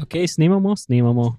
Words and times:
Ok, 0.00 0.14
snemamo, 0.28 0.72
snemamo. 0.76 1.34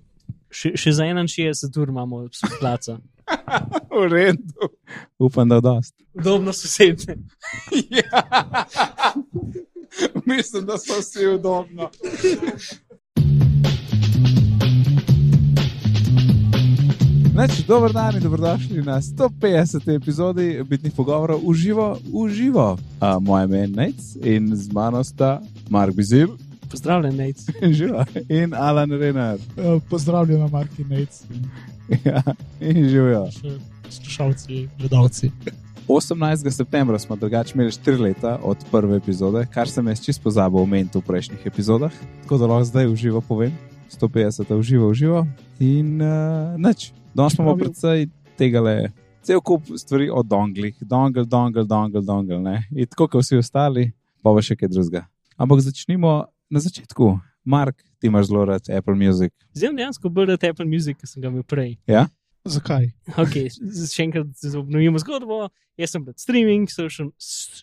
Še, 0.54 0.76
še 0.78 0.92
za 0.94 1.08
61 1.10 1.80
ur 1.82 1.90
imamo 1.90 2.28
placa. 2.60 3.00
V 3.94 4.04
redu. 4.12 4.70
Upam, 5.18 5.50
da 5.50 5.60
dost. 5.64 5.96
Udobno 6.14 6.54
sosedne. 6.54 7.18
ja. 7.98 8.24
Mislim, 10.30 10.66
da 10.66 10.78
so 10.78 11.00
vsi 11.00 11.28
udobno. 11.34 11.90
Neč, 17.34 17.64
dober 17.66 17.94
dan 17.94 18.16
in 18.16 18.22
dobrodošli 18.22 18.86
na 18.86 19.02
150. 19.02 19.90
epizodi 19.96 20.62
Bitnih 20.62 20.94
pogovorov 20.94 21.42
v 21.42 21.54
živo. 21.58 21.88
V 22.06 22.30
živo. 22.30 22.78
A, 23.02 23.18
moje 23.20 23.50
ime 23.50 23.66
je 23.66 23.68
Nec 23.68 24.00
in 24.22 24.54
z 24.56 24.70
mano 24.74 25.02
sta 25.04 25.40
Mark 25.70 25.98
Bizil 25.98 26.38
Pozdravljen, 26.74 27.16
Nec. 27.16 27.38
živa, 27.78 28.06
in 28.30 28.54
Alan 28.58 28.92
Renar. 28.92 29.38
Eh, 29.38 29.80
Pozdravljena, 29.90 30.48
Marki 30.48 30.84
Nec, 30.84 31.22
Ja, 32.06 32.24
in 32.60 32.90
živijo. 32.90 33.28
poslušalci, 33.86 34.70
gledalci. 34.80 35.32
18. 35.88 36.52
septembra 36.52 37.00
smo 37.00 37.16
drugače 37.16 37.52
imeli 37.56 37.72
4 37.72 38.00
leta 38.00 38.40
od 38.44 38.58
prve 38.72 38.98
epizode, 38.98 39.46
kar 39.54 39.70
sem 39.70 39.88
jaz 39.88 40.02
čist 40.02 40.24
pozabil 40.24 40.62
omeniti 40.62 40.98
v 40.98 41.02
prejšnjih 41.02 41.46
epizodah, 41.46 41.92
tako 42.24 42.38
da 42.38 42.48
lahko 42.48 42.66
zdaj 42.66 42.88
v 42.88 42.96
živo 42.96 43.22
povem. 43.22 43.52
150 43.92 44.50
je 44.50 44.58
v 44.58 44.64
živo, 44.64 44.90
v 44.90 44.94
živo 44.94 45.28
in 45.60 46.02
uh, 46.02 46.58
nič. 46.58 46.90
Danes 47.14 47.38
imamo 47.38 47.54
predvsej 47.60 48.08
tega 48.38 48.62
le. 48.62 48.90
Cel 49.22 49.42
kup 49.42 49.70
stvari 49.78 50.10
o 50.10 50.24
donglih, 50.24 50.74
dongle, 50.82 51.26
dongle, 51.26 51.64
dongle, 51.66 52.02
dongle, 52.02 52.40
ne. 52.42 52.64
In 52.74 52.88
tako 52.90 53.08
kot 53.08 53.22
vsi 53.22 53.38
ostali, 53.38 53.92
pa 54.24 54.34
bo 54.34 54.42
še 54.42 54.58
kaj 54.58 54.72
drugega. 54.74 55.06
Ampak 55.38 55.62
začnimo 55.62 56.24
na 56.50 56.60
začetku. 56.60 57.20
Mark, 57.46 57.76
ti 58.00 58.08
imaš 58.08 58.28
zelo 58.32 58.46
rad 58.46 58.70
Apple 58.72 58.96
Music. 58.96 59.34
Zdaj 59.54 59.74
dejansko 59.76 60.10
bolj 60.10 60.30
rad 60.34 60.44
Apple 60.48 60.66
Music, 60.66 60.98
ki 60.98 61.08
sem 61.08 61.22
ga 61.22 61.28
imel 61.28 61.44
prej. 61.44 61.78
Ja? 61.88 62.08
Zakaj? 62.48 62.90
Okay, 63.20 63.48
še 63.52 64.04
enkrat 64.04 64.32
z- 64.36 64.56
obnovimo 64.60 65.00
zgodbo. 65.00 65.50
Jaz 65.80 65.92
sem 65.96 66.04
pred 66.06 66.20
streaming, 66.20 66.68
šel 66.70 66.90
sem, 66.92 67.10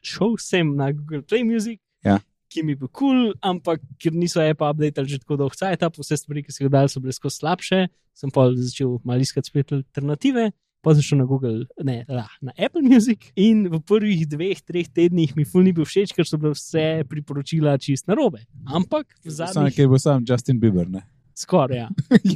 šel 0.02 0.36
sem 0.40 0.74
na 0.76 0.90
Google 0.92 1.22
Play 1.22 1.44
Music, 1.44 1.80
Ja. 2.04 2.18
ki 2.50 2.62
mi 2.64 2.72
je 2.72 2.76
bil 2.76 2.88
kul, 2.88 3.30
cool, 3.30 3.34
ampak 3.44 3.80
ker 4.00 4.12
niso 4.12 4.40
Apple 4.42 4.66
update 4.68 5.04
že 5.06 5.18
tako 5.20 5.36
dolgo 5.36 5.54
cajt, 5.54 5.84
vse 5.96 6.16
stvari, 6.16 6.42
ki 6.42 6.52
so 6.52 6.64
jih 6.64 6.70
dali, 6.72 6.88
so 6.88 7.00
bile 7.00 7.12
skozi 7.12 7.38
slabše. 7.40 7.88
Sem 8.16 8.30
pa 8.30 8.48
začel 8.52 8.98
malo 9.04 9.20
iskati 9.20 9.46
spet 9.48 9.72
alternative. 9.72 10.50
Pa 10.80 10.94
sem 10.96 11.04
šel 11.04 11.18
na 11.20 11.26
Google, 11.28 11.66
ne, 11.84 12.00
la, 12.08 12.24
na 12.40 12.54
Apple 12.56 12.80
Music 12.80 13.28
in 13.36 13.66
v 13.68 13.82
prvih 13.84 14.24
dveh, 14.24 14.62
treh 14.64 14.88
tednih 14.88 15.34
mi 15.36 15.44
ful 15.44 15.66
ni 15.66 15.74
bil 15.76 15.84
všeč, 15.84 16.14
ker 16.16 16.24
so 16.24 16.40
bile 16.40 16.54
vse 16.56 17.04
priporočila 17.04 17.76
čist 17.76 18.08
narobe. 18.08 18.46
Ampak 18.64 19.12
v 19.20 19.28
Sam, 19.28 19.52
zadnjih 19.52 19.76
ki 19.76 19.90
bo 19.92 20.00
sam 20.00 20.24
Justin 20.24 20.56
Bieber. 20.56 20.88
ne? 20.88 21.04
skoraj, 21.40 21.76
ja. 21.76 21.88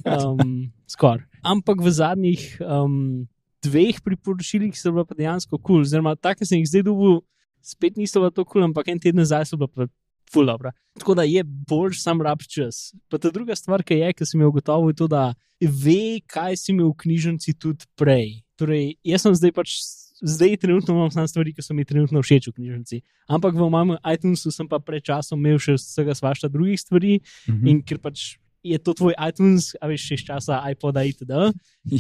Um, 0.19 0.72
skor. 0.87 1.25
Ampak 1.45 1.81
v 1.84 1.89
zadnjih 1.92 2.42
um, 2.65 3.27
dveh 3.65 4.00
priporočilih 4.00 4.72
so 4.77 4.92
bila 4.92 5.05
pa 5.05 5.17
dejansko 5.17 5.56
kul, 5.59 5.81
cool. 5.81 5.84
oziroma 5.84 6.17
tako 6.17 6.48
sem 6.48 6.61
jih 6.61 6.70
zdaj 6.70 6.87
dobil, 6.89 7.20
spet 7.65 8.00
niso 8.00 8.20
bila 8.20 8.33
to 8.33 8.45
kul, 8.45 8.61
cool, 8.61 8.69
ampak 8.69 8.89
en 8.92 9.00
teden 9.00 9.20
nazaj 9.20 9.48
so 9.48 9.61
bila 9.61 9.69
pa 9.69 9.89
ful 10.35 10.47
dobra. 10.47 10.75
Tako 10.95 11.15
da 11.15 11.23
je 11.23 11.43
bolj 11.43 11.95
sam 11.95 12.21
rab 12.21 12.43
čas. 12.45 12.91
Pa 13.09 13.19
ta 13.19 13.31
druga 13.31 13.55
stvar, 13.55 13.83
ki 13.83 13.95
je, 13.97 14.13
ki 14.13 14.27
sem 14.27 14.43
jo 14.43 14.51
ugotovil, 14.51 14.91
je 14.91 14.97
to, 14.97 15.07
da 15.09 15.23
ve, 15.61 16.21
kaj 16.27 16.57
si 16.57 16.73
imel 16.73 16.91
v 16.91 16.99
knjižnici 16.99 17.55
tudi 17.55 17.87
prej. 17.95 18.43
Torej, 18.55 18.97
jaz 19.03 19.23
sem 19.23 19.35
zdaj 19.35 19.53
pač. 19.53 19.79
Zdaj, 20.25 20.57
trenutno 20.57 20.95
imam 20.95 21.11
samo 21.11 21.27
stvari, 21.27 21.51
ki 21.53 21.61
so 21.61 21.75
mi 21.75 21.85
trenutno 21.85 22.23
všeč 22.23 22.47
v 22.49 22.55
knjižnici. 22.55 23.01
Ampak 23.29 23.53
v 23.53 23.67
mojem 23.67 23.97
iTunesu 24.01 24.49
sem 24.51 24.65
pa 24.65 24.79
pred 24.79 25.03
časom 25.03 25.37
imel 25.37 25.59
še 25.59 25.75
vsega 25.75 26.15
svašta 26.15 26.49
drugih 26.49 26.79
stvari, 26.81 27.19
Mhm. 27.51 27.67
in 27.67 27.83
ker 27.83 27.99
pač 27.99 28.39
je 28.65 28.79
to 28.79 28.95
tvoj 28.97 29.15
iTunes, 29.29 29.73
a 29.81 29.89
veš, 29.91 30.07
še 30.09 30.17
iz 30.19 30.25
časa 30.25 30.59
iPoda 30.73 31.05
itd. 31.05 31.33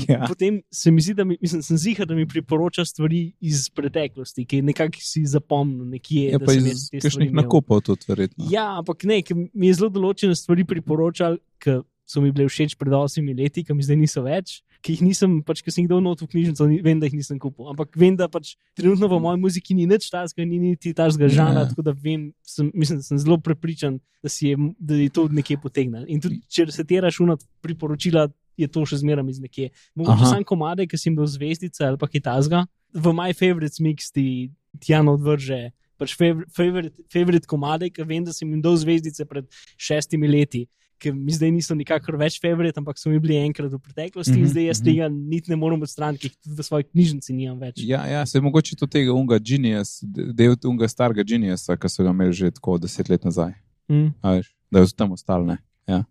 Ja. 0.08 0.24
Potem 0.24 0.62
se 0.72 0.90
mi 0.90 1.02
zdi, 1.04 1.12
da 1.18 1.26
mi, 1.28 1.36
mislim, 1.40 1.60
sem 1.62 1.78
zihar, 1.80 2.08
da 2.08 2.16
mi 2.16 2.24
priporoča 2.28 2.86
stvari 2.88 3.34
iz 3.44 3.66
preteklosti, 3.68 4.46
ki 4.48 4.62
nekako 4.64 5.02
si 5.04 5.26
zapomnil 5.28 5.84
nekje. 5.92 6.30
Je 6.32 6.38
da 6.40 6.46
pa 6.46 6.56
sem 6.56 6.70
iz 6.70 6.86
te 6.88 7.02
stvari 7.02 7.04
kakšnih 7.04 7.34
imel. 7.34 7.44
nakupov 7.44 7.84
tudi 7.84 8.08
verjetno. 8.08 8.48
Ja, 8.50 8.70
ampak 8.80 9.04
ne, 9.08 9.20
mi 9.52 9.68
je 9.68 9.76
zelo 9.76 9.92
določene 9.92 10.36
stvari 10.38 10.64
priporočal, 10.68 11.36
ki 11.60 11.82
so 12.08 12.24
mi 12.24 12.32
bile 12.32 12.48
všeč 12.48 12.78
pred 12.80 12.96
osmimi 12.96 13.36
leti, 13.36 13.64
ki 13.64 13.76
mi 13.76 13.84
zdaj 13.84 14.00
niso 14.00 14.24
več. 14.24 14.62
Ki 14.84 14.92
jih 14.92 15.00
nisem, 15.00 15.38
pač, 15.40 15.62
ki 15.64 15.72
sem 15.72 15.86
jih 15.86 15.88
dal 15.88 16.02
not 16.04 16.20
v 16.20 16.26
knjižnico, 16.28 16.66
ni- 16.68 16.82
vem, 16.84 16.98
da 17.00 17.08
jih 17.08 17.14
nisem 17.16 17.38
kupil. 17.40 17.70
Ampak 17.72 17.96
vem, 17.96 18.12
da 18.20 18.28
pač 18.28 18.50
trenutno 18.76 19.08
v 19.08 19.16
moji 19.18 19.40
muziki 19.40 19.72
ni 19.74 19.86
nič 19.88 20.10
tazga, 20.12 20.44
ni 20.44 20.58
niti 20.60 20.92
tazga 20.92 21.24
žana, 21.24 21.64
Ja. 21.64 21.68
tako 21.72 21.80
da 21.82 21.92
vem, 21.96 22.34
sem, 22.44 22.68
mislim, 22.74 23.00
sem 23.00 23.16
zelo 23.16 23.38
prepričan, 23.40 23.96
da, 24.20 24.28
je, 24.28 24.52
da 24.78 24.94
je 24.94 25.08
to 25.08 25.24
nekje 25.28 25.56
potegnil. 25.56 26.04
In 26.06 26.20
tudi, 26.20 26.42
če 26.46 26.68
se 26.70 26.84
ti 26.84 27.00
računat 27.00 27.40
priporočila, 27.64 28.28
je 28.60 28.68
to 28.68 28.84
še 28.84 29.00
zmeraj 29.00 29.24
iz 29.30 29.40
nekje. 29.40 29.70
Mogoče 29.96 30.20
Aha. 30.20 30.30
sam 30.30 30.44
komade, 30.44 30.84
ki 30.86 31.00
sem 31.00 31.16
dal 31.16 31.26
zvezdice 31.26 31.80
ali 31.80 31.96
pa 31.96 32.06
kaj 32.06 32.20
tazga. 32.20 32.66
V 32.92 33.08
My 33.10 33.32
Favorites 33.32 33.80
Mix 33.80 34.12
ti 34.12 34.52
Tjan 34.78 35.08
odvrže. 35.08 35.72
Pač 35.96 36.12
favor- 36.14 36.44
favorite, 36.50 36.92
favorite 37.08 37.46
komade, 37.46 37.88
ki 37.88 38.02
vem, 38.04 38.22
da 38.22 38.32
sem 38.32 38.46
jim 38.46 38.60
dal 38.60 38.76
zvezdice 38.76 39.24
pred 39.24 39.46
šestimi 39.78 40.28
leti, 40.28 40.66
ki 40.98 41.12
mi 41.12 41.34
zdaj 41.34 41.50
niso 41.52 41.74
nikakor 41.74 42.16
več 42.20 42.38
favorite, 42.42 42.78
ampak 42.80 42.98
so 42.98 43.10
mi 43.10 43.18
bili 43.22 43.36
enkrat 43.40 43.72
v 43.72 43.78
preteklosti 43.78 44.32
mm 44.32 44.34
-hmm, 44.34 44.38
in 44.38 44.44
Mhm, 44.44 44.52
zdaj 44.52 44.64
jaz 44.64 44.80
mhm. 44.80 44.86
tega 44.88 45.08
niti 45.08 45.50
ne 45.50 45.56
morem 45.56 45.82
odstraniti, 45.82 46.20
ker 46.22 46.30
jih 46.30 46.38
tudi 46.42 46.56
v 46.56 46.64
svoji 46.64 46.84
knjižnici 46.84 47.32
nimam 47.32 47.58
več. 47.58 47.82
Ja, 47.82 48.06
ja, 48.06 48.26
se 48.26 48.40
mogoče 48.40 48.76
to 48.76 48.86
tega 48.86 49.12
unga 49.12 49.38
Genius, 49.38 50.00
del 50.02 50.56
unga 50.64 50.88
starega 50.88 51.22
Geniusa, 51.22 51.76
ki 51.76 51.88
so 51.88 52.02
ga 52.02 52.10
imeli 52.10 52.32
že 52.32 52.50
tako 52.50 52.78
deset 52.78 53.08
let 53.08 53.24
nazaj. 53.24 53.52
Mm. 53.88 54.14
Veš, 54.22 54.54
Da 54.74 54.80
je 54.80 54.86
tam 54.96 55.12
ostal, 55.12 55.46
ne. 55.46 55.58
Ja. 55.86 56.04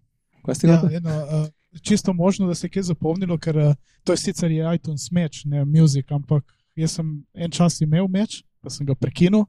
Kaj 0.46 0.56
ste 0.56 0.68
Ja, 0.68 0.80
eno, 0.92 1.10
uh, 1.10 1.80
čisto 1.82 2.14
možno, 2.14 2.48
da 2.48 2.56
se 2.56 2.68
je 2.68 2.72
kaj 2.72 2.84
zapomnilo, 2.84 3.38
ker 3.38 3.58
uh, 3.58 3.76
to 4.04 4.14
je 4.14 4.18
sicer 4.18 4.52
je 4.52 4.76
iTunes 4.76 5.12
meč, 5.12 5.46
ne 5.46 5.66
music, 5.66 6.12
ampak 6.12 6.44
jaz 6.76 6.96
sem 6.96 7.26
en 7.34 7.52
čas 7.52 7.82
imel 7.82 8.08
meč, 8.08 8.44
pa 8.62 8.70
sem 8.70 8.88
ga 8.88 8.96
prekinil 8.96 9.46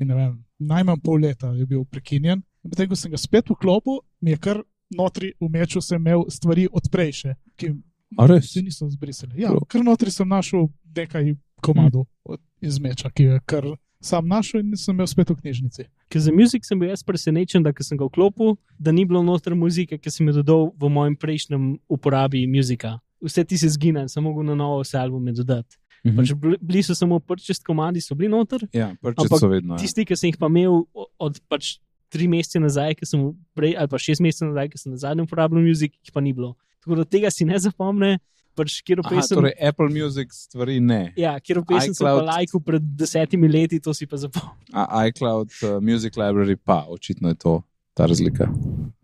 in 0.00 0.08
ne 0.08 0.14
vem, 0.14 0.36
najmanj 0.58 1.00
pol 1.04 1.20
leta 1.20 1.52
je 1.56 1.66
bil 1.66 1.84
prekinjen. 1.84 2.42
In 2.64 2.72
Potem, 2.72 2.88
ko 2.88 2.96
sem 2.96 3.12
ga 3.12 3.20
spet 3.20 3.48
vklopil, 3.48 4.00
mi 4.20 4.34
je 4.34 4.40
kar 4.40 4.62
notri 4.90 5.32
v 5.40 5.48
meču 5.48 5.80
sem 5.80 5.98
imel 5.98 6.24
stvari 6.28 6.68
od 6.68 6.82
prejše, 6.84 7.34
ki 7.56 7.74
A 8.18 8.26
res? 8.26 8.52
se 8.52 8.62
niso 8.62 8.88
zbrisali. 8.88 9.32
Ja, 9.36 9.54
kar 9.64 9.82
notri 9.82 10.10
sem 10.10 10.26
našel 10.26 10.66
nekaj 10.86 11.34
komadov 11.60 12.06
od- 12.24 12.40
iz 12.60 12.78
meča, 12.78 13.08
ki 13.08 13.22
je 13.24 13.40
kar 13.46 13.64
sam 14.00 14.26
našel 14.26 14.60
in 14.60 14.76
sem 14.76 14.94
imel 14.94 15.06
spet 15.06 15.30
v 15.30 15.36
knjižnici. 15.36 15.84
Ker 16.08 16.20
za 16.20 16.32
muzik 16.32 16.64
sem 16.64 16.78
bil 16.78 16.88
jaz 16.88 17.02
presenečen, 17.02 17.62
da 17.62 17.72
sem 17.78 17.96
ga 17.96 18.04
vklopil, 18.04 18.56
da 18.76 18.90
ni 18.90 19.04
bilo 19.04 19.22
noter 19.22 19.54
muzike, 19.54 19.94
ki 19.94 20.10
sem 20.10 20.26
jo 20.26 20.32
dodal 20.34 20.72
v 20.74 20.88
mojem 20.88 21.16
prejšnjem 21.16 21.78
uporabi 21.86 22.46
muzika. 22.46 22.98
Vse 23.20 23.44
ti 23.44 23.56
se 23.56 23.68
zgine, 23.68 24.08
sem 24.08 24.22
mogel 24.22 24.42
na 24.42 24.54
novo 24.54 24.80
vse 24.80 24.96
albume 24.96 25.32
dodati. 25.32 25.76
Mhm. 26.02 26.16
Pač 26.16 26.32
bili, 26.58 26.82
so 26.82 26.94
samo 26.94 27.20
prčest 27.20 27.62
komadi, 27.62 28.00
so 28.00 28.14
bili 28.14 28.30
noter, 28.30 28.64
Ja, 28.72 28.96
prče 28.96 29.20
Ampak 29.20 29.38
so 29.38 29.48
vedno. 29.48 29.74
Ja. 29.74 29.78
tisti, 29.78 30.04
ki 30.04 30.16
sem 30.16 30.28
jih 30.28 30.38
pa 30.38 30.46
imel 30.46 30.88
o- 30.90 31.06
od 31.18 31.40
pač 31.46 31.76
tri 32.10 32.26
mesece 32.28 32.60
nazaj, 32.60 32.96
ki 32.98 33.06
sem 33.06 33.22
prej, 33.54 33.76
ali 33.78 33.88
pa 33.88 33.98
šest 34.02 34.20
mesecev 34.24 34.50
nazaj, 34.50 34.68
ki 34.72 34.82
sem 34.82 34.92
na 34.92 34.98
zadnjem 35.00 35.28
uporabljal 35.28 35.62
muzik, 35.64 35.94
jih 36.02 36.12
pa 36.14 36.20
ni 36.20 36.32
bilo. 36.34 36.56
Tako 36.82 36.98
da 37.00 37.04
tega 37.06 37.30
si 37.30 37.46
ne 37.46 37.58
zapomne, 37.62 38.18
pač 38.58 38.80
Aha, 38.82 39.08
pesem. 39.08 39.36
torej 39.38 39.54
Apple 39.62 39.88
Music 39.94 40.32
stvari 40.34 40.80
ne. 40.82 41.12
Ja, 41.16 41.36
kjer 41.40 41.62
pesem 41.64 41.94
sem 41.94 42.04
pa 42.04 42.12
iCloud- 42.16 42.26
lajkal 42.28 42.60
pred 42.66 42.82
desetimi 42.98 43.48
leti, 43.48 43.80
to 43.80 43.94
si 43.94 44.06
pa 44.10 44.18
zapomnil. 44.20 44.56
A 44.74 45.06
iCloud 45.08 45.50
uh, 45.62 45.78
Music 45.80 46.18
Library 46.18 46.56
pa, 46.58 46.82
očitno 46.88 47.30
je 47.30 47.38
to 47.38 47.62
ta 47.94 48.06
razlika. 48.10 48.50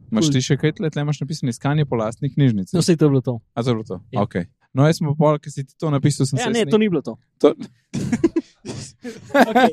Cool. 0.06 0.33
ti 0.33 0.41
še 0.41 0.55
kaj 0.56 0.77
tle, 0.78 0.88
tle 0.91 1.03
imaš 1.03 1.19
napisano 1.21 1.50
iskanje 1.50 1.84
po 1.84 1.97
lastni 1.99 2.31
knjižnici? 2.31 2.77
No, 2.77 2.81
vse 2.81 2.94
to 2.97 3.06
je 3.06 3.11
bilo 3.11 3.21
to. 3.21 3.38
A 3.55 3.62
to 3.62 3.71
je 3.71 3.75
bilo 3.75 3.84
to? 3.84 3.97
Ja. 4.15 4.23
Okay. 4.23 4.47
No, 4.73 4.87
jaz 4.87 4.99
sem 5.00 5.09
pa 5.09 5.15
pol, 5.19 5.38
ki 5.43 5.50
si 5.50 5.65
ti 5.67 5.75
to 5.78 5.91
napisal, 5.91 6.28
sem 6.28 6.38
Ja, 6.38 6.47
se 6.47 6.53
ne, 6.55 6.62
jaz 6.62 6.71
to 6.71 6.78
ni 6.78 6.88
bilo 6.88 7.03
to. 7.03 7.17
to... 7.38 7.55
Okay. 9.47 9.73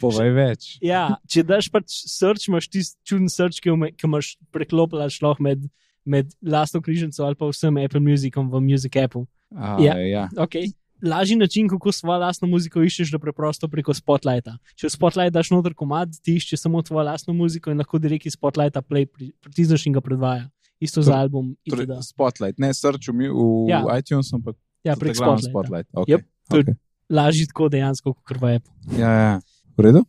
Povej 0.00 0.30
več. 0.32 0.78
Ja, 0.80 1.16
če 1.28 1.42
daš 1.44 1.68
pač 1.70 1.92
search, 2.08 2.48
imaš 2.48 2.68
tisti 2.72 2.96
čuden 3.04 3.28
search, 3.28 3.60
ki, 3.60 3.70
ki 3.96 4.06
imaš 4.08 4.34
preklopljaš 4.54 5.20
lahko 5.22 5.42
med, 5.44 5.68
med 6.08 6.32
lastno 6.42 6.80
knjižnico 6.80 7.20
ali 7.24 7.36
pa 7.36 7.46
vsem 7.50 7.76
Apple 7.84 8.00
Musicom 8.00 8.48
v 8.50 8.60
Music 8.64 8.96
Appu. 8.96 9.26
A, 9.54 9.76
Ja. 9.82 9.94
ja. 9.98 10.28
Okay. 10.36 10.72
Lažji 11.02 11.36
način, 11.36 11.68
kako 11.68 11.92
svojo 11.92 12.18
lastno 12.20 12.44
muziko 12.48 12.82
iščeš, 12.84 13.08
da 13.10 13.18
preprosto 13.18 13.68
preko 13.68 13.94
Spotlighta. 13.96 14.58
Če 14.76 14.86
v 14.86 14.92
Spotlight 14.92 15.32
daš 15.32 15.48
noter 15.50 15.72
komad, 15.72 16.12
ti 16.20 16.34
iščeš 16.36 16.60
samo 16.60 16.82
tvojo 16.84 17.06
lastno 17.08 17.32
muziko 17.32 17.70
in 17.72 17.78
lahko 17.80 17.96
direkt 17.98 18.26
iz 18.28 18.36
Spotlighta 18.36 18.82
play 18.82 19.06
pri- 19.08 19.32
pritisneš 19.40 19.86
in 19.88 19.96
ga 19.96 20.02
predvaja. 20.04 20.50
Isto 20.78 21.00
za 21.00 21.12
Torej- 21.12 21.20
album. 21.22 21.56
Torej, 21.64 21.84
itd. 21.88 22.04
spotlight, 22.04 22.58
ne 22.58 22.68
search 22.72 23.08
v, 23.08 23.32
v 23.32 23.68
Ja. 23.68 23.80
ja. 23.80 23.96
iTunes, 23.96 24.28
ampak 24.32 24.56
Ja, 24.84 24.92
prek 24.96 25.16
glavno 25.16 25.40
Spotlighta. 25.40 25.50
spotlight. 25.50 25.88
Okay. 25.94 26.12
Yep, 26.12 26.20
je- 26.20 26.62
okay. 26.64 26.76
Lažji 27.10 27.46
tako 27.48 27.68
dejansko, 27.68 28.14
kot 28.22 28.36
v 28.36 28.44
Apple. 28.56 28.72
Ja, 29.00 29.10
ja. 29.12 29.40
V 29.76 29.84
redu? 29.86 30.04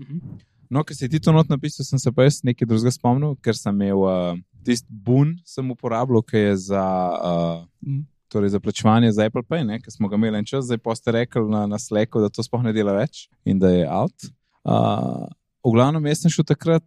Mhm. 0.00 0.20
No, 0.70 0.84
ker 0.86 0.94
si 0.94 1.08
ti 1.10 1.18
to 1.18 1.32
not 1.34 1.48
napisal, 1.50 1.84
sem 1.84 1.98
se 1.98 2.12
pa 2.14 2.22
jaz 2.22 2.44
nekaj 2.46 2.68
drugega 2.68 2.92
spomnil, 2.94 3.34
ker 3.42 3.56
sem 3.58 3.74
imel 3.74 4.04
uh, 4.06 4.36
tisti 4.62 4.86
bun, 4.86 5.32
sem 5.44 5.66
uporabljal, 5.72 6.22
ki 6.22 6.36
je 6.44 6.56
za, 6.70 6.84
uh, 7.18 7.66
Mm. 7.82 8.04
torej 8.30 8.52
za 8.54 8.60
plačevanje 8.60 9.10
za 9.12 9.24
Apple 9.26 9.42
Pay, 9.42 9.66
ki 9.82 9.90
smo 9.90 10.06
ga 10.08 10.14
imeli 10.14 10.38
en 10.38 10.44
čas, 10.46 10.64
zdaj 10.68 10.78
pa 10.78 10.94
ste 10.94 11.10
rekli 11.10 11.42
na, 11.50 11.66
na 11.66 11.78
Slacku, 11.78 12.20
da 12.22 12.28
to 12.30 12.42
sploh 12.46 12.62
ne 12.62 12.72
dela 12.72 12.92
več 12.94 13.26
in 13.44 13.58
da 13.58 13.66
je 13.72 13.88
out. 13.90 14.14
Uh, 14.62 15.26
v 15.66 15.72
glavnem, 15.74 16.06
jaz 16.06 16.22
sem 16.22 16.30
šel 16.30 16.46
takrat 16.46 16.86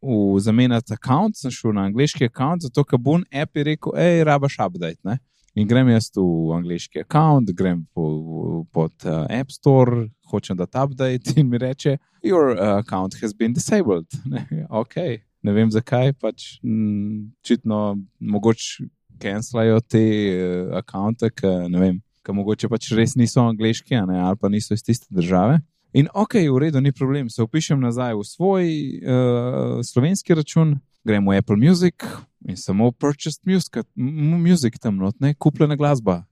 v 0.00 0.40
zamenjati 0.40 0.96
račun, 0.96 1.36
sem 1.36 1.50
šel 1.52 1.76
na 1.76 1.84
angliški 1.90 2.24
račun, 2.30 2.64
zato 2.64 2.84
ker 2.88 2.96
Bun 2.98 3.26
app 3.28 3.52
je 3.52 3.64
rekel, 3.68 3.92
hej, 4.00 4.24
rabaš 4.24 4.56
update. 4.64 4.98
Ne? 5.04 5.18
In 5.60 5.68
grem 5.68 5.90
jaz 5.92 6.06
v 6.24 6.54
angliški 6.56 7.02
račun, 7.04 7.50
grem 7.52 7.82
po, 7.92 8.64
pod 8.72 8.94
uh, 9.04 9.26
App 9.28 9.52
Store, 9.52 10.06
hočem 10.30 10.56
dati 10.56 10.78
update 10.80 11.34
in 11.36 11.50
mi 11.50 11.58
reče, 11.60 11.98
your 12.24 12.54
uh, 12.54 12.78
account 12.78 13.18
has 13.20 13.34
been 13.36 13.52
disabled. 13.52 14.06
Ne, 14.30 14.46
ok, 14.70 14.96
ne 15.42 15.52
vem 15.52 15.68
zakaj, 15.70 16.14
pač 16.16 16.46
m, 16.64 17.32
očitno 17.42 17.98
mogoče 18.20 18.86
cancelajo 19.20 19.82
te 19.84 20.04
uh, 20.32 20.78
akonte, 20.80 21.28
ki 21.34 22.36
mogoče 22.38 22.70
pač 22.72 22.92
res 22.96 23.18
niso 23.20 23.44
angliški 23.44 24.00
ne, 24.08 24.16
ali 24.16 24.40
pa 24.40 24.48
niso 24.48 24.72
iz 24.72 24.86
tiste 24.86 25.12
države. 25.12 25.60
In 25.92 26.08
ok, 26.14 26.38
v 26.46 26.64
redu, 26.64 26.80
ni 26.80 26.94
problem, 26.94 27.28
se 27.28 27.42
upišem 27.44 27.80
nazaj 27.82 28.16
v 28.16 28.24
svoj 28.24 28.72
uh, 29.02 29.80
slovenski 29.84 30.38
račun, 30.38 30.78
grem 31.04 31.26
v 31.26 31.36
Apple 31.42 31.60
Music 31.60 32.06
in 32.48 32.56
samo 32.56 32.90
purchased 32.92 33.40
music, 33.44 33.84
music 33.96 34.78
tam 34.78 34.96
not, 34.96 35.16
ne, 35.20 35.34
kupljena 35.34 35.76
glasba. 35.76 36.24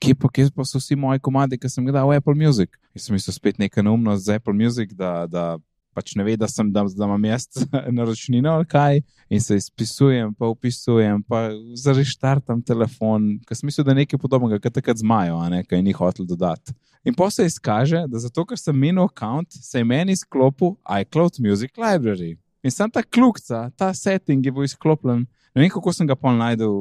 Kje 0.00 0.14
pa, 0.14 0.28
kje 0.28 0.50
pa 0.54 0.64
so 0.64 0.80
vsi 0.80 0.96
moji 0.96 1.22
komadi, 1.24 1.58
ki 1.58 1.70
sem 1.72 1.86
jih 1.86 1.94
dal 1.96 2.10
v 2.10 2.18
Apple 2.20 2.36
Music? 2.36 2.74
Jaz 2.94 3.06
sem 3.06 3.16
mislil 3.16 3.32
spet 3.32 3.60
nekaj 3.60 3.84
neumno 3.84 4.16
z 4.20 4.36
Apple 4.36 4.52
Music, 4.52 4.92
da, 4.92 5.24
da 5.24 5.56
pač 5.96 6.12
ne 6.18 6.26
ve, 6.26 6.36
da, 6.36 6.48
sem, 6.50 6.68
da, 6.72 6.84
da 6.84 7.08
imam 7.08 7.24
jaz 7.24 7.46
naročnino 7.96 8.52
ali 8.52 8.68
kaj. 8.68 9.00
In 9.32 9.40
se 9.40 9.56
izpisujem, 9.56 10.34
pa 10.36 10.50
upisujem, 10.52 11.22
pa 11.24 11.48
zareštartam 11.80 12.60
telefon, 12.62 13.38
ker 13.48 13.58
sem 13.58 13.70
mislil, 13.70 13.86
da 13.86 13.94
je 13.94 14.02
nekaj 14.02 14.20
podobnega, 14.20 14.60
kot 14.62 14.76
takrat 14.76 15.00
zmajo, 15.00 15.40
a 15.40 15.48
ne, 15.52 15.62
kaj 15.64 15.82
ni 15.82 15.96
hotel 15.96 16.28
dodati. 16.28 16.76
In 17.06 17.14
pa 17.14 17.30
se 17.30 17.46
izkaže, 17.46 18.04
da 18.10 18.20
zato, 18.20 18.44
ker 18.44 18.58
sem 18.60 18.76
menil 18.76 19.06
račun, 19.06 19.46
se 19.62 19.80
je 19.80 19.86
meni 19.86 20.12
izklopil 20.16 20.74
iCloud 21.00 21.40
Music 21.40 21.72
Library. 21.78 22.34
In 22.66 22.74
sem 22.74 22.90
ta 22.90 23.02
kljukca, 23.02 23.68
ta 23.78 23.92
setting 23.94 24.46
je 24.46 24.52
bil 24.52 24.66
izklopljen. 24.66 25.26
Ne 25.54 25.62
vem, 25.62 25.70
kako 25.70 25.92
sem 25.94 26.08
ga 26.08 26.16
pol 26.18 26.34
najdel, 26.34 26.72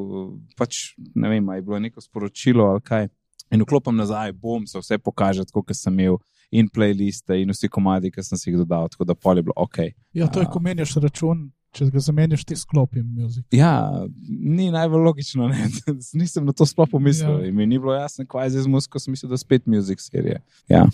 pač 0.58 0.96
ne 1.14 1.30
vem, 1.30 1.46
ali 1.50 1.62
je 1.62 1.66
bilo 1.68 1.80
neko 1.80 2.02
sporočilo 2.02 2.66
ali 2.74 2.82
kaj. 2.82 3.06
In 3.54 3.62
vklopim 3.62 3.94
nazaj, 3.96 4.34
bom 4.42 4.66
se 4.68 4.82
vse 4.82 4.98
pokaže, 4.98 5.46
kot 5.54 5.70
sem 5.78 5.94
imel 5.94 6.18
in 6.56 6.68
playliste 6.74 7.38
in 7.38 7.54
vsi 7.54 7.70
komadi, 7.70 8.10
ki 8.12 8.24
sem 8.26 8.40
si 8.40 8.50
jih 8.50 8.58
dodal, 8.64 8.90
tako 8.90 9.06
da 9.06 9.16
pol 9.16 9.38
je 9.38 9.46
bilo 9.46 9.54
ok. 9.62 9.78
Ja, 10.18 10.28
to 10.32 10.42
je, 10.42 10.50
ko 10.50 10.62
menjaš 10.64 10.96
račun, 11.04 11.46
če 11.76 11.92
ga 11.94 12.02
zamenjaš, 12.02 12.48
ti 12.50 12.58
sklopim 12.58 13.06
muzik. 13.20 13.46
Ja, 13.54 13.76
ni 14.26 14.72
najbolj 14.74 15.06
logično, 15.06 15.52
ne? 15.52 15.70
nisem 16.22 16.50
na 16.50 16.56
to 16.58 16.66
sploh 16.66 16.90
pomislil. 16.90 17.46
Ja. 17.46 17.54
Mi 17.54 17.70
ni 17.70 17.78
bilo 17.78 17.94
jasno, 17.94 18.26
kaj 18.26 18.50
je 18.50 18.66
z 18.66 18.74
muziko, 18.74 19.02
sem 19.02 19.14
mislil, 19.14 19.30
da 19.34 19.40
spet 19.42 19.70
muzik 19.70 20.02
serije. 20.02 20.42
Ja. 20.72 20.88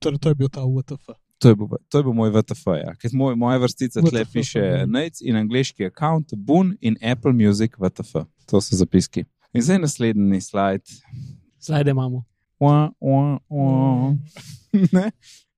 Torej, 0.00 0.22
to 0.22 0.32
je 0.32 0.40
bil 0.40 0.52
ta 0.52 0.64
UTF. 0.64 1.12
To 1.38 1.48
je, 1.48 1.56
bil, 1.56 1.68
to 1.92 2.00
je 2.00 2.04
bil 2.06 2.14
moj 2.16 2.30
VTF. 2.32 2.66
Ja. 2.80 2.94
Ker 2.96 3.10
Moj, 3.12 3.34
moja 3.36 3.58
vrstica 3.60 4.00
tle 4.00 4.24
piše 4.32 4.60
ja. 4.62 4.86
Nates 4.88 5.20
in 5.20 5.36
angliški 5.36 5.84
account, 5.86 6.32
Boon 6.36 6.76
in 6.80 6.96
Apple 7.04 7.32
Music 7.36 7.76
VTF. 7.78 8.24
To 8.48 8.60
so 8.60 8.76
zapiski. 8.76 9.26
In 9.52 9.62
zdaj 9.62 9.78
naslednji 9.78 10.40
slajd. 10.40 10.82
Slajde 11.60 11.90
imamo. 11.90 12.24
Ua, 12.60 12.92
ua, 13.00 13.38
ua. 13.48 14.14
Ne? 14.72 15.10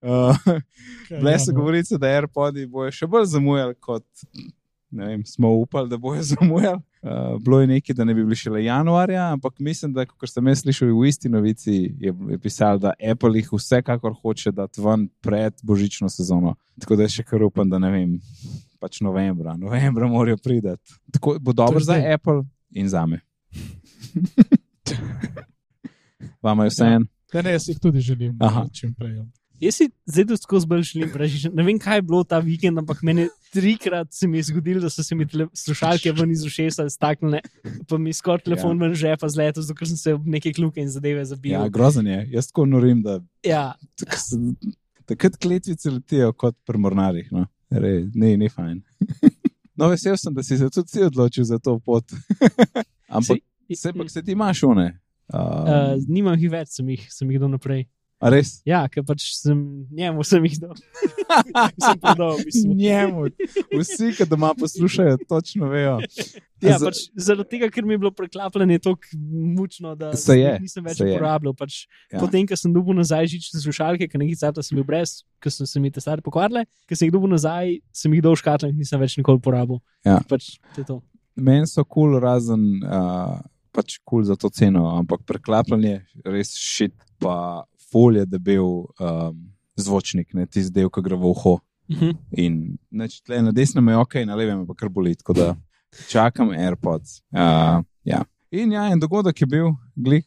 Uh, 0.03 0.37
Kaj, 1.09 1.19
Bile 1.19 1.39
so 1.39 1.53
govorice, 1.53 1.99
da 1.99 2.07
AirPods 2.07 2.67
bojo 2.71 2.91
še 2.95 3.07
bolj 3.11 3.25
zamujali, 3.33 3.75
kot 3.83 4.07
vem, 4.91 5.25
smo 5.27 5.51
upali, 5.59 5.91
da 5.91 5.99
bojo 5.99 6.23
zamujali. 6.35 6.83
Uh, 7.03 7.43
bilo 7.43 7.61
je 7.61 7.67
nekaj, 7.67 7.95
da 7.95 8.05
ne 8.05 8.15
bi 8.15 8.25
bili 8.25 8.37
šele 8.37 8.65
januarja, 8.65 9.33
ampak 9.33 9.59
mislim, 9.59 9.93
da, 9.95 10.07
kot 10.07 10.31
sem 10.31 10.47
jaz 10.51 10.63
slišal 10.65 10.89
v 10.91 11.09
isti 11.09 11.29
novici, 11.29 11.73
je, 12.01 12.15
je 12.31 12.39
pisal, 12.43 12.79
da 12.83 12.93
Apple 13.11 13.39
jih 13.39 13.53
vsekakor 13.53 14.15
hoče 14.23 14.53
dati 14.53 14.83
ven 14.83 15.09
pred 15.23 15.55
božično 15.63 16.09
sezono. 16.11 16.55
Tako 16.81 16.97
da 16.99 17.09
še 17.09 17.23
kar 17.23 17.43
upam, 17.47 17.71
da 17.71 17.79
ne 17.79 17.91
vem, 17.95 18.21
pač 18.83 19.01
novembra, 19.01 19.57
novembra 19.57 20.09
morajo 20.11 20.37
priti. 20.43 20.75
Tako 21.15 21.39
bo 21.41 21.53
dobro 21.53 21.79
je 21.79 21.85
za. 21.85 21.95
Apple 22.15 22.43
in 22.71 22.89
za 22.89 23.07
me. 23.07 23.21
Vama 26.43 26.65
je 26.65 26.69
vse 26.75 26.85
en. 26.85 27.07
Ja, 27.35 27.43
ne, 27.43 27.53
jaz 27.53 27.69
jih 27.69 27.79
tudi 27.79 28.01
želim. 28.01 28.37
Aha. 28.41 28.67
Čim 28.73 28.95
prej. 28.95 29.23
Ja. 29.61 29.67
Jaz 29.67 29.79
si 29.81 29.89
zdaj 30.07 30.27
tudi 30.31 30.43
skozi 30.43 30.67
bolj 30.71 30.83
želim 30.89 31.13
reči. 31.15 31.51
Ne 31.55 31.65
vem, 31.67 31.79
kaj 31.79 31.99
je 31.99 32.03
bilo 32.03 32.23
ta 32.25 32.39
vikend, 32.39 32.79
ampak 32.79 33.03
meni 33.03 33.29
trikrat 33.53 34.13
se 34.15 34.29
mi 34.29 34.39
je 34.39 34.49
zgodilo, 34.51 34.81
da 34.81 34.91
so 34.91 35.03
se 35.03 35.15
mi 35.15 35.27
slušalke 35.55 36.13
ven 36.13 36.31
iz 36.31 36.45
ušesa 36.47 36.89
staknile, 36.91 37.41
pa 37.89 37.99
mi 37.99 38.13
skoraj 38.13 38.45
telefon 38.47 38.79
ven 38.81 38.95
žepa 38.95 39.29
zletel, 39.29 39.63
zato 39.63 39.79
ker 39.79 39.89
sem 39.89 39.97
se 39.97 40.15
v 40.15 40.37
neke 40.39 40.53
kluke 40.53 40.81
in 40.81 40.91
zadeve 40.91 41.25
zabil. 41.25 41.53
Ja, 41.53 41.69
grozen 41.69 42.07
je. 42.07 42.21
Jaz 42.31 42.53
tako 42.53 42.67
norim, 42.67 43.03
da 43.03 43.21
ja. 43.43 43.75
se- 44.17 44.39
takrat 45.09 45.37
kletvice 45.41 45.91
letijo 45.91 46.33
kot 46.33 46.57
pri 46.67 46.79
mornarjih. 46.79 47.33
No. 47.33 47.47
Rej, 47.71 48.07
ne, 48.15 48.37
ni 48.37 48.49
fajn. 48.49 48.83
No, 49.79 49.87
vesel 49.93 50.17
sem, 50.19 50.35
da 50.35 50.43
si 50.43 50.57
se 50.59 50.67
tudi 50.75 50.91
ti 50.91 51.03
odločil 51.07 51.45
za 51.47 51.61
to 51.63 51.77
pot. 51.79 52.03
Ampak 53.15 53.39
se, 53.71 53.93
pa, 53.93 54.09
se 54.09 54.23
ti 54.27 54.35
imaš 54.35 54.63
one. 54.67 54.89
Um, 55.31 55.69
Uh, 55.69 55.95
nimam 56.09 56.35
jih 56.41 56.51
več, 56.51 56.73
sem 56.73 56.89
jih, 56.89 57.03
sem 57.13 57.31
jih 57.31 57.39
dal 57.39 57.51
naprej. 57.53 57.85
A 58.19 58.31
res? 58.35 58.59
Ja, 58.67 58.83
ker 58.91 59.05
pač 59.07 59.29
sem 59.39 59.59
njemu 59.95 60.25
sem 60.27 60.45
jih 60.49 60.59
dal. 60.63 60.75
sem 61.87 61.99
prodal, 62.03 62.37
v 62.41 62.47
bistvu. 62.49 62.75
Njemu. 62.75 63.29
Vsi, 63.79 64.11
ki 64.19 64.27
doma 64.27 64.51
poslušajo, 64.59 65.21
točno 65.29 65.71
vejo. 65.71 65.99
Ja, 66.59 66.79
Z- 66.81 66.89
pač 66.89 67.03
zaradi 67.15 67.47
tega, 67.55 67.69
ker 67.71 67.87
mi 67.87 67.95
je 67.95 68.01
bilo 68.03 68.11
preklapljanje 68.15 68.81
tako 68.83 69.19
mučno, 69.55 69.95
da 69.99 70.11
Se 70.19 70.35
je, 70.39 70.57
nisem 70.63 70.83
več 70.87 71.03
uporabljal. 71.05 71.55
Pač 71.59 71.85
Ja. 72.09 72.23
Potem, 72.23 72.47
ko 72.49 72.57
sem 72.57 72.73
dobil 72.73 72.97
nazaj 72.97 73.29
žične 73.35 73.61
slušalke, 73.61 74.09
ker 74.09 74.21
nekaj 74.23 74.41
časa 74.41 74.65
sem 74.65 74.79
bil 74.81 74.87
brez, 74.89 75.21
ker 75.45 75.53
so 75.53 75.67
se 75.69 75.81
mi 75.81 75.93
te 75.93 76.01
stare 76.01 76.25
pokvarile, 76.25 76.65
ker 76.89 76.97
sem 76.99 77.07
jih 77.07 77.15
dobil 77.15 77.31
nazaj, 77.31 77.77
sem 77.93 78.15
jih 78.17 78.25
dal 78.25 78.35
v 78.35 78.41
škatlo 78.41 78.71
in 78.73 78.81
nisem 78.81 79.01
več 79.01 79.19
nikoli 79.21 79.39
uporabil. 79.39 79.79
Ja. 80.09 80.19
Pač. 80.27 80.57
Meni 81.39 81.69
so 81.71 81.85
kul, 81.85 82.17
cool, 82.17 82.21
razen 82.25 82.65
uh, 82.83 83.39
pač 83.77 83.99
kul 84.03 84.25
cool 84.25 84.27
za 84.27 84.35
to 84.41 84.51
ceno, 84.51 84.89
ampak 84.99 85.23
preklapljanje 85.29 86.01
res 86.27 86.57
šit, 86.59 86.97
pa 87.23 87.67
folje, 87.93 88.27
da 88.27 88.39
bil 88.39 88.65
um, 88.65 89.39
zvočnik, 89.79 90.35
ne 90.35 90.47
tisti 90.47 90.75
del, 90.75 90.91
ki 90.91 91.05
gre 91.05 91.19
v 91.19 91.33
uho. 91.33 91.59
Mhm. 91.89 92.17
In 92.37 92.59
neč, 92.91 93.21
tle, 93.25 93.41
na 93.43 93.53
desnem 93.55 93.89
je 93.89 94.03
ok, 94.03 94.19
na 94.29 94.37
levem 94.37 94.67
pa 94.69 94.77
kar 94.77 94.91
boli. 94.93 95.15
Tako 95.17 95.37
da 95.39 95.47
čakam 96.09 96.53
AirPods. 96.53 97.23
Uh, 97.33 97.81
ja. 98.05 98.25
In 98.51 98.73
ja, 98.73 98.87
en 98.89 99.01
dogodek 99.01 99.41
je 99.43 99.47
bil, 99.49 99.73
glih, 99.97 100.25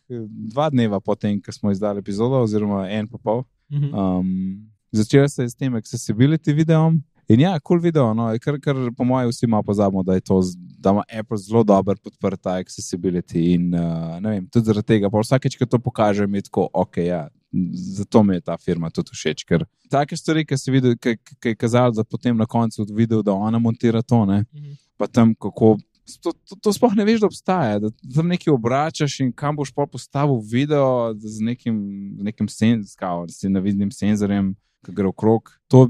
dva 0.54 0.70
dneva 0.70 1.00
potem, 1.02 1.40
ko 1.42 1.54
smo 1.54 1.72
izdali 1.74 2.04
epizodo, 2.04 2.44
oziroma 2.46 2.86
en 2.90 3.08
pa 3.10 3.18
pol. 3.18 3.46
Mhm. 3.72 3.94
Um, 3.94 4.68
začel 4.92 5.30
se 5.30 5.44
je 5.44 5.50
s 5.50 5.56
tem 5.56 5.74
accessibility 5.76 6.54
videom. 6.54 7.02
In 7.32 7.40
ja, 7.40 7.54
kul 7.60 7.78
cool 7.78 7.82
video, 7.82 8.10
no, 8.14 8.28
kar, 8.44 8.58
kar 8.60 8.76
po 8.98 9.06
mojem 9.08 9.30
vsi 9.32 9.48
malo 9.48 9.64
pozabimo, 9.64 10.04
da, 10.04 10.18
to, 10.20 10.42
da 10.84 10.92
ima 10.92 11.04
Apple 11.08 11.38
zelo 11.40 11.62
dober 11.64 11.96
podprt 11.96 12.42
ta 12.44 12.58
accessibility. 12.60 13.54
In 13.56 13.70
uh, 13.72 14.18
vem, 14.20 14.50
tudi 14.52 14.68
zaradi 14.68 14.90
tega, 14.90 15.10
pa 15.10 15.22
vsakeč, 15.24 15.56
ko 15.56 15.66
to 15.70 15.80
pokaže, 15.80 16.28
mi 16.28 16.42
je 16.42 16.50
tako, 16.50 16.68
ok, 16.74 17.00
ja, 17.06 17.22
zato 17.74 18.24
mi 18.24 18.36
je 18.36 18.42
ta 18.42 18.58
firma 18.58 18.90
tudi 18.90 19.12
všeč. 19.12 19.46
Ker 19.46 19.66
take 19.90 20.18
stvari, 20.18 20.46
ki 20.46 20.58
si 20.58 20.72
videl, 20.72 20.96
ki 20.96 21.18
je 21.46 21.56
kazalo, 21.56 21.92
da 21.92 22.04
potem 22.04 22.38
na 22.38 22.46
koncu 22.46 22.86
videl, 22.90 23.24
da 23.24 23.34
ona 23.34 23.60
montira 23.60 24.02
to, 24.02 24.26
ne, 24.26 24.46
Mhm. 24.54 24.72
pa 24.98 25.08
tam 25.08 25.36
kako. 25.36 25.78
To, 26.22 26.32
to, 26.34 26.56
to 26.56 26.74
sploh 26.74 26.96
ne 26.96 27.06
veš, 27.06 27.20
da 27.20 27.28
obstaja, 27.28 27.80
da 27.80 27.90
tam 28.16 28.28
nekaj 28.28 28.52
obračaš 28.54 29.20
in 29.20 29.32
kam 29.32 29.56
boš 29.56 29.72
pa 29.72 29.86
postavil 29.86 30.42
video 30.44 31.14
z 31.16 31.40
nekim, 31.42 31.76
nekim 32.20 32.48
senzorom, 32.48 33.30
s 33.30 33.44
navidnim 33.44 33.92
senzorjem, 33.92 34.56
ki 34.86 34.92
gre 34.92 35.08
okrog. 35.08 35.52
To, 35.68 35.88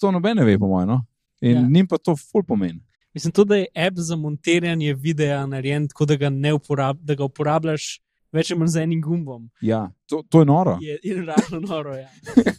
to 0.00 0.10
noben 0.10 0.36
ne 0.36 0.44
ve, 0.44 0.58
po 0.58 0.68
mojem. 0.68 0.88
No? 0.88 1.04
In 1.40 1.56
Ja. 1.56 1.62
njim 1.62 1.86
pa 1.86 1.98
to 1.98 2.14
ful 2.16 2.42
pomeni. 2.42 2.80
Mislim 3.14 3.32
tudi, 3.32 3.48
da 3.48 3.56
je 3.56 3.66
app 3.76 3.96
za 3.98 4.16
montiranje 4.16 4.94
videa 4.94 5.46
narejen 5.46 5.88
tako, 5.88 6.04
da 6.06 6.16
ga, 6.16 6.30
uporab, 6.54 6.98
da 7.00 7.14
ga 7.14 7.24
uporabljaš 7.24 8.00
več 8.32 8.50
ali 8.50 8.58
manj 8.60 8.68
z 8.74 8.82
enim 8.82 9.00
gumbom. 9.02 9.48
Ja, 9.60 9.90
to, 10.06 10.22
to 10.28 10.40
je 10.40 10.46
noro. 10.46 10.78
Je, 10.80 10.98
je 11.02 11.16
realno 11.22 11.60
noro, 11.66 11.94
ja. 11.96 12.08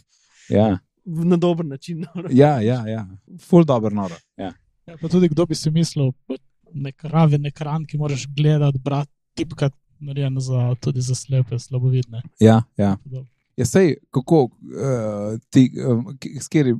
Ja, 0.50 0.78
na 1.04 1.36
dober 1.36 1.64
način. 1.66 2.04
Noro. 2.04 2.28
ja, 2.30 2.60
ja, 2.60 2.82
ja. 2.88 3.06
ful 3.40 3.64
dobro 3.64 3.94
noro. 3.94 4.14
Ja. 4.36 4.52
Ja, 4.86 4.96
pa 5.00 5.08
tudi 5.08 5.28
kdo 5.28 5.46
bi 5.46 5.54
si 5.54 5.70
mislil, 5.70 6.10
pa 6.26 6.34
nek 6.74 7.04
raven 7.04 7.46
ekran, 7.46 7.84
ki 7.86 7.98
moraš 7.98 8.26
gledati, 8.36 8.78
brati, 8.78 9.10
tipkati, 9.34 9.76
narejen 10.02 10.40
za, 10.40 10.74
tudi 10.80 11.00
za 11.00 11.14
slepe, 11.14 11.58
slabovidne. 11.58 12.22
Ja, 12.40 12.62
ja. 12.76 12.96
Podobno. 13.04 13.28
Ja, 13.56 13.66
sej, 13.68 13.94
kako, 14.10 14.42
uh, 14.42 15.38
ti, 15.52 15.70
uh, 15.76 16.02
skeri, 16.40 16.72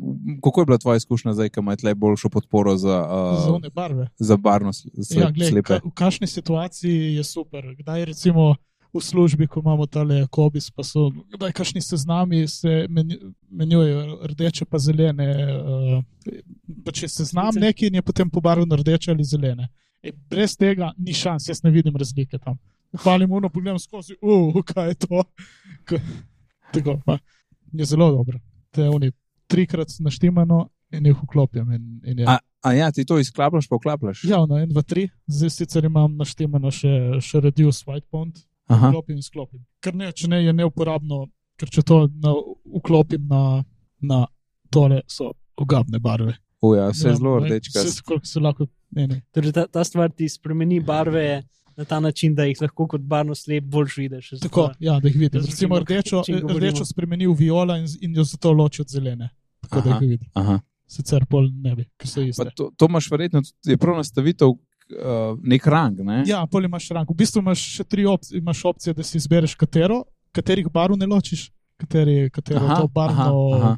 kako 0.43 0.61
je 0.61 0.67
bila 0.67 0.79
tvoja 0.79 0.97
izkušnja 0.97 1.33
zdaj, 1.33 1.51
ko 1.53 1.61
imaš 1.61 1.81
tle 1.85 1.95
boljšo 1.95 2.29
podporo 2.29 2.77
za, 2.77 2.97
uh, 3.05 3.45
Zone 3.47 3.71
barve. 3.71 4.09
za 4.19 4.37
barno 4.37 4.73
slep, 4.73 4.95
Ja, 5.23 5.31
glej, 5.31 5.51
slepe? 5.51 5.69
ka, 5.69 5.81
v 5.85 5.93
kakšni 5.95 6.27
situaciji 6.27 7.15
je 7.15 7.25
super. 7.25 7.75
Kdaj 7.79 8.05
recimo 8.05 8.55
v 8.95 9.01
službi, 9.01 9.47
ko 9.47 9.61
imamo 9.61 9.87
tale 9.87 10.27
kobis, 10.31 10.71
pa 10.71 10.85
so 10.85 11.09
kdaj 11.33 11.53
kakšni 11.57 11.81
seznami 11.81 12.49
se 12.49 12.87
menju- 12.91 13.33
menjujejo 13.51 14.19
rdeče 14.33 14.65
pa 14.65 14.79
zelene. 14.79 15.29
Uh, 15.57 16.03
pa 16.85 16.93
če 16.93 17.09
seznam 17.09 17.57
neki 17.57 17.89
in 17.89 17.95
je 17.95 18.03
potem 18.03 18.31
pobarvan 18.31 18.79
rdeče 18.79 19.11
ali 19.11 19.25
zelene. 19.25 19.69
E, 20.03 20.13
brez 20.31 20.57
tega 20.57 20.93
ni 20.99 21.15
šans, 21.15 21.49
jaz 21.49 21.63
ne 21.65 21.71
vidim 21.71 21.97
razlike 21.97 22.39
tam. 22.39 22.59
Hvalim 22.93 23.33
uno, 23.33 23.49
pogledam 23.49 23.79
skozi, 23.79 24.17
uh, 24.21 24.61
kaj 24.65 24.89
je 24.89 24.95
to. 25.07 25.25
Tako, 26.73 26.99
pa, 27.07 27.19
je 27.73 27.85
zelo 27.85 28.11
dobro. 28.11 28.39
Te 28.71 28.89
oni 28.89 29.13
trikrat 29.47 29.89
naštimano 30.01 30.69
in 30.93 31.07
jih 31.07 31.17
vklopim. 31.25 31.73
In, 31.73 32.01
in 32.05 32.19
je. 32.19 32.29
A, 32.29 32.39
a 32.61 32.73
ja, 32.73 32.93
ti 32.93 33.05
to 33.05 33.19
izklapljaš, 33.19 33.69
pa 33.69 33.77
vklapljaš. 33.77 34.25
Ja, 34.29 34.45
no, 34.47 34.59
en, 34.61 34.69
dva, 34.69 34.83
tri, 34.83 35.09
zdaj 35.27 35.51
sicer 35.51 35.89
imam 35.89 36.17
naštemano 36.17 36.71
še, 36.71 37.21
še 37.25 37.41
Reduce 37.41 37.85
White 37.89 38.09
Pond, 38.11 38.37
Aha. 38.69 38.89
vklopim 38.91 39.17
in 39.17 39.23
sklopim. 39.23 39.65
Ker 39.81 39.95
ne, 39.95 40.13
če 40.13 40.29
ne, 40.29 40.45
je 40.45 40.53
neuporabno, 40.53 41.27
ker 41.59 41.69
če 41.71 41.83
to 41.83 42.07
na, 42.23 42.35
vklopim 42.79 43.27
na, 43.29 43.65
na 44.01 44.27
tole, 44.71 45.03
so 45.11 45.33
ogabne 45.57 45.99
barve. 46.01 46.37
O, 46.63 46.75
ja, 46.77 46.89
vse 46.93 47.09
Ja, 47.09 47.17
zelo 47.19 47.39
rdečka. 47.41 47.83
Vse, 47.83 48.03
koliko 48.07 48.27
se 48.27 48.41
lahko. 48.41 48.67
Ne, 48.91 49.07
ne. 49.07 49.21
Torej, 49.35 49.53
ta, 49.53 49.67
ta 49.67 49.85
stvar 49.85 50.11
ti 50.15 50.29
spremeni 50.29 50.81
barve 50.81 51.43
na 51.77 51.85
ta 51.85 52.01
način, 52.01 52.35
da 52.35 52.45
jih 52.45 52.61
lahko 52.61 52.87
kot 52.87 53.01
barno 53.01 53.35
slep 53.35 53.65
boljš 53.65 53.97
vidiš. 53.97 54.31
Tako, 54.43 54.71
ja, 54.81 54.99
da 55.01 55.09
jih 55.09 55.17
vidim. 55.17 55.41
Jaz 55.41 55.47
Recimo 55.51 55.79
rdečo, 55.81 56.23
rdečo 56.29 56.85
spremeni 56.85 57.27
v 57.27 57.35
viola 57.39 57.79
in, 57.81 57.87
in 58.01 58.17
jo 58.17 58.25
zato 58.25 58.53
loči 58.53 58.83
od 58.83 58.89
zelene. 58.93 59.31
Tako 59.61 59.81
da 59.81 59.91
Aha. 59.91 59.99
jih 60.03 60.11
vidim. 60.11 60.29
Aha. 60.35 60.59
Sicer 60.93 61.25
pol 61.27 61.49
ne 61.65 61.73
bi, 61.77 61.87
ker 61.97 62.09
so 62.09 62.21
Pa 62.21 62.27
iste. 62.29 62.51
to, 62.57 62.71
to 62.77 62.87
imaš 62.91 63.09
verjetno, 63.11 63.41
je 63.65 63.77
prav 63.81 63.97
nastavitev, 63.97 64.53
uh, 64.97 65.37
nek 65.43 65.67
rang. 65.67 66.01
Ne? 66.07 66.23
Ja, 66.29 66.43
pol 66.51 66.65
imaš 66.69 66.89
rang. 66.95 67.09
V 67.09 67.17
bistvu 67.19 67.43
imaš 67.43 67.63
še 67.79 67.85
tri 67.85 68.07
opcije, 68.09 68.39
imaš 68.39 68.65
opcije, 68.73 68.95
da 68.95 69.07
si 69.07 69.17
izbereš 69.21 69.55
katero, 69.59 70.03
katerih 70.37 70.69
barv 70.73 70.97
ne 70.99 71.09
ločiš, 71.09 71.49
kateri, 71.81 72.31
katero 72.33 72.65
Aha, 72.65 72.81
to 72.81 72.91
barvno. 72.93 73.31
aha, 73.57 73.73
aha. 73.73 73.77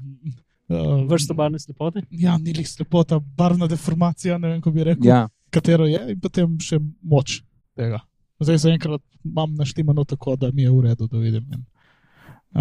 Uh, 0.64 1.04
Vrsto 1.11 1.37
barvne 1.37 1.59
slepote. 1.61 2.02
Ja, 2.11 2.38
ni 2.40 2.54
lih 2.56 2.68
slepota, 2.68 3.18
barvna 3.37 3.68
deformacija, 3.68 4.38
ne 4.38 4.54
vem, 4.54 4.62
kako 4.64 4.75
bi 4.75 4.87
rekel. 4.88 5.09
Ja, 5.09 5.26
katero 5.52 5.87
je, 5.87 6.00
in 6.14 6.21
potem 6.21 6.56
še 6.62 6.80
moč 7.02 7.42
tega. 7.76 8.00
Zdaj 8.42 8.62
zaenkrat 8.64 9.02
imam 9.25 9.54
naštemano 9.59 10.04
tako, 10.09 10.37
da 10.40 10.50
mi 10.52 10.64
je 10.64 10.73
v 10.73 10.80
redu, 10.88 11.06
da 11.09 11.21
vidim. 11.21 11.44
In, 11.52 11.62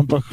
ampak 0.04 0.28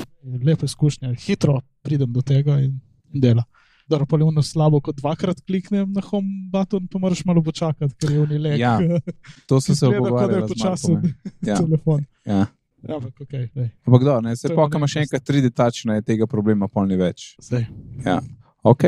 lepe 0.45 0.67
izkušnje, 0.69 1.15
hitro 1.23 1.61
pridem 1.87 2.13
do 2.13 2.23
tega 2.27 2.59
in 2.61 2.81
dela. 3.15 3.47
Dobro, 3.91 4.07
pa 4.07 4.17
je 4.17 4.25
ono 4.25 4.43
slabo, 4.43 4.79
ko 4.81 4.93
dvakrat 4.93 5.41
kliknem 5.43 5.91
na 5.91 6.01
home 6.01 6.47
button, 6.47 6.87
pa 6.87 6.99
moraš 6.99 7.25
malo 7.25 7.43
počakati, 7.43 7.95
ker 7.97 8.11
je 8.11 8.21
oni 8.21 8.39
lek. 8.39 8.55
Ja, 8.57 8.79
to 9.47 9.59
sem 9.59 9.75
se 9.77 9.87
kot 9.89 10.15
da 10.23 10.37
je 10.37 10.47
počasen 10.47 10.95
ja. 10.95 11.11
Ja. 11.49 11.59
telefon. 11.59 12.05
Ja. 12.25 12.47
Ja, 12.81 12.97
ampak 12.97 13.21
ok, 13.21 13.35
dej, 13.53 13.69
Ampak 13.85 14.03
da, 14.03 14.21
ne, 14.21 14.33
se 14.33 14.49
To 14.49 14.53
je 14.53 14.57
imaš 14.57 14.73
malenkost. 14.73 14.97
enkrat 14.97 15.23
3D 15.27 15.51
tačne, 15.51 15.95
je 15.95 16.03
tega 16.05 16.27
problema 16.27 16.69
polni 16.69 16.97
več. 16.97 17.35
zdaj. 17.39 17.67
Ok, 18.63 18.85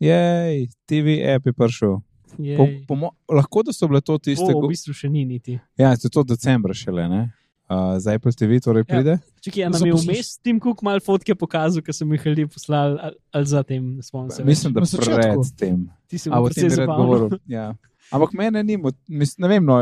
jej, 0.00 0.68
TV 0.86 1.06
app 1.26 1.46
je 1.46 1.52
prišel. 1.52 1.98
Je, 2.38 2.56
Po, 2.56 2.64
po, 2.88 3.10
lahko 3.28 3.62
da 3.62 3.72
so 3.72 3.86
bile 3.86 4.00
to 4.00 4.18
tiste, 4.18 4.48
o, 4.48 4.60
go, 4.60 4.66
v 4.66 4.72
bistvu 4.72 4.92
še 4.92 5.08
ni 5.08 5.24
niti. 5.24 5.58
ja, 5.76 5.92
se 5.96 6.08
to 6.08 6.24
decembra 6.24 6.74
šele, 6.74 7.04
ne? 7.08 7.20
Uh, 7.64 7.96
za 7.96 8.12
Apple 8.12 8.32
TV 8.32 8.60
torej 8.60 8.84
pride. 8.84 9.16
Čekaj, 9.40 9.62
ja, 9.62 9.68
Za 9.72 9.80
nam 9.80 9.88
je 9.88 9.94
vmes 9.96 10.36
Tim 10.44 10.60
Cook 10.60 10.82
mal 10.84 11.00
fotke 11.00 11.32
pokazal, 11.32 11.80
ker 11.80 11.96
sem 11.96 12.10
jih 12.12 12.26
ljudje 12.26 12.46
poslal, 12.52 12.98
ali, 13.00 13.16
ali 13.32 13.48
za 13.48 13.62
tem, 13.64 13.86
več. 13.96 14.40
Mislim, 14.44 14.74
da 14.76 14.84
začetku. 14.84 15.16
pred 15.16 15.52
tem. 15.56 15.78
Ti 16.04 16.20
si 16.20 16.28
bil 16.28 16.44
o 16.44 16.52
tem 16.52 16.74
govoril. 16.84 17.38
Ja. 17.48 17.72
Ampak 18.12 18.36
mene 18.36 18.60
ni, 18.68 18.76
mis, 19.08 19.32
ne 19.40 19.48
vem, 19.48 19.64
no, 19.64 19.78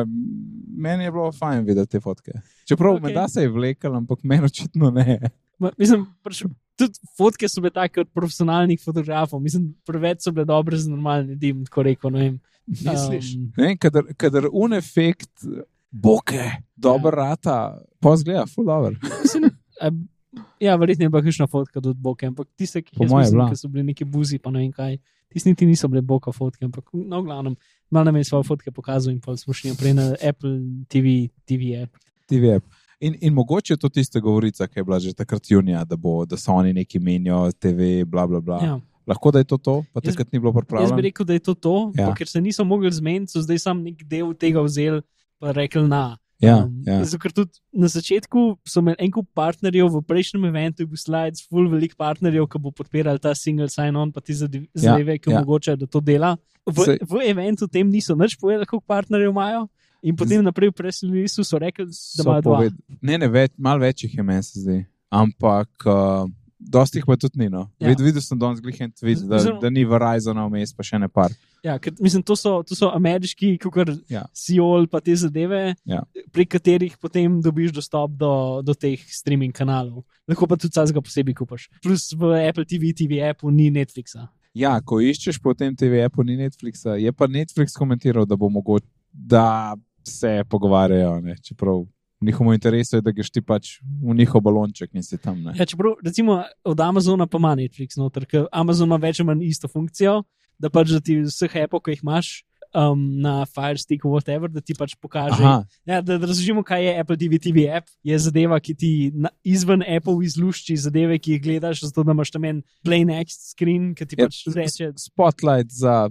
meni 0.79 1.09
je 1.09 1.15
bilo 1.15 1.33
fajn 1.35 1.67
videti 1.67 1.97
te 1.97 2.01
fotke. 2.01 2.39
Čeprav 2.71 2.95
okay. 2.95 3.03
Okej. 3.03 3.11
me 3.11 3.19
da 3.19 3.27
se 3.29 3.43
je 3.43 3.51
vlekel, 3.51 3.97
ampak 3.99 4.23
meni 4.23 4.47
očitno 4.47 4.93
ne. 4.95 5.19
Ma, 5.59 5.73
Mislim, 5.79 6.07
pač, 6.23 6.45
tudi 6.79 7.11
fotke 7.19 7.51
so 7.51 7.63
bile 7.65 7.75
take 7.75 8.07
od 8.07 8.15
profesionalnih 8.15 8.81
fotografov, 8.83 9.43
mislim, 9.43 9.73
preveč 9.87 10.23
so 10.23 10.33
bile 10.35 10.47
dobre 10.49 10.79
za 10.79 10.91
normalne 10.91 11.35
ljudi, 11.35 11.53
bom 11.59 11.67
tako 11.67 11.87
rekel. 11.91 12.15
ne 12.15 12.25
vem. 12.29 12.41
Um, 12.87 13.51
ne 13.59 13.75
kadar, 13.77 14.07
kadar 14.17 14.47
un 14.53 14.73
efekt, 14.79 15.33
boke, 15.93 16.51
dober 16.77 17.15
ja. 17.15 17.25
rata, 17.25 17.57
pa 18.01 18.17
zgleda, 18.17 18.47
full 18.47 18.67
dobro. 18.67 18.97
Ja, 20.61 20.77
verjetno 20.77 21.05
je 21.05 21.11
bila 21.11 21.23
kakšna 21.23 21.47
fotka 21.47 21.81
od 21.85 21.97
Boka, 21.97 22.27
ampak 22.27 22.49
tiste, 22.57 22.83
ki, 22.83 22.97
mislim, 23.01 23.49
ki 23.51 23.57
so 23.57 23.69
bili 23.69 23.85
neki 23.91 24.05
buzi, 24.05 24.39
pa 24.39 24.51
ne 24.51 24.63
vem 24.63 24.73
kaj. 24.73 24.97
Tisti 25.33 25.53
niti 25.53 25.67
niso 25.67 25.89
bile 25.89 26.01
Boka 26.03 26.33
fotke, 26.33 26.65
ampak 26.65 26.89
no, 26.93 27.21
v 27.21 27.25
glavnem, 27.25 27.57
malo 27.91 28.05
nam 28.05 28.17
je 28.17 28.25
svoje 28.25 28.49
fotke 28.49 28.73
pokazal 28.73 29.13
in 29.13 29.21
pa 29.21 29.37
smo 29.37 29.53
šli 29.53 29.73
naprej 29.73 29.95
na 29.97 30.07
Apple 30.29 30.57
TV, 30.89 31.29
TV 31.45 31.75
app. 31.83 31.97
TV 32.29 32.55
app. 32.57 32.65
In, 33.01 33.17
in 33.21 33.35
mogoče 33.35 33.75
je 33.75 33.83
to 33.83 33.89
tista 33.89 34.21
govorica, 34.21 34.67
ki 34.67 34.81
je 34.81 34.85
bila 34.85 35.01
že 35.01 35.13
takrat 35.13 35.51
junija, 35.51 35.85
da, 35.85 35.97
bo, 35.97 36.25
da 36.25 36.37
so 36.37 36.53
oni 36.53 36.73
neki 36.73 36.99
menijo, 36.99 37.51
TV, 37.53 38.05
bla, 38.07 38.27
bla, 38.27 38.41
bla. 38.41 38.61
Ja. 38.63 38.81
Lahko 39.07 39.33
da 39.35 39.43
je 39.43 39.45
to 39.45 39.59
to, 39.59 39.83
pa 39.93 40.01
takrat 40.01 40.33
ni 40.33 40.39
bilo 40.39 40.53
Jaz 40.53 40.55
bi 40.55 40.67
pripravljeno. 40.67 41.01
rekel, 41.03 41.27
da 41.27 41.33
je 41.33 41.39
to 41.39 41.55
to, 41.55 41.93
ja. 41.99 42.15
ker 42.15 42.29
se 42.29 42.41
niso 42.41 42.65
mogli 42.65 42.93
zmeniti, 42.93 43.33
so 43.33 43.43
zdaj 43.43 43.59
sam 43.59 43.83
nek 43.83 44.05
del 44.07 44.33
tega 44.35 44.63
vzeli 44.63 45.03
in 45.43 45.53
rekli 45.53 45.89
na. 45.89 46.17
Ja, 46.39 46.65
Um, 46.65 46.83
ja. 46.85 47.05
Zato, 47.05 47.19
ker 47.19 47.31
tudi 47.33 47.55
na 47.73 47.87
začetku 47.87 48.59
so 48.67 48.81
imeli 48.81 48.97
en 48.99 49.11
kup 49.13 49.29
partnerjev, 49.33 49.87
v 49.89 50.03
prejšnjem 50.03 50.43
eventu 50.45 50.83
je 50.83 50.87
bil 50.87 50.99
slides, 50.99 51.47
full 51.47 51.71
velik 51.71 51.95
partnerjev, 51.95 52.49
ki 52.49 52.59
bo 52.59 52.73
podpiral 52.73 53.15
ta 53.17 53.31
single 53.33 53.69
sign-on, 53.69 54.11
pa 54.11 54.19
ti 54.21 54.35
zade- 54.35 54.67
zadeve, 54.75 55.19
ki 55.19 55.31
ja. 55.31 55.39
omogočajo, 55.39 55.77
da 55.77 55.87
to 55.87 56.01
dela. 56.01 56.33
V, 56.67 56.75
Sej- 56.75 56.99
v 57.01 57.23
eventu 57.25 57.69
tem 57.69 57.87
niso 57.87 58.15
nič 58.15 58.35
povedali, 58.35 58.67
koliko 58.67 58.83
partnerjev 58.85 59.31
imajo. 59.31 59.69
In 60.03 60.17
potem 60.17 60.43
naprej 60.43 60.71
v 60.71 60.83
preslilistu 60.83 61.45
so 61.45 61.59
rekli, 61.59 61.87
da 61.87 61.95
So 61.95 62.27
imajo 62.27 62.43
dva. 62.43 62.57
poved- 62.59 62.79
Ne, 63.01 63.19
ne, 63.19 63.29
več, 63.29 63.55
malo 63.57 63.79
več 63.81 64.03
jih 64.03 64.11
je 64.13 64.23
meni 64.25 64.43
se 64.43 64.59
zdi. 64.59 64.83
Ampak. 65.09 65.71
Uh, 65.87 66.27
Dosti 66.63 66.99
jih 67.01 67.07
pa 67.07 67.17
tudi 67.17 67.39
ni. 67.41 67.49
No. 67.51 67.67
Ja. 67.81 67.89
Vid, 67.91 68.01
videl 68.01 68.23
sem 68.23 68.39
danes 68.39 68.61
glih 68.63 68.79
en 68.81 68.93
tweet, 68.93 69.23
da, 69.29 69.37
Mislim- 69.37 69.61
da 69.61 69.71
ni 69.71 69.85
Verizona 69.85 70.47
vmes, 70.47 70.73
pa 70.77 70.83
še 70.83 70.99
ne 70.99 71.09
par. 71.09 71.31
Ja, 71.63 71.79
ker, 71.79 71.93
mislim, 72.01 72.23
to 72.23 72.35
so, 72.37 72.63
to 72.63 72.75
so 72.75 72.91
ameriški, 72.91 73.59
kot 73.61 73.91
Ja. 74.11 74.25
Seoul, 74.33 74.87
pa 74.87 75.01
te 75.01 75.15
zadeve, 75.15 75.75
Ja. 75.87 76.03
prek 76.33 76.49
katerih 76.51 76.97
potem 76.99 77.41
dobiš 77.43 77.73
dostop 77.73 78.11
do, 78.17 78.63
do 78.63 78.75
teh 78.75 78.99
streaming 79.07 79.53
kanalov. 79.53 80.05
Lahko 80.29 80.47
pa 80.49 80.57
tudi 80.57 80.73
vsega 80.75 81.01
posebej 81.01 81.35
kupaš. 81.35 81.69
Plus 81.83 82.13
v 82.13 82.49
Apple 82.49 82.65
TV, 82.65 82.93
TV 82.93 83.21
appu 83.23 83.51
ni 83.51 83.71
Netflixa. 83.71 84.29
Ja, 84.55 84.81
ko 84.81 84.97
iščeš 85.01 85.41
po 85.43 85.55
tem 85.55 85.75
TV 85.77 86.03
appu, 86.05 86.25
ni 86.25 86.37
Netflixa. 86.37 86.99
Je 87.01 87.13
pa 87.13 87.27
Netflix 87.27 87.73
komentiral, 87.73 88.27
da 88.27 88.37
bo 88.37 88.49
mogoče, 88.49 88.85
da 89.13 89.75
se 90.05 90.43
pogovarjajo. 90.49 91.21
Ne? 91.23 91.37
Čeprav 91.43 91.87
v 92.23 92.27
njihovem 92.27 92.55
interesu 92.55 92.97
je, 92.97 93.03
da 93.03 93.11
greš 93.11 93.33
ti 93.35 93.43
pač 93.43 93.75
v 93.83 94.15
njihov 94.15 94.45
balonček 94.47 94.95
in 94.95 95.03
si 95.03 95.19
tam. 95.19 95.41
Ne? 95.43 95.57
Ja, 95.59 95.67
čeprav, 95.67 95.99
recimo, 96.05 96.39
od 96.65 96.81
Amazona 96.81 97.27
pa 97.27 97.41
ima 97.43 97.57
Netflix 97.59 97.99
noter, 97.99 98.27
ker 98.31 98.47
Amazon 98.53 98.87
ima 98.89 99.01
več 99.03 99.21
ali 99.21 99.27
manj 99.33 99.45
isto 99.49 99.69
funkcijo, 99.69 100.23
da 100.63 100.71
pač 100.71 100.95
da 100.95 101.03
ti 101.03 101.19
vseh 101.27 101.57
appov, 101.65 101.83
ki 101.83 101.97
jih 101.97 102.05
imaš 102.07 102.31
um, 102.75 103.03
na 103.21 103.43
Fire 103.51 103.79
Stick, 103.79 104.07
whatever, 104.07 104.49
da 104.49 104.63
ti 104.63 104.77
pač 104.79 104.95
pokaže. 104.95 105.43
Ja, 105.43 105.99
da, 105.99 106.19
da 106.19 106.27
razložimo, 106.27 106.63
kaj 106.67 106.85
je 106.87 106.93
Apple 107.01 107.19
TV, 107.19 107.41
TV 107.43 107.67
app. 107.75 107.91
Je 108.07 108.19
zadeva, 108.19 108.61
ki 108.63 108.75
ti 108.79 108.93
na, 109.15 109.33
izven 109.43 109.83
Apple 109.83 110.23
izlušči 110.23 110.77
zadeve, 110.79 111.19
ki 111.19 111.37
jih 111.37 111.43
gledaš, 111.43 111.83
zato 111.89 112.07
da 112.07 112.15
imaš 112.15 112.31
tam 112.31 112.47
en 112.49 112.63
plain 112.87 113.11
next 113.11 113.51
screen, 113.51 113.93
ki 113.99 114.07
ti 114.07 114.19
je 114.19 114.29
pač 114.29 114.45
reče, 114.55 114.93
spotlight 115.01 115.75
za 115.75 116.07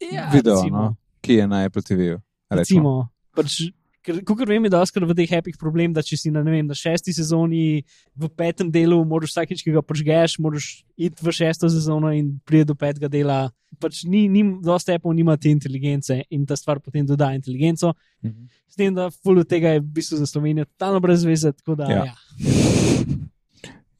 ja, 0.00 0.30
video, 0.30 0.60
recimo, 0.60 0.78
no, 0.78 0.94
ki 1.20 1.42
je 1.42 1.50
na 1.50 1.64
Apple 1.66 1.82
TV-ju. 1.82 2.22
Recimo, 2.52 2.94
pač, 3.34 3.66
ker, 4.06 4.20
kot 4.22 4.46
vem, 4.46 4.62
je 4.64 4.70
doskrat 4.70 5.04
v 5.04 5.16
teh 5.18 5.32
hepih 5.34 5.58
problem, 5.58 5.90
da 5.92 6.04
če 6.06 6.16
si 6.16 6.30
na, 6.30 6.44
vem, 6.46 6.62
na 6.64 6.76
šesti 6.78 7.10
sezoni, 7.12 7.82
v 8.14 8.28
petem 8.30 8.70
delu, 8.70 9.00
moraš 9.04 9.34
vsakeč, 9.34 9.64
ki 9.66 9.74
ga 9.74 9.82
počgeš, 9.82 10.38
moraš 10.38 10.68
iti 10.96 11.18
v 11.20 11.34
šesto 11.34 11.66
sezono 11.68 12.14
in 12.14 12.36
priti 12.46 12.70
do 12.70 12.76
petega 12.78 13.10
dela. 13.10 13.40
Pač 13.82 14.04
ni, 14.08 14.24
ni 14.30 14.40
dosta 14.62 14.94
Apple 14.94 15.12
nima 15.12 15.34
te 15.36 15.50
inteligence 15.50 16.22
in 16.30 16.46
ta 16.46 16.54
stvar 16.56 16.78
potem 16.80 17.04
doda 17.04 17.32
inteligenco. 17.34 17.90
Mhm. 18.24 18.46
S 18.70 18.78
tem, 18.78 18.94
da 18.94 19.10
full 19.10 19.42
od 19.42 19.48
tega 19.48 19.74
je 19.74 19.82
v 19.82 19.90
bistvu 19.98 20.16
za 20.22 20.26
Slovenijo 20.26 20.64
totalno 20.70 21.00
brez 21.00 21.24
veze. 21.24 21.50
Tako 21.52 21.74
da, 21.74 21.90
Ja. 21.90 22.04
ja. 22.04 22.14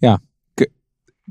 Ja. 0.00 0.14
K- 0.54 0.70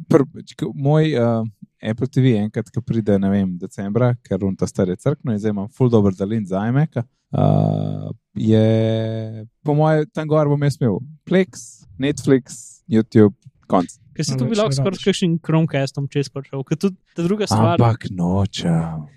Pr, 0.10 0.26
k- 0.58 0.72
moj 0.76 1.06
uh, 1.16 1.48
Apple 1.84 2.08
TV 2.08 2.36
enkrat, 2.40 2.70
ki 2.72 2.82
pride, 2.86 3.18
ne 3.20 3.30
vem, 3.30 3.56
decembra, 3.60 4.14
ker 4.26 4.44
on 4.48 4.56
ta 4.56 4.68
stari 4.70 4.96
crkno 4.98 5.34
in 5.34 5.42
zdaj 5.42 5.54
imam 5.56 5.70
full 5.70 5.92
dober 5.92 6.16
dalin 6.16 6.46
za 6.48 6.64
iMac. 6.70 7.02
Uh, 7.36 8.14
je, 8.40 9.46
po 9.66 9.76
mojem, 9.76 10.06
tam 10.16 10.30
gor 10.32 10.48
bom 10.48 10.62
jaz 10.64 10.78
imel 10.80 11.02
Plex, 11.28 11.84
Netflix, 12.00 12.80
YouTube, 12.88 13.36
konc. 13.68 13.92
Ker 14.16 14.28
si 14.28 14.38
tu 14.40 14.48
bil 14.48 14.56
lahko 14.60 14.78
skoraj 14.78 15.02
s 15.02 15.10
kakšnim 15.10 15.36
Chromecastom 15.44 16.08
čez 16.12 16.32
prišel. 16.32 16.64
Ker 16.64 16.80
tudi 16.80 16.96
ta 17.18 17.26
druga 17.26 17.50
stvar, 17.50 17.76
Ampak 17.76 18.08
nočem. 18.16 19.10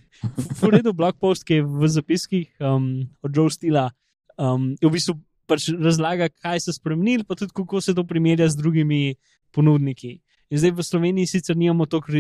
v 0.59 0.73
redu 0.75 0.91
blog 0.97 1.15
post, 1.23 1.47
ki 1.47 1.61
je 1.61 1.63
v 1.63 1.91
zapiskih 1.95 2.49
um, 2.59 3.07
od 3.23 3.31
Joe 3.31 3.53
Stila, 3.55 3.87
um, 4.35 4.73
je 4.81 4.89
v 4.89 4.95
bistvu 4.97 5.15
pač 5.49 5.71
razlaga, 5.73 6.29
kaj 6.29 6.67
se 6.67 6.73
je 6.73 6.77
spremenil, 6.77 7.23
pa 7.25 7.39
tudi 7.39 7.55
kako 7.55 7.81
se 7.81 7.95
to 7.95 8.05
primerja 8.05 8.51
z 8.51 8.59
drugimi 8.59 9.15
ponudniki. 9.55 10.19
In 10.51 10.61
zdaj 10.61 10.75
v 10.77 10.85
Sloveniji 10.85 11.31
sicer 11.31 11.57
nimamo 11.57 11.87
toliko 11.87 12.13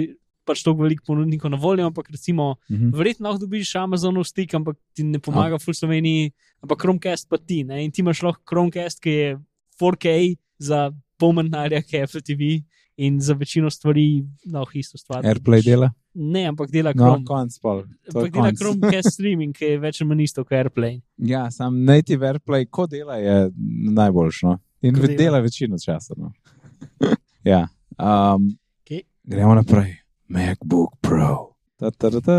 pač 0.49 0.62
toliko 0.62 0.83
veliko 0.83 1.05
ponudnikov 1.07 1.50
na 1.50 1.59
voljo, 1.59 1.85
ampak 1.85 2.09
recimo, 2.09 2.57
Mhm. 2.67 2.90
verjetno 2.93 3.28
lahko 3.28 3.45
dobiš 3.45 3.75
Amazonov 3.76 4.25
stik, 4.25 4.55
ampak 4.55 4.76
ti 4.93 5.05
ne 5.05 5.19
pomaga 5.21 5.57
v 5.57 5.69
Sloveniji, 5.71 6.33
ampak 6.61 6.78
Chromecast 6.78 7.28
pa 7.28 7.37
ti. 7.38 7.62
Ne? 7.62 7.85
In 7.85 7.90
ti 7.90 8.00
imaš 8.00 8.23
lahko 8.23 8.40
Chromecast, 8.45 8.99
ki 8.99 9.11
je 9.12 9.28
4K 9.76 10.37
za 10.59 10.88
pol 11.17 11.33
manjnarja, 11.33 11.83
ki 11.83 11.93
je 11.93 12.02
Apple 12.02 12.21
TV. 12.23 12.43
In 12.99 13.21
za 13.21 13.31
večino 13.33 13.69
stvari 13.69 14.25
lahko 14.45 14.75
isto 14.75 14.99
stvar. 14.99 15.23
Airplay 15.23 15.62
dela. 15.62 15.93
Ne, 16.17 16.47
ampak 16.47 16.67
dela 16.69 16.90
No, 16.90 17.05
Chrome. 17.05 17.25
konc 17.25 17.55
pol. 17.61 17.85
Ampak 18.09 18.33
dela 18.33 18.49
konc. 18.49 18.59
Chromecast 18.59 19.12
streaming, 19.14 19.55
ki 19.55 19.64
je 19.67 19.78
več 19.78 20.00
ali 20.00 20.09
manj 20.09 20.23
isto 20.25 20.43
kot 20.43 20.52
Airplay. 20.52 20.99
Ja, 21.17 21.45
sam 21.49 21.85
native 21.85 22.26
Airplay, 22.26 22.67
ko 22.67 22.87
dela, 22.87 23.14
je 23.17 23.52
najboljši. 23.93 24.43
No? 24.45 24.59
In 24.83 24.95
Ko 24.95 25.00
dela. 25.00 25.17
dela 25.17 25.38
večino 25.40 25.78
časa. 25.78 26.14
No? 26.17 26.33
ja. 27.45 27.69
Um, 27.97 28.59
Okej. 28.83 29.02
Gremo 29.25 29.55
naprej. 29.55 29.95
MacBook 30.29 30.97
Pro. 31.01 31.55
Ta, 31.79 31.91
ta, 31.91 32.11
ta, 32.11 32.21
ta. 32.21 32.39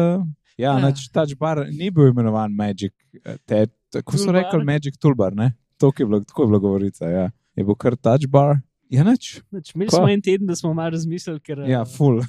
Ja, 0.58 0.74
Ja. 0.76 0.80
Nač, 0.80 1.06
touch 1.12 1.38
bar 1.40 1.66
ni 1.72 1.88
bil 1.90 2.10
imenovan 2.12 2.52
Magic, 2.52 2.92
eh, 3.26 3.38
te, 3.48 3.62
tako 3.90 4.18
so 4.18 4.26
Toolbar? 4.26 4.44
rekli 4.44 4.66
Magic 4.66 4.98
Toolbar, 5.00 5.32
ne? 5.36 5.54
To 5.80 5.92
je 5.98 6.06
bilo, 6.06 6.20
tako 6.20 6.44
je 6.44 6.48
bilo 6.48 6.60
govorica, 6.60 7.06
ja. 7.08 7.30
Je 7.56 7.64
bil 7.64 7.76
kar 7.76 7.96
touch 7.96 8.28
bar. 8.28 8.58
Ja, 8.90 9.04
nič. 9.04 9.40
Nič, 9.54 9.72
Imeli 9.76 9.90
smo 9.92 10.10
en 10.10 10.22
teden, 10.22 10.48
da 10.48 10.56
smo 10.56 10.74
malo 10.74 10.90
razmislili, 10.90 11.40
ker 11.40 11.60
Ja, 11.70 11.86
full. 11.86 12.20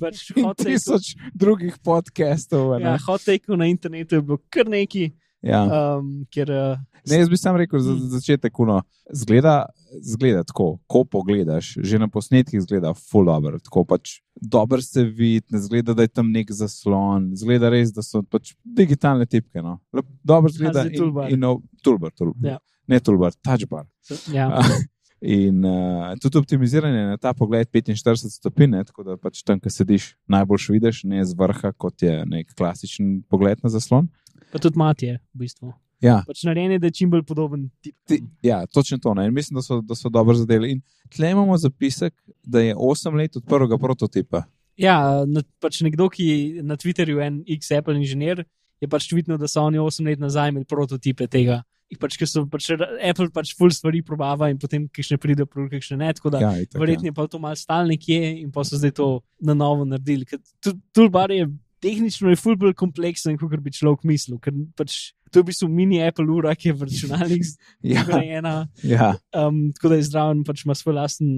pač 0.00 0.30
In 0.36 0.44
hot 0.44 0.56
take- 0.58 0.72
tisoč 0.72 1.12
drugih 1.34 1.76
ne. 2.78 2.84
ja, 2.86 2.96
hot 3.06 3.24
take 3.24 3.44
na 3.56 3.66
internetu 3.66 4.14
je 4.14 4.22
bilo 4.22 4.38
kar 4.48 4.64
neki, 4.66 5.10
Ja. 5.42 5.64
um, 5.98 6.26
ker 6.28 6.50
uh, 6.52 6.78
Ne, 7.08 7.16
jaz 7.16 7.30
bi 7.32 7.36
sam 7.36 7.56
rekel 7.56 7.80
za 7.80 7.92
Mm. 7.92 7.98
za 7.98 8.18
začetek, 8.18 8.58
no, 8.58 8.82
zgleda, 9.12 9.66
zgleda 10.02 10.44
tako, 10.44 10.78
ko 10.86 11.04
pogledaš, 11.04 11.74
že 11.80 11.98
na 11.98 12.08
posnetkih 12.08 12.60
zgleda 12.60 12.92
full 12.94 13.24
dobro, 13.24 13.58
tako 13.58 13.84
pač 13.84 14.20
dobro 14.36 14.82
se 14.82 15.04
vidi, 15.04 15.46
ne 15.50 15.58
zgleda, 15.58 15.94
da 15.94 16.02
je 16.02 16.08
tam 16.08 16.30
nek 16.32 16.52
zaslon, 16.52 17.30
zgleda 17.36 17.70
res, 17.70 17.92
da 17.92 18.02
so 18.02 18.22
pač 18.22 18.54
digitalne 18.64 19.26
tipke. 19.26 19.62
No. 19.62 19.78
Lep, 19.92 20.06
dobro 20.24 20.52
zgleda 20.52 20.84
zdaj 20.84 20.96
toolbar. 20.96 21.28
in, 21.28 21.34
in 21.34 21.40
no, 21.40 21.62
toolbar, 21.82 22.12
toolbar. 22.12 22.50
Ja. 22.52 22.58
Ne 22.86 23.00
toolbar, 23.00 23.32
touchbar. 23.44 23.86
ja, 24.32 24.50
In 25.20 25.64
uh, 25.64 26.14
tudi 26.16 26.38
optimiziranje 26.38 27.02
na 27.04 27.16
ta 27.20 27.34
pogled 27.36 27.68
45 27.68 28.30
stopinj, 28.32 28.70
ne, 28.72 28.84
tako 28.88 29.04
da 29.04 29.16
pač 29.20 29.42
tam, 29.44 29.60
ko 29.60 29.68
sediš, 29.68 30.14
najboljš 30.32 30.68
vidiš, 30.72 31.02
ne 31.04 31.20
z 31.24 31.36
vrha, 31.36 31.72
kot 31.76 32.00
je 32.02 32.22
nek 32.24 32.54
klasičen 32.56 33.18
pogled 33.28 33.60
na 33.60 33.68
zaslon. 33.68 34.08
Pa 34.50 34.58
tudi 34.58 34.78
matje, 34.78 35.18
v 35.30 35.38
bistvu. 35.38 35.72
Ja, 36.00 36.22
Pač 36.24 36.44
narejen 36.44 36.72
je, 36.72 36.78
da 36.78 36.86
je 36.86 36.92
čim 36.92 37.10
bolj 37.10 37.22
podoben 37.22 37.66
tip. 37.80 37.92
Ti, 38.08 38.16
ja, 38.42 38.62
točno 38.66 38.96
to. 38.98 39.12
Ne? 39.14 39.26
In 39.26 39.34
mislim, 39.34 39.54
da 39.54 39.62
so, 39.62 39.80
da 39.80 39.94
so 39.94 40.08
dobro 40.08 40.32
zadeli. 40.34 40.70
In 40.72 40.78
tle 41.08 41.30
imamo 41.30 41.56
zapisek, 41.56 42.14
da 42.42 42.60
je 42.60 42.74
8 42.74 43.14
let 43.14 43.36
od 43.36 43.44
prvega 43.44 43.76
prototipa. 43.78 44.46
Ja, 44.76 44.96
na, 45.26 45.42
pač 45.60 45.82
nekdo, 45.82 46.08
ki 46.08 46.24
je 46.24 46.62
na 46.62 46.76
Twitterju 46.76 47.20
en 47.20 47.42
X-Apple 47.46 47.96
inženir, 47.96 48.46
je 48.80 48.88
pač 48.88 49.10
tvitnil, 49.10 49.36
da 49.36 49.44
so 49.44 49.60
oni 49.60 49.76
8 49.78 50.06
let 50.06 50.18
nazaj 50.18 50.48
imeli 50.48 50.64
prototipe 50.64 51.28
tega. 51.28 51.60
In 51.90 51.98
Pač, 51.98 52.14
ker 52.16 52.24
so 52.24 52.46
pač 52.46 52.70
Apple 52.70 53.28
pač 53.28 53.50
full 53.58 53.68
stvari 53.68 54.00
probava 54.00 54.46
in 54.48 54.56
potem 54.56 54.84
kišne 54.88 55.18
pride, 55.18 55.42
kišne 55.44 55.98
ne. 55.98 56.12
Tako 56.14 56.30
da 56.30 56.38
Ja, 56.40 56.50
itak, 56.56 56.78
verjetno 56.80 57.10
je 57.10 57.12
pa 57.12 57.26
to 57.26 57.38
malo 57.38 57.58
stal 57.58 57.84
nekje 57.84 58.40
in 58.40 58.48
pa 58.48 58.62
so 58.64 58.78
zdaj 58.78 58.94
to 58.94 59.08
na 59.42 59.52
novo 59.52 59.84
naredili. 59.84 60.24
Ker 60.24 60.38
tu- 60.62 60.78
Toolbar 60.94 61.28
je 61.30 61.48
tehnično 61.82 62.30
je 62.32 62.38
ful 62.40 62.56
bolj 62.60 62.74
kompleksen, 62.78 63.38
kot 63.40 63.56
bi 63.64 63.72
človek 63.74 64.04
mislil. 64.08 64.38
Ker 64.42 64.54
pač 64.78 65.12
to 65.30 65.40
je 65.40 65.44
v 65.44 65.50
bistvu 65.52 65.68
mini 65.70 66.00
Apple 66.02 66.26
ura, 66.32 66.54
ki 66.58 66.70
je 66.70 66.76
v 66.76 66.88
računalnik 66.88 67.44
Ja, 67.92 68.04
zgrajena. 68.04 68.54
ja, 68.82 69.14
Um, 69.36 69.70
tako 69.76 69.92
da 69.92 70.00
je 70.00 70.08
zdraven, 70.08 70.44
pač 70.44 70.64
ima 70.66 70.74
svoj 70.74 70.96
lasten 70.98 71.30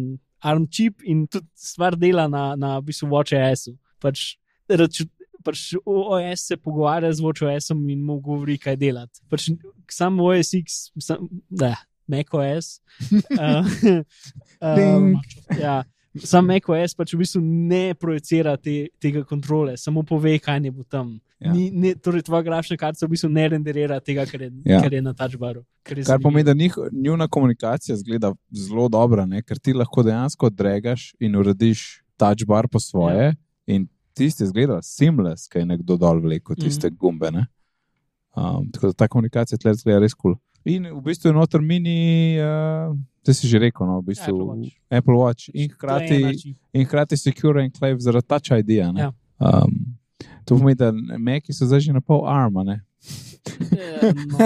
ARM 0.42 0.66
čip 0.72 1.04
in 1.06 1.26
tudi 1.30 1.46
stvar 1.54 1.96
dela 1.96 2.24
na, 2.28 2.52
na 2.56 2.78
v 2.80 2.88
bistvu 2.90 3.10
WatchOS-u. 3.12 3.76
Pač, 4.02 4.36
raču, 4.70 5.06
pač 5.44 5.72
OS 5.84 6.48
se 6.48 6.56
pogovarja 6.56 7.12
z 7.12 7.22
WatchOS-om 7.22 7.84
in 7.92 8.02
mu 8.06 8.18
govori, 8.24 8.56
kaj 8.58 8.78
delati. 8.80 9.22
Pač, 9.30 9.50
sam 9.92 10.18
OS 10.24 10.54
X, 10.58 10.80
sam, 10.98 11.28
da, 11.50 11.76
macOS. 12.10 12.80
Uh, 13.36 13.62
Ding. 14.76 15.16
ja, 15.60 15.82
sam 16.20 16.46
macOS 16.46 16.94
pač 16.94 17.14
v 17.14 17.22
bistvu 17.22 17.40
ne 17.42 17.94
projicira 17.94 18.56
te, 18.56 18.88
tega 19.00 19.22
kontrole, 19.24 19.76
samo 19.80 20.02
pove, 20.02 20.34
kaj 20.42 20.60
ne 20.60 20.70
bo 20.70 20.84
tam. 20.84 21.14
Ja. 21.42 21.52
Ni, 21.52 21.70
ne, 21.74 21.94
torej, 21.98 22.22
tvoja 22.26 22.44
grafična 22.46 22.76
kartica 22.78 23.06
v 23.06 23.14
bistvu 23.14 23.30
ne 23.32 23.48
renderira 23.54 23.98
tega, 24.00 24.26
kar 24.28 24.42
je, 24.42 24.50
Ja. 24.68 24.82
kar 24.84 24.92
je 24.92 25.00
na 25.02 25.14
touchbaru. 25.14 25.64
Kar, 25.82 25.98
kar 26.06 26.20
pomeni, 26.22 26.44
zanimivo. 26.46 26.84
da 26.84 26.90
njih, 26.92 27.02
njuna 27.04 27.28
komunikacija 27.28 27.96
zgleda 27.96 28.34
zelo 28.50 28.88
dobra, 28.88 29.26
ne? 29.26 29.42
ker 29.42 29.58
ti 29.58 29.72
lahko 29.72 30.02
dejansko 30.02 30.50
dregaš 30.50 31.14
in 31.20 31.36
urediš 31.36 32.02
touch 32.16 32.46
bar 32.46 32.68
po 32.68 32.80
svoje. 32.80 33.32
Ja. 33.32 33.34
In 33.66 33.88
tisti 34.14 34.46
zgleda 34.46 34.82
seamless, 34.82 35.48
kaj 35.48 35.62
je 35.62 35.66
nekdo 35.66 35.96
dol 35.96 36.20
vlekel, 36.20 36.56
tiste 36.56 36.88
mm 36.88 36.94
-hmm. 36.94 36.98
gumbe. 36.98 37.30
Ne? 37.30 37.46
Um, 38.36 38.70
tako 38.72 38.86
da 38.86 38.92
ta 38.92 39.08
komunikacija 39.08 39.58
tle 39.58 39.74
zgleda 39.74 39.98
res 39.98 40.14
kul. 40.14 40.34
Cool. 40.34 40.40
In 40.64 40.86
v 40.94 41.00
bistvu 41.02 41.28
je 41.28 41.34
noter 41.34 41.60
mini, 41.60 42.38
uh, 42.38 42.96
te 43.24 43.34
si 43.34 43.48
že 43.48 43.58
rekel, 43.58 43.86
no, 43.86 44.00
v 44.00 44.12
bistvu 44.12 44.34
Apple 44.34 44.46
Watch. 44.46 44.68
Apple 44.90 45.18
Watch 45.18 45.48
in 45.54 45.70
hkrati. 45.70 46.54
in 46.74 46.86
hkrati 46.86 47.16
secure 47.16 47.62
enclave 47.62 48.00
zaradi 48.00 48.26
touch 48.26 48.50
ID-ja. 48.50 48.92
Ja. 48.96 49.12
Um, 49.38 49.96
to 50.44 50.56
pomeni, 50.56 50.78
da 50.78 50.92
meki 51.18 51.52
so 51.52 51.66
zdaj 51.66 51.80
že 51.86 51.92
na 51.92 52.00
pol 52.00 52.26
arma, 52.28 52.64
ne? 52.64 52.80
Eh, 53.72 54.12
no. 54.30 54.38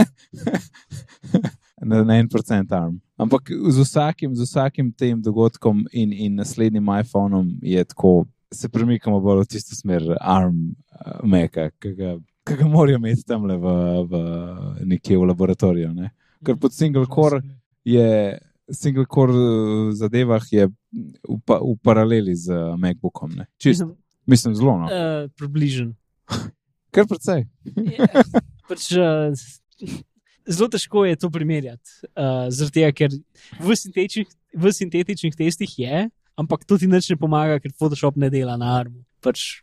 na, 1.82 2.04
na 2.04 2.14
en 2.16 2.28
procent 2.28 2.72
arm. 2.72 3.00
Ampak 3.16 3.50
z 3.50 3.78
vsakim, 3.80 4.34
z 4.34 4.42
vsakim 4.42 4.92
tem 4.92 5.20
dogodkom 5.20 5.84
in, 5.92 6.12
in 6.12 6.34
naslednjim 6.34 6.88
iPhonom 7.00 7.58
je 7.62 7.84
tako, 7.84 8.24
se 8.52 8.68
premikamo 8.68 9.20
bolj 9.20 9.44
v 9.44 9.48
tisto 9.52 9.76
smer 9.76 10.02
arm 10.20 10.56
uh, 10.72 11.20
meka, 11.24 11.70
ki 11.80 11.92
ga, 11.98 12.16
ki 12.46 12.56
ga 12.56 12.68
morajo 12.68 13.00
imeti 13.00 13.24
tam 13.26 13.44
le 13.44 13.56
v, 13.60 13.76
v 14.08 14.22
nekje 14.84 15.18
v 15.18 15.28
laboratoriju. 15.32 15.92
Ne? 15.94 16.10
Ker 16.44 16.56
pod 16.60 16.72
single 16.72 17.06
core 17.06 17.42
je. 17.84 18.38
Single 18.70 19.06
core 19.06 19.30
uh, 19.34 19.92
zadevah 19.94 20.42
je 20.50 20.66
v, 20.66 21.38
pa, 21.46 21.60
v 21.62 21.76
paraleli 21.82 22.34
z 22.34 22.50
uh, 22.50 22.74
MacBookom. 22.74 23.36
ne. 23.36 23.46
Čist, 23.62 23.82
Mislim, 23.82 23.94
mislim, 24.26 24.54
zelo. 24.58 24.78
No. 24.78 24.86
uh, 24.86 25.30
približen. 25.38 25.94
Kar 26.94 27.06
precej. 27.06 27.46
Ja, 27.76 28.08
pač, 28.68 28.90
uh, 28.98 29.30
zelo 30.46 30.68
težko 30.72 31.04
je 31.06 31.16
to 31.16 31.30
primerjati. 31.30 31.90
Uh, 32.16 32.48
zaradi 32.50 32.80
tega, 32.80 32.90
ker 32.92 33.10
v 33.60 33.76
sintetičnih, 33.76 34.26
v 34.56 34.72
sintetičnih 34.72 35.34
testih 35.36 35.78
je, 35.78 36.06
ampak 36.34 36.64
to 36.66 36.78
ti 36.80 36.88
nič 36.90 37.10
ne 37.12 37.16
pomaga, 37.20 37.60
ker 37.62 37.70
Photoshop 37.78 38.16
ne 38.18 38.30
dela 38.32 38.56
na 38.58 38.74
armu. 38.80 39.04
Pač, 39.22 39.62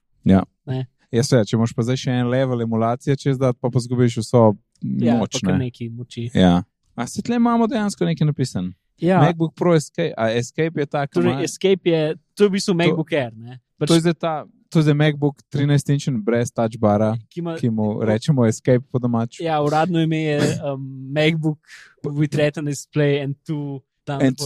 Ja, 1.13 1.23
se, 1.23 1.37
če 1.45 1.57
imaš 1.57 1.73
pa 1.77 1.83
zdaj 1.85 1.99
še 1.99 2.13
en 2.23 2.29
level 2.31 2.63
emulacije, 2.65 3.15
čez 3.19 3.37
da 3.37 3.51
pa, 3.53 3.69
pa 3.69 3.81
zgubiš 3.83 4.15
vso 4.23 4.53
ja, 4.81 5.17
moč. 5.19 5.37
kar 5.43 5.53
Ne? 5.53 5.67
nekaj 5.67 5.89
moči. 5.93 6.29
Ja. 6.33 6.63
A 6.95 7.05
se 7.09 7.21
tle 7.21 7.37
imamo 7.37 7.67
dejansko 7.69 8.07
nekaj 8.07 8.29
napisano? 8.31 8.71
Ja, 8.97 9.19
MacBook 9.19 9.55
Pro 9.55 9.73
Escape, 9.73 10.13
a 10.13 10.31
Escape 10.31 10.75
je 10.75 10.85
tak, 10.85 11.11
torej, 11.11 11.31
ima- 11.31 11.43
Escape 11.43 11.85
je, 11.85 12.01
to 12.33 12.43
je 12.43 12.49
v 12.49 12.53
bistvu 12.53 12.73
MacBook 12.73 13.11
Air, 13.11 13.33
ne? 13.35 13.59
Pač, 13.77 13.87
to 13.87 13.93
je 13.95 14.01
zdaj 14.01 14.13
ta, 14.15 14.33
to 14.69 14.79
je 14.79 14.93
MacBook 14.93 15.41
13-inčen 15.49 16.17
brez 16.17 16.49
touch 16.49 16.77
bara, 16.77 17.17
ki 17.27 17.39
ima, 17.39 17.55
ki 17.55 17.69
mu 17.69 17.99
rečemo 17.99 18.45
Escape 18.45 18.85
po 18.85 18.99
domač. 18.99 19.39
ja, 19.39 19.57
uradno 19.59 19.99
ime 19.99 20.17
je 20.19 20.37
um, 20.63 20.79
MacBook 21.09 21.59
with 22.05 22.33
Retina 22.33 22.69
display 22.69 23.19
and 23.19 23.35
two 23.41 23.81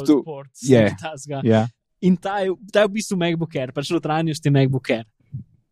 two- 0.06 0.24
ports. 0.24 0.62
takega. 0.96 1.42
Ja, 1.44 1.68
In 2.00 2.14
ta 2.16 2.40
je, 2.40 2.54
ta 2.72 2.82
je 2.82 2.88
v 2.88 2.92
bistvu 2.94 3.18
MacBook 3.18 3.56
Air, 3.56 3.72
pač 3.74 3.90
notranjost 3.90 4.46
je 4.46 4.52
MacBook 4.52 4.90
Air. 4.90 5.06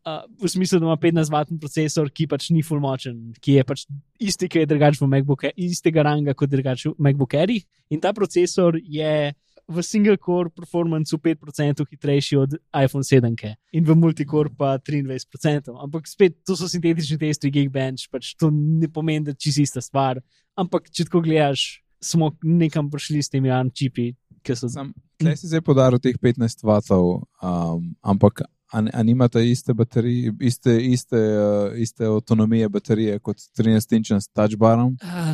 Uh, 0.06 0.22
v 0.38 0.50
smislu, 0.52 0.78
da 0.78 0.86
ima 0.86 0.98
15-vatni 1.02 1.58
procesor, 1.58 2.12
ki 2.14 2.28
pač 2.30 2.52
ni 2.54 2.62
full 2.62 2.78
močen, 2.78 3.32
ki 3.42 3.56
je 3.58 3.64
pač 3.66 3.86
isti, 4.22 4.46
ki 4.46 4.62
je 4.62 4.68
drugačen 4.70 5.02
v 5.02 5.10
MacBook, 5.16 5.48
Air- 5.48 5.58
istega 5.66 6.04
ranga 6.06 6.36
kot 6.38 6.52
drugačen 6.52 6.94
v 6.94 7.08
MacBook 7.08 7.34
Airih. 7.34 7.66
In 7.90 8.04
ta 8.04 8.12
procesor 8.14 8.78
je 8.78 9.34
v 9.66 9.82
single 9.82 10.18
core 10.22 10.52
performance 10.54 11.10
5% 11.18 11.88
hitrejši 11.90 12.38
od 12.38 12.54
iPhone 12.84 13.04
7 13.04 13.34
-ke. 13.36 13.56
in 13.74 13.84
v 13.84 13.96
multicore 13.96 14.50
pa 14.58 14.78
23%. 14.78 15.74
Ampak 15.74 16.08
spet, 16.08 16.38
to 16.46 16.56
so 16.56 16.68
sintetični 16.68 17.18
testi, 17.18 17.50
Geekbench, 17.50 18.10
pač 18.12 18.36
to 18.38 18.52
ne 18.52 18.88
pomeni, 18.88 19.26
da 19.26 19.32
je 19.32 19.36
čisto 19.42 19.62
ista 19.62 19.82
stvar. 19.82 20.22
Ampak 20.56 20.90
če 20.92 21.06
tako 21.06 21.22
gledaš, 21.22 21.82
smo 22.02 22.38
nekam 22.44 22.90
prišli 22.92 23.24
s 23.24 23.30
temi 23.30 23.50
ARM 23.50 23.72
čipi, 23.74 24.14
Sam, 24.54 24.94
tle 25.18 25.34
si 25.34 25.48
zdaj 25.50 25.62
podaril 25.66 25.98
teh 25.98 26.14
15 26.22 26.62
vatov, 26.62 27.26
um, 27.42 27.96
ampak 28.06 28.46
a, 28.68 28.84
a 28.94 29.04
nimate 29.04 29.42
iste 29.42 29.74
baterije, 29.74 30.34
iste, 30.42 30.82
iste, 30.82 31.16
uh, 31.16 31.78
iste 31.78 32.06
avtonomije 32.06 32.70
baterije 32.70 33.20
kot 33.20 33.38
13-inčen 33.58 34.22
s 34.22 34.28
touch 34.28 34.56
barom? 34.56 34.98
Ah, 35.02 35.34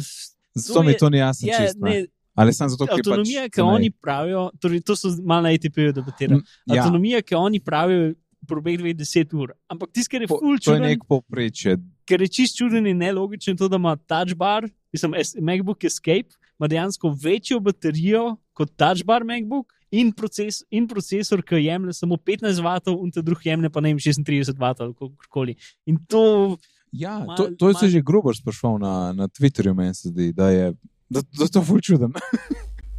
Zato 0.55 0.83
mi 0.83 0.91
je- 0.91 0.97
to 0.97 1.09
ni 1.09 1.17
jasno. 1.17 1.47
Je, 1.47 1.57
čist, 1.57 1.77
ne. 1.77 2.05
Ali 2.33 2.53
sem 2.53 2.69
zato, 2.69 2.85
ker 2.85 2.93
je 2.93 2.99
avtonomija, 3.01 3.41
pač 3.41 3.51
ki 3.51 3.61
oni 3.61 3.89
pravijo, 3.91 4.49
torej 4.57 4.81
to 4.81 4.95
so 4.95 5.09
malo 5.21 5.41
na 5.41 5.49
ATP-ju 5.49 5.91
debatirali. 5.93 6.41
Ja. 6.65 6.83
Avtonomija, 6.83 7.21
ki 7.21 7.35
oni 7.35 7.59
pravijo, 7.59 8.13
probegli 8.41 8.93
10 8.93 9.33
ur. 9.33 9.51
Ampak 9.67 9.91
tisto, 9.91 10.11
kar 10.11 10.21
je 10.21 10.27
Po, 10.27 10.39
ful 10.39 10.55
to 10.55 10.71
je 10.71 10.77
čuden, 10.77 10.81
nek 10.81 11.03
povprečje. 11.05 11.77
ker 12.05 12.21
je 12.21 12.27
čist 12.29 12.57
čuden 12.57 12.87
in 12.87 12.97
nelogičen, 12.97 13.57
to, 13.57 13.67
da 13.67 13.75
ima 13.75 13.95
touch 13.97 14.33
bar, 14.33 14.63
mislim, 14.91 15.13
MacBook 15.39 15.83
Escape, 15.83 16.31
ima 16.59 16.67
dejansko 16.67 17.11
večjo 17.13 17.59
baterijo 17.59 18.35
kot 18.53 18.71
touch 18.75 19.03
bar 19.05 19.23
MacBook. 19.23 19.67
In, 19.91 20.11
proces, 20.15 20.63
in 20.71 20.87
procesor, 20.87 21.41
ki 21.43 21.59
jemlje 21.65 21.93
samo 21.93 22.15
15 22.17 22.61
vatov, 22.63 23.01
in 23.03 23.11
ta 23.11 23.21
drugi 23.21 23.49
jemlje 23.49 23.69
pa 23.69 23.81
ne 23.81 23.91
vem 23.91 23.99
36 23.99 24.55
vatov 24.57 24.85
ali 24.85 24.93
kakorkoli. 24.95 25.55
In 25.85 25.97
to 26.07 26.57
Ja, 26.93 27.19
Mal- 27.23 27.37
to, 27.37 27.43
to 27.55 27.69
je 27.69 27.75
se 27.75 27.85
mal- 27.85 27.91
že 27.91 28.01
grobo 28.01 28.33
sprašval 28.33 28.79
na, 28.79 29.13
na 29.13 29.27
Twitterju, 29.27 29.71
meni 29.73 29.93
se 29.95 30.09
zdi, 30.09 30.33
da 30.33 30.49
je 30.49 30.73
da, 31.09 31.21
da 31.39 31.47
to 31.47 31.61
ful 31.63 31.79
čuden. 31.79 32.11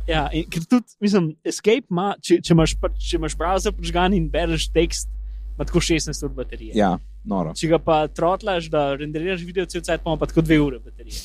Ja, 0.08 0.28
in 0.32 0.44
ker 0.50 0.64
tudi, 0.64 0.88
mislim, 1.00 1.36
Escape 1.44 1.84
ima, 1.90 2.14
če, 2.20 2.40
če, 2.40 2.52
imaš, 2.52 2.72
če 2.98 3.16
imaš 3.16 3.36
browser 3.36 3.72
prižgan 3.76 4.12
in 4.16 4.30
bereš 4.32 4.70
tekst, 4.72 5.08
ima 5.54 5.64
tako 5.68 5.80
16 5.80 6.24
ur 6.24 6.32
baterije. 6.34 6.72
ja, 6.74 6.96
noro. 7.24 7.52
Če 7.54 7.68
ga 7.68 7.78
pa 7.78 8.06
trotlaš, 8.08 8.66
da 8.72 8.94
renderiraš 8.96 9.44
video 9.44 9.64
cel 9.64 9.80
cel 9.80 9.94
cel, 9.94 10.00
pa 10.04 10.10
ima 10.10 10.18
pa 10.18 10.26
tako 10.26 10.42
2 10.42 10.58
ure 10.60 10.80
baterije. 10.80 11.20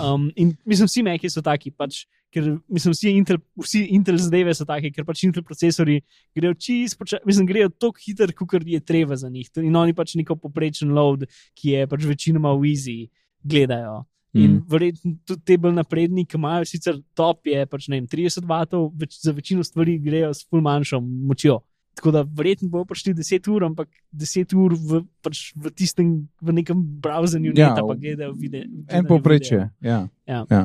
Um, 0.00 0.30
in 0.36 0.54
mislim, 0.64 0.86
vsi 0.88 1.02
Meki 1.02 1.30
so 1.30 1.42
taki, 1.42 1.70
pač, 1.70 2.04
ker 2.32 2.46
mislim, 2.68 2.94
vsi 2.96 3.10
Intel, 3.12 3.38
vsi 3.60 3.82
Intel 3.94 4.16
zadeve 4.20 4.54
so 4.56 4.64
taki, 4.68 4.90
ker 4.94 5.04
pač 5.08 5.24
Intel 5.28 5.44
procesori 5.46 5.98
grejo 6.36 6.54
čist, 6.56 6.96
poča, 6.98 7.20
mislim, 7.28 7.46
grejo 7.50 7.72
tako 7.72 8.00
hitro, 8.00 8.28
kot 8.40 8.64
je 8.66 8.80
treba 8.80 9.16
za 9.16 9.28
njih. 9.28 9.50
In 9.62 9.76
oni 9.76 9.94
pač 9.94 10.16
neko 10.18 10.36
poprečen 10.40 10.94
load, 10.96 11.26
ki 11.58 11.76
je 11.76 11.90
pač 11.90 12.08
večinoma 12.08 12.54
v 12.56 12.72
easy, 12.72 12.96
gledajo. 13.44 14.02
In 14.32 14.50
Mm. 14.50 14.60
verjetno 14.64 15.10
tudi 15.28 15.42
te 15.44 15.58
bolj 15.60 15.74
napredni, 15.76 16.24
ki 16.24 16.38
imajo 16.38 16.64
sicer 16.64 16.96
top, 17.14 17.44
je 17.46 17.66
pač 17.68 17.88
ne 17.92 18.00
vem, 18.00 18.06
30 18.08 18.46
vatov, 18.48 18.88
več, 18.96 19.18
za 19.20 19.32
večino 19.36 19.60
stvari 19.60 19.98
grejo 20.00 20.32
s 20.32 20.46
ful 20.48 20.64
manjšo 20.64 21.02
močjo. 21.04 21.58
Tako 21.94 22.10
da 22.10 22.22
verjetno 22.24 22.70
bo 22.72 22.86
prišli 22.88 23.12
10 23.18 23.48
ur, 23.52 23.66
ampak 23.68 23.88
10 24.16 24.54
ur 24.56 24.72
v, 24.72 25.02
pač 25.20 25.52
v 25.52 25.68
tistem, 25.76 26.28
v 26.40 26.52
nekem 26.56 26.80
browserju, 26.80 27.52
Ja, 27.52 27.74
ja, 27.76 27.84
pa 27.84 27.94
gledajo 27.94 28.32
video. 28.32 28.64
En 28.88 29.04
povprečje. 29.04 29.68
Ja. 29.84 30.08
Ja. 30.24 30.46
Ja. 30.48 30.64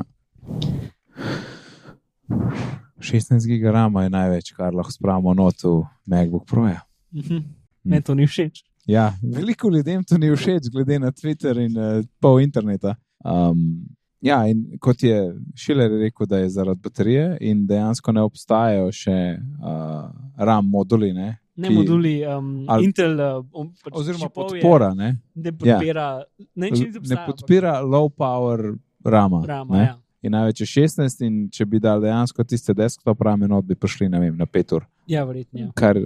16 2.98 3.46
gigarama 3.46 4.02
je 4.02 4.10
največ, 4.10 4.52
kar 4.52 4.74
lahko 4.74 4.92
spravimo 4.92 5.34
not 5.34 5.54
v 5.62 5.82
MacBook 6.06 6.46
Pro. 6.46 6.62
-ja. 6.62 6.80
Mhm. 7.14 7.38
Meni 7.84 8.02
to 8.02 8.14
ni 8.14 8.26
všeč. 8.26 8.64
Ja, 8.86 9.12
veliko 9.22 9.68
ljudem 9.68 10.04
to 10.04 10.18
ni 10.18 10.36
všeč, 10.36 10.62
glede 10.72 10.98
na 10.98 11.10
Twitter 11.10 11.58
in 11.58 11.78
uh, 11.78 12.04
pol 12.20 12.40
interneta. 12.40 12.94
Um, 13.24 13.86
ja, 14.20 14.46
in 14.46 14.78
kot 14.80 15.02
je 15.02 15.34
Šiler 15.54 15.90
rekel, 15.92 16.26
da 16.26 16.38
je 16.38 16.48
zaradi 16.48 16.80
baterije 16.80 17.38
in 17.40 17.66
dejansko 17.66 18.12
ne 18.12 18.22
obstajajo 18.22 18.92
še 18.92 19.36
uh, 19.62 20.10
RAM 20.36 20.66
moduli, 20.66 21.12
ne, 21.12 21.38
Ne 21.56 21.68
Ki- 21.68 21.74
moduli, 21.74 22.26
um, 22.26 22.64
ali- 22.68 22.84
Intel, 22.84 23.12
uh, 23.38 23.44
um, 23.52 23.72
pač 23.84 23.92
oziroma 23.94 24.18
čipov 24.20 24.44
je- 24.46 24.62
podpora. 24.62 24.94
Ne, 24.94 25.16
Ne 25.34 25.52
podpira, 25.52 26.22
ne, 26.54 26.70
če 26.70 26.84
ne 26.84 27.16
podpira 27.26 27.80
low 27.82 28.08
power 28.08 28.74
rama. 29.04 29.42
Rama, 29.46 29.76
ne. 29.76 29.82
ja. 29.82 29.98
In 30.22 30.34
največ 30.34 30.64
je 30.64 30.66
16, 30.66 31.22
in 31.26 31.34
če 31.54 31.66
bi 31.70 31.78
dal 31.82 32.02
dejansko 32.02 32.42
tiste 32.44 32.74
desktop 32.74 33.20
rame, 33.22 33.46
not 33.50 33.66
bi 33.66 33.76
prišli 33.78 34.08
vem, 34.10 34.34
na 34.36 34.46
5 34.46 34.74
ur. 34.76 34.86
ja, 35.06 35.24
verjetno. 35.24 35.60
Ja. 35.60 35.68
kar, 35.74 36.00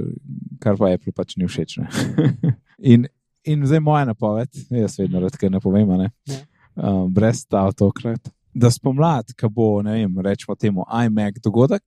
kar 0.61 0.77
pa 0.77 0.92
Apple 0.92 1.12
pač 1.16 1.37
ni 1.37 1.48
všeč. 1.48 1.79
in, 2.92 3.07
in 3.44 3.64
zdaj 3.66 3.81
moja 3.81 4.05
napoved, 4.11 4.53
jaz 4.70 4.98
vedno 5.01 5.22
rad 5.25 5.38
kaj 5.40 5.51
napovem, 5.51 5.88
ne? 5.96 6.11
Ja. 6.29 6.42
um, 6.77 7.09
brez 7.12 7.46
stav 7.46 7.72
tokrat. 7.79 8.29
Da 8.53 8.68
spomlad, 8.68 9.33
ko 9.40 9.48
bo, 9.48 9.68
ne 9.83 9.96
vem, 9.96 10.18
rečemo 10.20 10.59
temu 10.61 10.85
iMac 11.07 11.40
dogodek. 11.40 11.83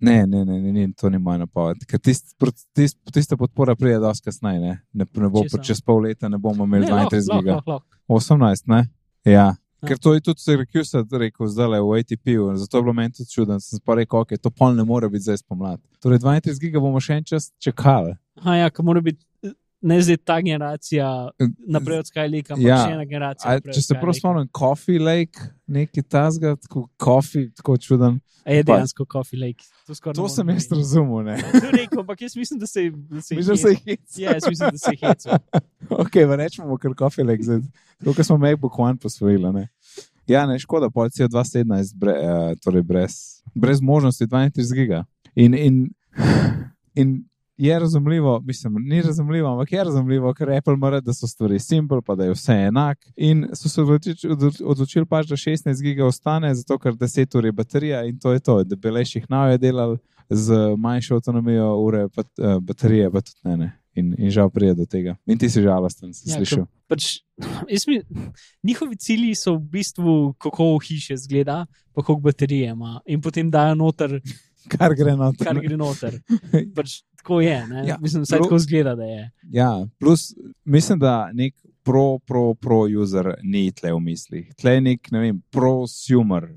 Ne, 0.00 0.26
ne, 0.26 0.44
ne, 0.44 0.60
ne, 0.60 0.72
ne, 0.72 0.86
to 0.96 1.10
ni 1.10 1.18
moja 1.18 1.42
napoved. 1.42 1.82
Ker 1.84 1.98
tist, 2.00 2.30
tist, 2.72 2.96
tista 3.12 3.36
podpora 3.36 3.74
pride 3.76 3.98
dosti 4.00 4.30
kasneje. 4.30 4.60
Ne? 4.62 4.76
Ne, 4.92 5.04
ne 5.04 5.28
bo 5.28 5.42
čez 5.44 5.82
pol 5.84 6.06
leta, 6.06 6.30
ne 6.30 6.38
bomo 6.38 6.64
imeli 6.64 6.86
Ne, 6.86 6.92
lahko, 6.94 7.18
32 7.18 7.28
lahko, 7.28 7.42
giga. 7.42 7.56
lahko, 7.58 7.70
lahko. 7.74 8.22
18, 8.38 8.70
ne? 8.70 8.80
Ja. 9.28 9.50
Ja. 9.80 9.88
Ker 9.88 9.98
to 9.98 10.12
je 10.14 10.20
tudi 10.20 10.44
Syracuse 10.44 11.04
rekel 11.18 11.48
zdaj 11.48 11.80
v 11.80 12.00
ATP-u, 12.00 12.50
zato 12.56 12.78
je 12.78 12.82
bilo 12.82 12.92
meni 12.92 13.14
tudi 13.16 13.30
čudno. 13.30 13.60
Sem 13.60 13.80
pa 13.84 13.96
rekel, 13.96 14.20
ok, 14.20 14.36
to 14.36 14.50
pol 14.50 14.74
ne 14.76 14.84
more 14.84 15.08
biti 15.08 15.24
zdaj 15.28 15.40
spomlad. 15.40 15.80
Torej 16.04 16.20
32 16.20 16.60
giga 16.60 16.80
bomo 16.80 17.00
še 17.00 17.20
en 17.20 17.24
čas 17.24 17.48
čakali. 17.58 18.12
Aha, 18.42 18.56
ja, 18.60 18.70
ko 18.70 18.84
mora 18.84 19.00
biti 19.00 19.24
ne 19.82 20.02
zdaj 20.02 20.16
ta 20.16 20.40
generacija 20.40 21.30
naprej 21.66 21.98
od 21.98 22.06
Skylake, 22.06 22.52
ampak 22.52 22.66
Ja. 22.66 22.76
še 22.86 22.92
ena 22.92 23.04
generacija. 23.04 23.50
A, 23.50 23.60
če 23.60 23.82
se 23.82 23.94
prav 23.94 24.14
spomnim, 24.14 24.48
Coffee 24.58 24.98
Lake, 24.98 25.40
neki 25.66 26.02
tasga, 26.02 26.56
tako 26.56 26.88
coffee, 26.96 27.50
tako 27.50 27.76
čuden. 27.76 28.20
A 28.44 28.52
je 28.52 28.64
pa- 28.64 28.76
dejansko 28.76 29.04
Coffee 29.04 29.40
Lake. 29.40 29.64
To, 29.86 30.12
To 30.12 30.28
sem 30.28 30.48
jaz 30.48 30.68
razumel, 30.70 31.24
ne. 31.24 31.36
To 31.36 31.70
rekel, 31.70 32.00
ampak 32.00 32.20
jaz 32.20 32.36
mislim, 32.36 32.60
da 32.60 32.66
se 32.66 32.90
da 32.90 33.20
se 33.20 33.34
Mislim, 33.34 33.76
jih 33.86 33.98
Ja, 34.16 34.32
jaz 34.34 34.46
mislim, 34.48 34.70
da 34.70 34.78
se 34.78 34.90
je 34.92 34.98
hecel. 35.00 35.32
Ok, 36.02 36.12
pa 36.12 36.36
rečemo 36.36 36.76
kar 36.78 36.92
Coffee 36.98 37.24
Lake, 37.24 37.42
zdaj. 37.42 37.60
Kot 38.04 38.26
smo 38.26 38.36
MacBook 38.38 38.78
One 38.78 38.96
posvojili, 38.96 39.52
ne. 39.52 39.68
Ja, 40.26 40.46
ne, 40.46 40.58
škoda, 40.58 40.90
policija 40.90 41.28
217, 41.28 41.94
bre, 41.96 42.12
uh, 42.12 42.52
torej 42.62 42.82
brez, 42.82 43.42
brez 43.54 43.80
možnosti 43.80 44.26
32 44.26 44.74
giga. 44.74 45.04
In, 45.34 45.54
in, 45.54 45.90
in 46.94 47.24
je 47.60 47.78
razumljivo, 47.78 48.40
mislim, 48.40 48.74
ni 48.78 49.02
razumljivo, 49.02 49.52
ampak 49.52 49.72
je 49.72 49.84
razumljivo, 49.84 50.34
ker 50.34 50.50
Apple 50.50 50.76
mora, 50.76 51.00
da 51.00 51.12
so 51.14 51.26
stvari 51.26 51.58
simple, 51.58 52.00
pa 52.02 52.14
da 52.14 52.24
je 52.24 52.32
vse 52.32 52.52
enak. 52.52 52.98
In 53.16 53.48
so 53.52 53.68
se 53.68 53.82
odločili, 53.82 54.16
odločili 54.64 55.06
pač, 55.06 55.26
da 55.28 55.36
16 55.36 55.82
giga 55.82 56.06
ostane, 56.06 56.54
zato 56.54 56.78
ker 56.78 56.94
10 56.96 57.36
ur 57.36 57.44
je 57.44 57.52
baterija 57.52 58.04
in 58.04 58.18
to 58.18 58.32
je 58.32 58.40
to. 58.40 58.64
Debelejših 58.64 59.26
nav 59.28 59.50
je 59.50 59.58
delal 59.58 59.96
z 60.30 60.54
manjšo 60.78 61.14
avtonomijo 61.20 61.76
ure, 61.76 62.08
pa, 62.08 62.22
uh, 62.22 62.58
baterije 62.62 63.10
pa 63.10 63.20
tudi 63.20 63.40
ne. 63.44 63.56
ne. 63.56 63.76
In, 63.94 64.14
in 64.18 64.30
žal 64.30 64.50
pride 64.50 64.74
do 64.78 64.84
tega. 64.86 65.16
In 65.26 65.38
ti 65.38 65.48
si 65.50 65.60
žalosten, 65.62 66.14
si 66.14 66.30
Ja, 66.30 66.38
slišal. 66.38 66.62
Pač, 66.88 67.26
mi, 67.90 67.98
njihovi 68.62 68.96
cilji 68.96 69.34
so 69.34 69.56
v 69.56 69.64
bistvu, 69.74 70.34
kako 70.38 70.78
hiše 70.78 71.16
zgleda, 71.16 71.66
pa 71.92 72.02
koliko 72.02 72.30
baterije 72.30 72.70
ima. 72.70 73.00
In 73.06 73.20
potem 73.20 73.50
dajo 73.50 73.74
noter, 73.74 74.20
Kar 74.68 74.94
gre 74.94 75.16
to. 75.16 75.44
kar 75.44 75.56
gre 75.56 75.76
noter. 75.76 76.20
Pač, 76.76 77.02
tako 77.16 77.40
je. 77.40 77.66
Ne? 77.66 77.86
Ja, 77.86 77.96
mislim, 78.00 78.24
prav- 78.24 78.42
tako 78.42 78.58
zgleda, 78.58 78.94
da 78.94 79.04
je. 79.04 79.30
Ja, 79.50 79.86
plus 79.98 80.34
mislim, 80.64 80.98
da 80.98 81.30
nek 81.32 81.54
pro, 81.82 82.18
pro, 82.18 82.54
pro 82.54 82.84
user 82.92 83.34
ni 83.42 83.72
tle 83.72 83.92
v 83.92 84.00
mislih. 84.00 84.54
Tle 84.54 84.74
je 84.74 84.80
nek, 84.80 85.10
ne 85.10 85.20
vem, 85.20 85.42
prosumer. 85.50 86.50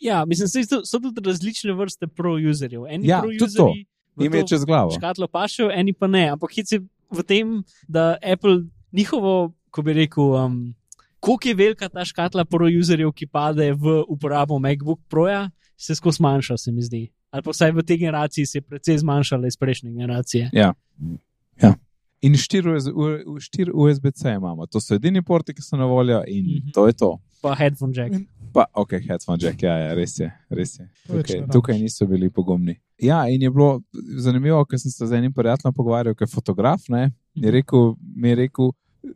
Ja, 0.00 0.24
mislim, 0.24 0.48
saj 0.48 0.64
so, 0.64 0.80
so 0.84 0.98
tudi 0.98 1.20
različne 1.20 1.72
vrste 1.72 2.06
pro-userjev. 2.06 2.86
Eni 2.88 3.08
Ja, 3.08 3.20
tudi 3.22 3.38
to. 3.38 3.46
pro-userji 3.56 3.86
Ime 4.20 4.38
je 4.38 4.46
čez 4.46 4.64
glavo. 4.64 4.90
škatlo 4.90 5.28
pašejo, 5.28 5.70
eni 5.70 5.92
pa 5.92 6.06
ne. 6.06 6.28
Ampak 6.28 6.50
hit 6.52 6.72
je 6.72 6.80
v 7.10 7.22
tem, 7.22 7.62
da 7.88 8.16
Apple 8.22 8.62
njihovo, 8.92 9.52
ko 9.70 9.82
bi 9.82 9.92
rekel, 9.92 10.24
um, 10.24 10.74
koliko 11.20 11.48
je 11.48 11.54
velika 11.54 11.88
ta 11.88 12.04
škatla 12.04 12.44
pro-userjev, 12.44 13.12
ki 13.12 13.26
pade 13.26 13.72
v 13.72 14.04
uporabo 14.08 14.58
MacBook 14.58 15.00
Proja, 15.08 15.50
se 15.80 15.94
skozi 15.94 16.22
manjša, 16.22 16.56
se 16.56 16.72
mi 16.72 16.82
zdi. 16.82 17.06
Ali 17.30 17.42
pa 17.42 17.50
vsaj 17.50 17.72
v 17.72 17.82
tej 17.82 17.98
generaciji 17.98 18.46
se 18.46 18.58
je 18.58 18.62
precej 18.62 18.98
zmanjšala 18.98 19.46
iz 19.46 19.56
prejšnje 19.56 19.92
generacije. 19.92 20.50
Ja. 20.52 20.74
ja. 21.62 21.74
In 22.20 22.34
štiri 22.36 22.68
USB-C 23.72 24.28
imamo, 24.30 24.66
to 24.66 24.80
so 24.80 24.94
edini 24.94 25.22
porti, 25.22 25.54
ki 25.54 25.62
so 25.62 25.76
na 25.76 25.84
voljo, 25.84 26.22
in 26.26 26.44
mm 26.44 26.48
Mhm. 26.48 26.58
-hmm. 26.58 26.72
to 26.74 26.86
je 26.86 26.92
to. 26.92 27.18
Pa 27.42 27.54
headphone 27.54 27.92
jack. 27.96 28.12
In- 28.12 28.26
Pa, 28.52 28.64
ok, 28.74 28.90
headphone 29.08 29.38
jack, 29.40 29.62
ja, 29.62 29.76
ja 29.78 29.94
res 29.94 30.18
je. 30.18 30.26
Res 30.50 30.78
je. 30.78 30.88
Tukaj, 31.06 31.46
tukaj 31.52 31.78
niso 31.78 32.06
bili 32.06 32.30
pogumni. 32.30 32.80
Ja, 32.98 33.28
in 33.28 33.42
je 33.42 33.50
bilo 33.50 33.82
zanimivo, 34.16 34.64
ker 34.64 34.78
sem 34.78 34.90
se 34.90 35.06
z 35.06 35.12
enim 35.12 35.32
prijateljem 35.32 35.74
pogovarjal, 35.74 36.14
ki 36.14 36.22
je 36.22 36.26
fotograf. 36.26 36.80
Ne, 36.88 37.10
je 37.34 37.50
rekel, 37.50 37.94
mi 38.16 38.28
je 38.28 38.34
rekel, 38.34 38.72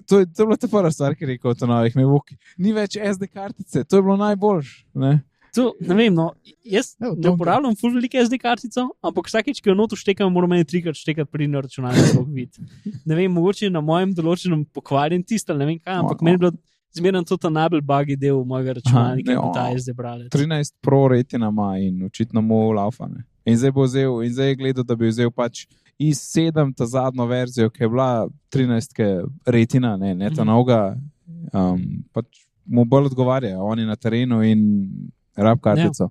to 0.06 0.18
je, 0.18 0.26
to 0.26 0.42
je 0.42 0.46
bila 0.46 0.56
ta 0.56 0.68
prva 0.68 0.90
stvar, 0.90 1.14
ki 1.14 1.24
je 1.24 1.28
rekel, 1.28 1.54
to 1.54 1.66
novih 1.66 1.96
MacBook. 1.96 2.30
Ni 2.58 2.72
več 2.72 2.94
SD 2.96 3.26
kartice, 3.26 3.84
to 3.84 3.96
je 3.96 4.02
bilo 4.02 4.16
najboljš. 4.16 4.86
Ne? 4.94 5.20
To, 5.54 5.72
ne 5.80 5.94
vem, 5.94 6.14
no, 6.14 6.32
jaz 6.66 6.96
Evo, 7.00 7.14
ne 7.14 7.30
uporabljam 7.30 7.76
full 7.78 7.94
velike 7.94 8.18
SD 8.24 8.38
kartico, 8.42 8.88
ampak 9.02 9.28
vsakeč, 9.30 9.60
ki 9.62 9.70
jo 9.70 9.74
noto 9.74 9.96
štekam, 9.96 10.32
moram 10.32 10.50
meni 10.50 10.64
trikrat 10.64 10.98
štekati 10.98 11.30
pri 11.30 11.46
računalniku 11.46 12.24
vid. 12.26 12.58
Ne 13.06 13.14
vem, 13.14 13.30
mogoče 13.32 13.70
na 13.70 13.80
mojem 13.80 14.14
določenem 14.14 14.64
pokvarjen 14.74 15.22
tisto, 15.22 15.54
ne 15.54 15.66
vem 15.66 15.78
kaj, 15.78 16.00
ampak 16.02 16.20
No, 16.20 16.24
meni 16.24 16.34
je 16.34 16.38
bilo 16.38 16.52
zmerno 16.94 17.22
to 17.24 17.36
ta 17.36 17.48
najbolj 17.50 17.80
bagi 17.82 18.16
del 18.16 18.42
mojega 18.44 18.72
računalnika, 18.72 19.30
ne, 19.30 19.38
ki 19.38 19.54
ta 19.54 19.68
o. 19.70 19.78
SD 19.78 19.94
bralec. 19.94 20.28
13 20.30 20.74
Pro 20.80 21.08
retina 21.08 21.48
ima 21.48 21.78
in 21.78 22.02
očitno 22.04 22.42
mu 22.42 22.72
laufane. 22.72 23.24
In 23.44 23.56
zdaj 23.56 23.72
bo 23.72 23.84
vzel, 23.84 24.22
in 24.24 24.32
zdaj 24.32 24.48
je 24.48 24.56
gledal, 24.56 24.84
da 24.84 24.96
bi 24.96 25.06
vzel 25.06 25.30
pač 25.30 25.66
iz 25.98 26.18
7 26.34 26.74
ta 26.74 26.86
zadnjo 26.86 27.26
verzijo, 27.26 27.70
ki 27.70 27.84
je 27.84 27.88
bila 27.88 28.26
13 28.50 29.02
retina, 29.46 29.96
ne, 29.96 30.14
ne 30.14 30.30
ta 30.30 30.42
Mhm. 30.42 30.50
noga, 30.50 30.96
um, 31.52 31.82
pač 32.12 32.26
mu 32.66 32.84
bolj 32.84 33.06
odgovarja, 33.06 33.58
on 33.60 33.78
je 33.78 33.86
na 33.86 33.96
terenu 33.96 34.42
in 34.42 34.88
rab 35.36 35.60
kartico. 35.60 36.10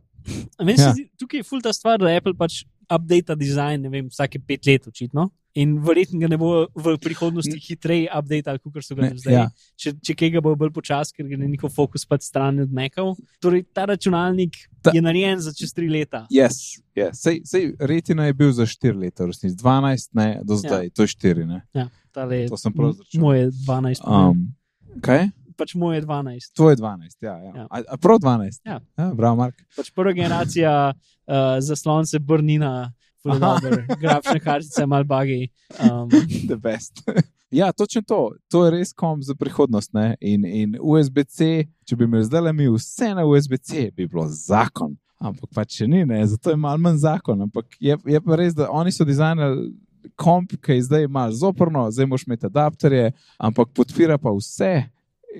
A 0.58 0.64
Meni 0.64 0.78
se 0.78 0.84
Ja. 0.84 0.94
zdi, 0.94 1.10
tukaj 1.18 1.40
je 1.40 1.44
ful 1.44 1.62
ta 1.62 1.74
stvar, 1.74 2.00
da 2.00 2.08
Apple 2.08 2.34
pač 2.34 2.64
update 2.90 3.36
dizajn, 3.36 3.82
ne 3.82 3.90
vem, 3.90 4.08
vsake 4.08 4.40
pet 4.40 4.66
let 4.66 4.88
očitno. 4.88 5.30
In 5.56 5.76
verjetno 5.78 6.18
ga 6.18 6.28
ne 6.28 6.38
bo 6.38 6.66
v 6.74 6.98
prihodnosti 6.98 7.60
hitreje 7.60 8.08
update, 8.10 8.58
kot 8.64 8.82
so 8.82 8.96
ga 8.96 9.02
Ne, 9.04 9.10
zdaj. 9.14 9.34
ja. 9.34 9.44
Če, 9.76 9.94
če 10.02 10.16
kaj 10.16 10.32
ga 10.32 10.42
bo 10.42 10.56
bolj 10.56 10.72
počasi, 10.72 11.14
ker 11.14 11.28
gre 11.28 11.38
njihov 11.38 11.70
fokus 11.70 12.06
pač 12.06 12.24
stran 12.24 12.60
od 12.60 12.72
Mekov. 12.72 13.14
Torej, 13.40 13.62
ta 13.72 13.86
računalnik 13.86 14.56
Ta- 14.82 14.92
je 14.92 15.02
narejen 15.02 15.38
za 15.40 15.54
čez 15.54 15.72
tri 15.72 15.88
leta. 15.88 16.26
Yes, 16.32 16.82
yes. 16.96 17.14
Sej, 17.14 17.42
sej 17.46 17.76
retina 17.80 18.26
je 18.26 18.34
bil 18.34 18.52
za 18.52 18.66
4 18.66 18.98
leta, 18.98 19.26
resnici 19.26 19.56
12, 19.56 20.10
ne, 20.14 20.42
do 20.44 20.56
zdaj, 20.56 20.84
ja. 20.84 20.90
to 20.90 21.04
je 21.04 21.08
4. 21.10 21.46
Ne. 21.46 21.62
Ja, 21.72 21.86
tale, 22.12 22.48
To 22.48 22.58
sem 22.58 22.74
prav 22.74 22.90
izračunal. 22.90 23.22
Moje 23.22 23.52
12. 23.52 24.02
Um, 24.04 24.56
kaj? 25.02 25.28
Pač 25.58 25.76
moje 25.76 26.02
12. 26.02 26.54
Tvoje 26.58 26.78
12, 26.80 27.18
ja. 27.22 27.36
ja. 27.38 27.52
Ja. 27.56 27.68
A, 27.70 27.82
a 27.96 27.98
prav 27.98 28.20
12. 28.24 28.62
Ja. 28.66 28.80
ja 28.98 29.12
bravo, 29.14 29.36
Mark. 29.44 29.62
Pač 29.78 29.92
prva 29.96 30.14
generacija 30.14 30.74
uh, 30.94 31.36
zaslonce 31.60 32.20
Brnina, 32.20 32.92
Fuldober, 33.24 33.86
grafčne 34.02 34.40
kartice, 34.44 34.86
mal 34.86 35.06
bagi. 35.08 35.48
Um, 35.80 36.10
The 36.50 36.58
best. 36.60 37.04
ja, 37.60 37.72
točno 37.72 38.02
to. 38.08 38.20
To 38.52 38.66
je 38.66 38.72
res 38.72 38.92
kom 38.94 39.24
za 39.24 39.36
prihodnost. 39.36 39.94
Ne? 39.94 40.16
In, 40.20 40.46
in 40.46 40.76
USB-C, 40.82 41.64
če 41.88 41.96
bi 41.96 42.08
imeli 42.10 42.28
zdaj 42.28 42.44
le 42.50 42.54
mi 42.54 42.68
vse 42.74 43.14
na 43.16 43.26
USB-C, 43.26 43.90
bi 43.96 44.08
bilo 44.08 44.28
zakon. 44.28 44.98
Ampak 45.24 45.56
pač 45.56 45.80
še 45.80 45.88
ni, 45.88 46.04
ne? 46.04 46.20
zato 46.28 46.52
je 46.52 46.60
malo 46.60 46.82
manj 46.84 47.00
zakon. 47.06 47.46
Ampak 47.48 47.80
je, 47.80 47.96
je 47.96 48.20
pa 48.20 48.40
res, 48.40 48.52
da 48.58 48.68
oni 48.68 48.92
so 48.92 49.08
dizajnali 49.08 49.72
komp, 50.20 50.52
ki 50.60 50.72
je 50.78 50.88
zdaj 50.90 51.08
malo 51.08 51.32
zoprno, 51.32 51.86
zdaj 51.92 52.06
moš 52.06 52.26
imeti 52.28 52.46
adapterje, 52.46 53.12
ampak 53.38 53.72
podpira 53.76 54.18
pa 54.18 54.34
vse. 54.36 54.84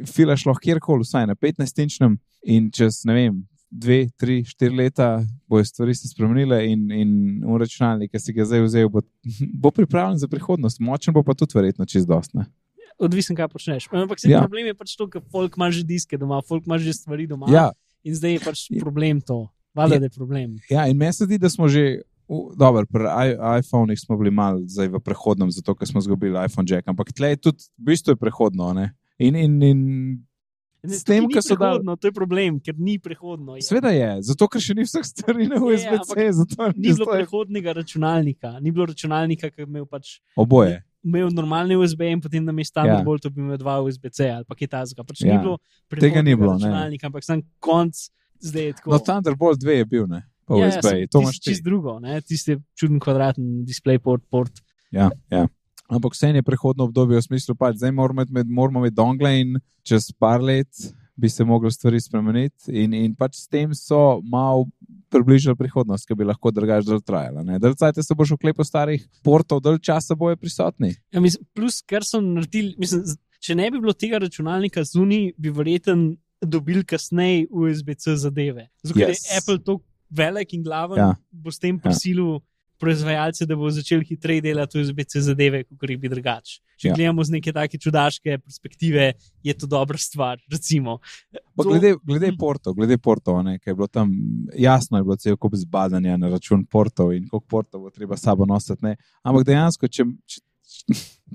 Filaš 0.10 0.46
lahko 0.46 0.64
kjerkoli, 0.64 1.06
vsaj 1.06 1.28
na 1.30 1.36
15-inčnem, 1.36 2.18
in 2.50 2.70
čez 2.74 3.02
ne 3.08 3.18
vem, 3.18 3.42
dve, 3.74 4.10
tri, 4.18 4.44
štiri 4.46 4.76
leta 4.76 5.24
bojo 5.50 5.66
stvari 5.66 5.96
se 5.96 6.08
spremenile, 6.08 6.60
in, 6.70 6.92
in 6.92 7.44
računalnik, 7.60 8.12
ki 8.14 8.22
si 8.22 8.36
ga 8.36 8.46
zdaj 8.46 8.66
vzel, 8.68 8.90
bo, 8.90 9.02
bo 9.64 9.72
pripravljen 9.72 10.22
za 10.22 10.30
prihodnost. 10.30 10.82
Močen 10.84 11.16
bo 11.16 11.24
pa 11.24 11.36
tudi 11.38 11.58
verjetno 11.58 11.86
čez 11.90 12.06
dostne. 12.10 12.46
Odvisen, 13.02 13.36
kaj 13.36 13.50
počneš. 13.50 13.90
Ampak 13.92 14.22
ja. 14.30 14.44
problem 14.46 14.70
je 14.70 14.78
pač 14.78 14.94
to, 14.98 15.10
ker 15.10 15.24
folk 15.34 15.58
ima 15.58 15.72
že 15.74 15.82
diske 15.88 16.18
doma, 16.18 16.44
folk 16.46 16.68
ima 16.70 16.78
že 16.78 16.94
stvari 16.94 17.26
doma. 17.28 17.50
Ja. 17.52 17.72
In 18.06 18.16
zdaj 18.16 18.38
je 18.38 18.42
pač 18.44 18.66
problem 18.80 19.22
to. 19.22 19.48
Valjda 19.74 19.98
ja. 19.98 20.06
je 20.06 20.14
problem. 20.14 20.58
Ja, 20.70 20.88
in 20.88 20.98
meni 20.98 21.14
se 21.14 21.26
zdi, 21.26 21.42
da 21.42 21.50
smo 21.50 21.68
že. 21.68 22.04
Dobro, 22.58 22.86
pri 22.88 23.10
iPhonih 23.60 24.00
smo 24.00 24.16
bili 24.18 24.32
malo 24.32 24.62
v 24.64 25.00
prehodnem, 25.04 25.52
zato 25.52 25.76
ker 25.76 25.86
smo 25.86 26.00
izgubili 26.00 26.40
iPhone 26.40 26.66
Jack, 26.70 26.88
ampak 26.88 27.12
tle 27.12 27.34
je 27.34 27.42
tudi, 27.50 27.68
v 27.78 27.92
bistvu 27.92 28.16
je 28.16 28.22
prehodno. 28.22 28.72
Ne? 28.74 28.94
In, 29.22 29.36
in, 29.36 29.62
in 29.62 29.82
Ne, 30.84 30.98
s 31.00 31.06
tem, 31.08 31.24
kar 31.32 31.40
so 31.40 31.56
dali. 31.56 31.80
To 31.80 32.10
je 32.10 32.12
problem, 32.12 32.58
ker 32.60 32.76
ni 32.76 32.98
prehodno. 33.00 33.56
Sveda 33.64 33.94
je, 33.96 34.08
zato 34.28 34.50
ker 34.52 34.60
še 34.60 34.74
ni 34.76 34.84
vseh 34.84 35.06
stvari 35.08 35.46
na 35.48 35.62
USB-C. 35.64 36.26
Ni 36.76 36.92
bilo 36.92 37.08
prehodnega 37.08 37.76
računalnika, 37.78 38.58
ni 38.60 38.74
bilo 38.76 38.90
računalnika, 38.92 39.48
ki 39.54 39.64
je 39.64 39.68
imel 39.70 39.86
pač. 39.88 40.18
Oboje. 40.36 40.82
Imel 41.08 41.32
normalni 41.36 41.78
USB 41.80 42.04
in 42.12 42.20
potem 42.24 42.44
na 42.44 42.56
mestu 42.56 42.84
ja. 42.84 43.00
bolj 43.04 43.24
to 43.24 43.32
bi 43.32 43.40
imel 43.44 43.60
dva 43.60 43.78
USB-C 43.84 44.28
ali 44.28 44.48
pa 44.48 44.60
kaj 44.60 44.72
takega. 44.76 45.08
Pač 45.08 45.24
ja. 45.24 45.40
Tega 45.96 46.24
ni 46.24 46.36
bilo. 46.36 46.58
Računalnika, 46.58 47.08
ampak 47.08 47.28
sem 47.28 47.46
konc 47.64 48.04
zdaj 48.44 48.76
tako. 48.82 48.96
No, 48.98 49.00
Thunderbolt 49.00 49.64
2 49.64 49.80
je 49.80 49.88
bil, 49.88 50.06
ne? 50.12 50.24
Pa 50.44 50.60
ja, 50.60 50.68
USB, 50.68 50.92
ja, 51.00 51.08
to 51.08 51.24
imaš 51.24 51.40
čisto 51.40 51.64
drugo, 51.64 51.96
ne? 52.04 52.20
Tisti 52.28 52.60
čuden 52.76 53.00
kvadraten 53.00 53.64
display 53.64 54.04
port. 54.04 54.28
port. 54.28 54.60
Ja, 54.92 55.08
ja. 55.32 55.48
Ampak 55.94 56.16
vse 56.16 56.34
je 56.34 56.44
prehodno 56.44 56.88
obdobje, 56.90 57.22
v 57.22 57.28
smislu, 57.28 57.56
da 57.60 57.72
zdaj 57.76 57.92
moramo 57.92 58.26
imeti, 58.26 58.50
moramo 58.50 58.84
imeti 58.84 58.96
dongle 58.96 59.34
in 59.42 59.58
čez 59.84 60.12
par 60.20 60.42
let 60.42 60.68
bi 61.16 61.30
se 61.30 61.44
mogli 61.44 61.72
stvari 61.72 62.02
spremeniti. 62.02 62.72
In, 62.72 62.94
in 62.94 63.14
pač 63.16 63.38
s 63.38 63.48
tem 63.48 63.74
so 63.78 64.20
malo 64.26 64.66
približali 65.14 65.58
prihodnost, 65.58 66.08
ki 66.10 66.18
bi 66.18 66.26
lahko 66.26 66.52
drugače 66.52 66.88
dol 66.88 67.02
trajala. 67.06 67.44
Drugače 67.62 68.04
se 68.04 68.18
boš 68.18 68.34
oklepal 68.38 68.66
starih 68.66 69.06
portov, 69.26 69.62
dol 69.62 69.78
časa 69.78 70.18
bojo 70.18 70.38
prisotni. 70.42 70.96
Ja, 71.14 71.22
mislim, 71.22 71.46
plus, 71.54 71.82
kar 71.86 72.06
so 72.08 72.22
naredili, 72.24 72.74
mislim, 72.82 73.06
če 73.44 73.58
ne 73.60 73.70
bi 73.72 73.82
bilo 73.84 73.94
tega 73.94 74.22
računalnika 74.24 74.86
zunaj, 74.90 75.32
bi 75.38 75.54
verjeten 75.54 76.14
dobil 76.42 76.82
kasneje 76.88 77.46
USB-C 77.52 78.18
zadeve. 78.20 78.68
Zato 78.84 79.00
yes. 79.00 79.22
je 79.22 79.38
Apple 79.38 79.62
tako 79.62 79.84
velik 80.10 80.58
in 80.58 80.66
glaven, 80.66 80.98
ja. 80.98 81.14
bo 81.32 81.54
s 81.54 81.62
tem 81.62 81.78
prisilil. 81.80 82.40
Ja 82.40 82.48
proizvajalce, 82.84 83.48
da 83.48 83.56
bo 83.58 83.72
začel 83.72 84.04
hitreje 84.06 84.44
delati 84.44 84.82
USB-C 84.82 85.24
zadeve, 85.24 85.64
kot 85.64 85.90
jih 85.90 86.00
bi 86.00 86.12
drugače. 86.12 86.60
Če 86.84 86.90
ja. 86.90 86.96
gledamo 86.98 87.24
z 87.24 87.38
neke 87.38 87.54
take 87.56 87.80
čudaške 87.80 88.38
perspektive, 88.44 89.12
je 89.46 89.56
to 89.58 89.70
dobra 89.72 90.00
stvar. 90.02 90.42
To... 90.52 91.68
Glede, 91.70 91.94
glede 92.04 92.32
hm. 92.32 92.38
portov, 92.40 92.76
glede 92.78 92.98
portov, 93.00 93.40
ne, 93.46 93.58
je 93.60 93.76
bilo 93.76 93.88
tam 93.88 94.12
jasno, 94.58 95.00
je 95.00 95.08
bilo 95.08 95.18
cel 95.22 95.38
kup 95.38 95.56
zbadanja 95.60 96.18
na 96.20 96.32
račun 96.34 96.66
portov 96.66 97.14
in 97.16 97.28
koliko 97.30 97.48
portov 97.50 97.86
bo 97.86 97.94
treba 97.94 98.18
sabo 98.20 98.48
nositi. 98.50 98.84
Ne. 98.86 98.98
Ampak 99.24 99.46
dejansko, 99.48 99.88
če, 99.88 100.08
če, 100.28 100.42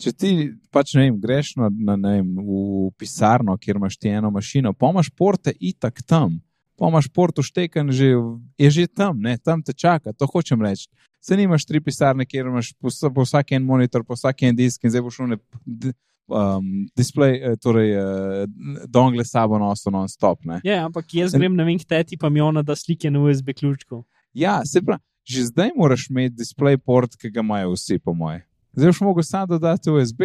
če 0.05 0.13
ti 0.13 0.33
pač 0.75 0.97
ne 0.99 1.07
vem, 1.07 1.21
greš 1.23 1.55
na, 1.61 1.71
na, 1.73 1.97
ne 2.01 2.19
vem, 2.19 2.35
v 2.43 2.91
pisarno, 2.99 3.57
kjer 3.61 3.81
imaš 3.81 3.99
ti 3.99 4.13
eno 4.13 4.33
mašino, 4.35 4.75
pomaš 4.77 5.11
porte 5.17 5.55
itak 5.59 6.03
tam. 6.05 6.41
Pomaš 6.79 7.09
porto 7.11 7.43
šteken, 7.43 7.91
že, 7.91 8.15
je 8.55 8.69
že 8.71 8.87
tam, 8.87 9.19
ne, 9.19 9.35
tam 9.39 9.63
te 9.63 9.75
čaka, 9.75 10.15
to 10.15 10.31
hočem 10.31 10.63
reči 10.63 10.87
se 11.21 11.37
nimaš 11.37 11.67
tri 11.67 11.81
pisarne, 11.81 12.27
kjer 12.27 12.47
imaš 12.47 12.73
po, 12.73 12.89
po 13.15 13.23
vsak 13.23 13.53
en 13.53 13.65
monitor, 13.65 14.05
po 14.05 14.15
vsak 14.15 14.43
en 14.43 14.57
disk 14.57 14.85
in 14.85 14.91
zdaj 14.91 15.03
boš 15.03 15.19
šel 15.19 15.35
um, 15.35 16.69
display, 16.97 17.41
eh, 17.43 17.57
torej 17.61 17.97
uh, 17.97 18.45
dongle 18.87 19.25
sabo 19.25 19.59
nosil 19.59 19.93
non-stop. 19.93 20.47
Ja, 20.65 20.85
ampak 20.87 21.15
jaz 21.15 21.35
grem 21.35 21.57
na 21.57 21.67
vink 21.69 21.85
teti, 21.89 22.17
pa 22.17 22.31
mi 22.31 22.41
ona 22.41 22.63
da 22.63 22.77
slike 22.77 23.11
na 23.11 23.21
USB 23.25 23.53
ključku. 23.57 24.05
Ja, 24.33 24.61
se 24.65 24.83
pravi, 24.83 25.03
že 25.25 25.49
zdaj 25.51 25.75
moraš 25.77 26.09
imeti 26.11 26.37
display 26.39 26.79
port, 26.79 27.17
ki 27.17 27.31
ga 27.31 27.41
imajo 27.41 27.75
vsi, 27.75 27.99
po 27.99 28.15
moje. 28.15 28.45
Zdaj 28.73 28.95
boš 28.95 29.01
mogel 29.01 29.27
sam 29.27 29.49
dodati 29.49 29.91
USB 29.91 30.21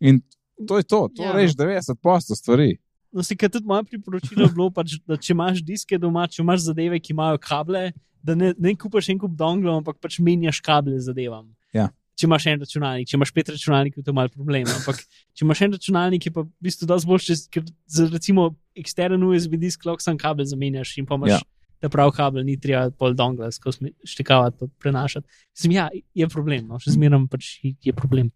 in 0.00 0.20
to 0.68 0.78
je 0.78 0.82
to, 0.82 1.08
to 1.16 1.22
ja, 1.22 1.32
reži 1.32 1.54
no. 1.58 1.64
90% 1.64 2.36
stvari. 2.36 2.76
No, 3.16 3.24
si 3.24 3.32
kaj 3.38 3.48
tudi 3.54 3.64
moje 3.64 3.86
priporočilo 3.88 4.50
bilo, 4.52 4.68
pač, 4.76 4.98
da 5.08 5.16
če 5.16 5.32
imaš 5.32 5.62
diske 5.64 5.96
doma, 5.96 6.26
če 6.28 6.42
imaš 6.42 6.66
zadeve, 6.66 6.98
ki 7.00 7.14
imajo 7.14 7.38
kable, 7.40 7.86
da 8.20 8.34
ne, 8.36 8.50
ne 8.60 8.74
kupaš 8.76 9.08
en 9.12 9.22
kup 9.22 9.32
donglov, 9.38 9.78
ampak 9.80 9.96
pač 10.04 10.18
menjaš 10.20 10.60
kable 10.64 10.98
zadevam. 11.00 11.46
Ja. 11.72 11.88
Če 12.16 12.28
imaš 12.28 12.46
en 12.52 12.60
računalnik, 12.60 13.08
če 13.08 13.16
imaš 13.16 13.32
pet 13.36 13.54
računalnikov, 13.54 14.02
je 14.02 14.06
to 14.08 14.14
malo 14.16 14.32
problem. 14.32 14.68
Ampak 14.72 15.00
če 15.36 15.44
imaš 15.46 15.62
en 15.64 15.76
računalnik, 15.78 16.28
je 16.28 16.32
pa 16.32 16.44
v 16.44 16.68
bistvu 16.68 16.88
dosti 16.88 17.08
boljši, 17.08 17.36
ker 17.52 17.64
za 17.96 18.08
recimo 18.12 18.50
ekstern 18.76 19.24
USB 19.24 19.56
disk 19.60 19.84
lahko 19.88 20.04
sam 20.04 20.20
kabel 20.20 20.48
zamenjaš 20.48 20.96
in 21.00 21.08
pa 21.08 21.16
imaš 21.16 21.38
ja. 21.38 21.40
ta 21.84 21.92
prav 21.92 22.12
kabel, 22.16 22.44
ni 22.44 22.58
treba 22.60 22.90
pol 22.92 23.16
dongla 23.16 23.48
skozi 23.52 23.92
štekavati, 24.04 24.68
prenašati. 24.80 25.40
Mislim, 25.56 25.76
ja, 25.76 25.88
je 26.16 26.28
problem, 26.32 26.68
no, 26.68 26.80
še 26.80 26.92
zmeraj 26.96 27.24
pač 27.32 27.52
je 27.64 27.96
problem. 27.96 28.32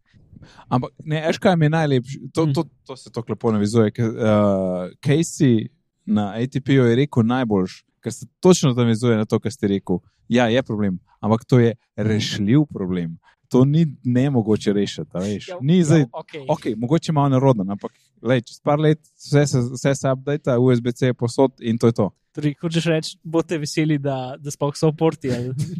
Ampak 0.68 0.90
ne, 1.04 1.20
veš 1.26 1.38
kaj 1.38 1.56
mi 1.56 1.68
je 1.68 1.70
najlepše, 1.70 2.18
to, 2.34 2.46
to, 2.46 2.62
to, 2.62 2.68
to 2.86 2.96
se 2.96 3.12
tako 3.12 3.32
lepo 3.32 3.52
navizuje. 3.52 3.92
Uh, 3.98 4.90
Casey 5.04 5.68
na 6.06 6.32
ATP-ju 6.36 6.84
je 6.84 6.96
rekel 6.96 7.26
najboljši 7.26 7.84
ker 8.00 8.12
se 8.12 8.26
točno 8.40 8.72
navezuje 8.72 9.16
na 9.16 9.24
to, 9.24 9.38
kar 9.38 9.52
ste 9.52 9.68
rekel. 9.68 9.98
Ja, 10.28 10.48
je 10.48 10.62
problem, 10.62 10.98
ampak 11.20 11.44
to 11.44 11.58
je 11.58 11.74
rešljiv 11.96 12.64
problem. 12.72 13.18
To 13.48 13.64
ni 13.64 13.86
ne 14.04 14.30
mogoče 14.30 14.72
rešiti. 14.72 15.10
Ja, 15.48 15.58
ni 15.60 15.82
zdaj, 15.84 16.00
ja, 16.00 16.06
okay. 16.12 16.46
Okay, 16.46 16.74
mogoče 16.76 17.12
malo 17.12 17.28
narodno, 17.28 17.64
ampak 17.68 17.92
lej, 18.22 18.44
čez 18.46 18.60
par 18.62 18.78
let 18.78 19.00
vse 19.18 19.46
se, 19.46 19.62
vse 19.72 19.94
se 19.94 20.12
update, 20.12 20.56
USB-C 20.58 21.06
je 21.06 21.14
posod 21.14 21.52
in 21.60 21.78
to 21.78 21.86
je 21.90 21.92
to. 21.92 22.10
Torej, 22.36 22.54
hočeš 22.62 22.86
reči, 22.86 23.16
boste 23.26 23.58
veseli, 23.58 23.98
da, 23.98 24.36
da 24.38 24.52
sploh 24.54 24.76
so 24.78 24.92
porti. 24.94 25.32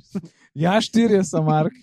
ja, 0.65 0.75
štirje 0.83 1.23
so, 1.29 1.43
Mark. 1.47 1.77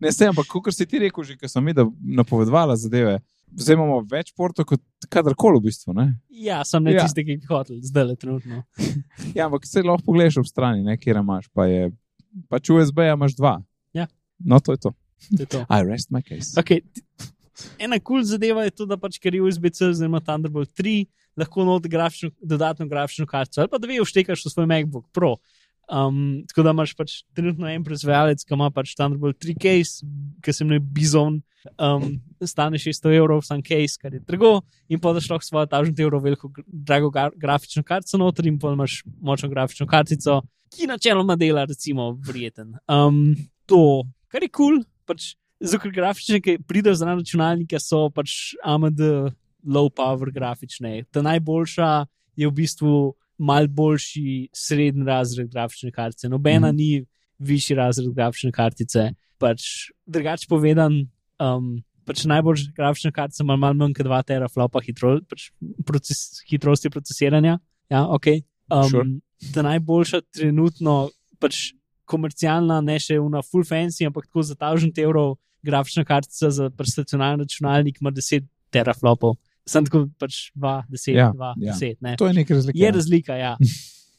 Ne, 0.00 0.12
sem, 0.12 0.30
ampak 0.32 0.48
kot 0.48 0.72
si 0.72 0.86
ti 0.88 1.02
rekel, 1.02 1.26
že 1.28 1.36
sem 1.50 1.64
mi 1.64 1.76
napovedovala 2.16 2.76
zadeve 2.80 3.18
zdaj 3.56 3.76
imamo 3.76 3.98
več 4.10 4.32
portov 4.36 4.66
kot 4.68 4.82
kadarkoli 5.10 5.60
v 5.60 5.68
bistvu. 5.68 5.94
Ne? 5.96 6.06
Ja, 6.28 6.62
sem 6.68 6.84
ne 6.84 6.94
ja. 6.94 7.04
tisti, 7.04 7.24
ki 7.26 7.38
bi 7.42 7.50
hotel, 7.50 7.80
zdaj 7.84 8.08
le 8.10 8.16
trenutno. 8.20 8.62
ja, 9.36 9.46
ampak 9.46 9.68
se 9.68 9.84
lahko 9.84 10.06
pogledaš 10.08 10.40
ob 10.42 10.48
strani, 10.50 10.96
kjer 11.00 11.20
imaš, 11.22 11.48
pa 11.54 11.68
je 11.70 11.90
pač 12.50 12.72
USB, 12.74 13.04
imaš 13.12 13.36
dva. 13.38 13.56
Ja. 13.96 14.08
No, 14.38 14.60
to 14.60 14.74
je 14.74 14.84
to. 14.86 14.94
to, 15.30 15.42
je 15.44 15.50
to. 15.56 15.64
I 15.74 15.84
rest 15.86 16.10
my 16.14 16.22
case. 16.26 16.54
Okay. 16.60 16.82
Ena 17.78 18.00
kul 18.00 18.18
cool 18.18 18.26
zadeva 18.26 18.64
je 18.66 18.74
to, 18.74 18.88
da 18.90 18.98
pač, 19.00 19.20
ker 19.22 19.36
je 19.36 19.44
USB-C, 19.44 19.92
zdaj 19.94 20.10
ima 20.10 20.20
Thunderbolt 20.24 20.72
3, 20.74 21.04
lahko 21.36 21.64
noti 21.64 21.88
grafično, 21.88 22.30
dodatno 22.40 22.86
grafično 22.86 23.26
kartico 23.26 23.60
ali 23.60 23.70
pa 23.70 23.78
da 23.78 23.90
vi 23.90 24.00
vštekaš 24.00 24.44
v 24.46 24.50
svoj 24.50 24.66
MacBook 24.70 25.10
Pro. 25.12 25.36
Um, 25.84 26.44
tako 26.48 26.62
da 26.64 26.72
imaš 26.72 26.94
pač 26.96 27.16
trenutno 27.36 27.68
en 27.68 27.82
proizvajalec, 27.84 28.44
ki 28.44 28.54
ima 28.56 28.70
pač 28.72 28.94
Thunderbolt 28.96 29.36
3 29.42 29.58
case, 29.60 30.06
ki 30.40 30.52
se 30.52 30.64
imenuje 30.64 30.80
Bizon, 30.96 31.42
um, 31.76 32.06
stane 32.40 32.80
600 32.80 33.12
evrov, 33.18 33.42
sam 33.44 33.60
case, 33.62 33.98
kar 34.00 34.14
je 34.16 34.22
drago, 34.24 34.62
in 34.88 35.00
pa 35.00 35.12
daš 35.12 35.28
lahko 35.28 35.44
svojo 35.44 35.68
1000 35.68 36.06
evrov 36.06 36.24
veliko 36.24 36.50
drago 36.66 37.12
grafično 37.12 37.84
kartico 37.84 38.20
noter 38.20 38.48
in 38.48 38.58
pa 38.58 38.72
imaš 38.72 39.02
močno 39.20 39.52
grafično 39.52 39.86
kartico, 39.86 40.40
ki 40.72 40.88
načeloma 40.88 41.36
dela, 41.36 41.66
recimo, 41.68 42.14
vreten. 42.26 42.74
Um, 42.88 43.36
to, 43.68 44.04
kar 44.32 44.42
je 44.42 44.48
kul, 44.48 44.80
cool, 44.80 44.84
pač 45.04 45.34
zato 45.60 45.92
grafične, 45.92 46.40
ki 46.40 46.58
pridejo 46.66 46.96
za 46.96 47.12
računalnike, 47.12 47.78
so 47.80 48.08
pač 48.14 48.54
AMD 48.64 49.04
low 49.66 49.90
power 49.90 50.32
grafične. 50.32 51.04
Ta 51.10 51.22
najboljša 51.22 51.90
je 52.36 52.48
v 52.48 52.52
bistvu 52.52 53.14
mal 53.38 53.66
boljši 53.68 54.48
srednji 54.54 55.04
razred 55.04 55.50
grafične 55.50 55.90
kartice. 55.92 56.28
Nobena 56.28 56.72
mm. 56.72 56.76
ni 56.76 57.04
višji 57.38 57.76
razred 57.76 58.14
grafične 58.14 58.52
kartice. 58.52 59.10
Pač, 59.38 59.90
drugače 60.06 60.46
povedano, 60.48 61.06
Um, 61.42 61.80
pač 62.06 62.24
najbolj 62.30 62.68
grafična 62.76 63.10
kartica 63.14 63.42
ima 63.42 63.56
malo 63.56 63.74
manj 63.80 63.94
kot 63.96 64.06
2 64.06 64.20
teraflopa 64.28 64.82
hitro, 64.84 65.16
pač 65.28 65.48
proces, 65.86 66.40
hitrosti 66.48 66.90
procesiranja. 66.92 67.58
Ja, 67.90 68.04
okay. 68.06 68.44
um, 68.70 68.90
sure. 68.90 69.06
Ta 69.54 69.64
najboljša 69.66 70.20
trenutno, 70.34 71.08
pač 71.42 71.72
komercialna, 72.08 72.80
ne 72.84 72.98
še 73.00 73.18
una 73.20 73.42
full 73.42 73.66
fancy, 73.66 74.06
ampak 74.06 74.28
tako 74.28 74.44
za 74.46 74.56
1000 74.60 75.00
evrov 75.02 75.34
grafična 75.64 76.04
kartica 76.04 76.50
za 76.52 76.68
stacionarni 76.68 77.46
računalnik 77.46 78.00
ima 78.00 78.12
10 78.12 78.44
teraflopov. 78.70 79.38
Sem 79.68 79.86
tako 79.86 80.04
pač 80.20 80.50
2, 80.52 80.74
10, 80.92 81.14
ja, 81.16 81.30
2, 81.32 81.52
ja. 81.64 81.76
10. 81.78 82.00
Ne. 82.04 82.16
To 82.20 82.28
je 82.28 82.36
nekaj 82.36 82.60
razlika. 82.60 82.78
Je 82.78 82.88
ja. 82.88 82.94
razlika, 82.94 83.40
ja. 83.40 83.56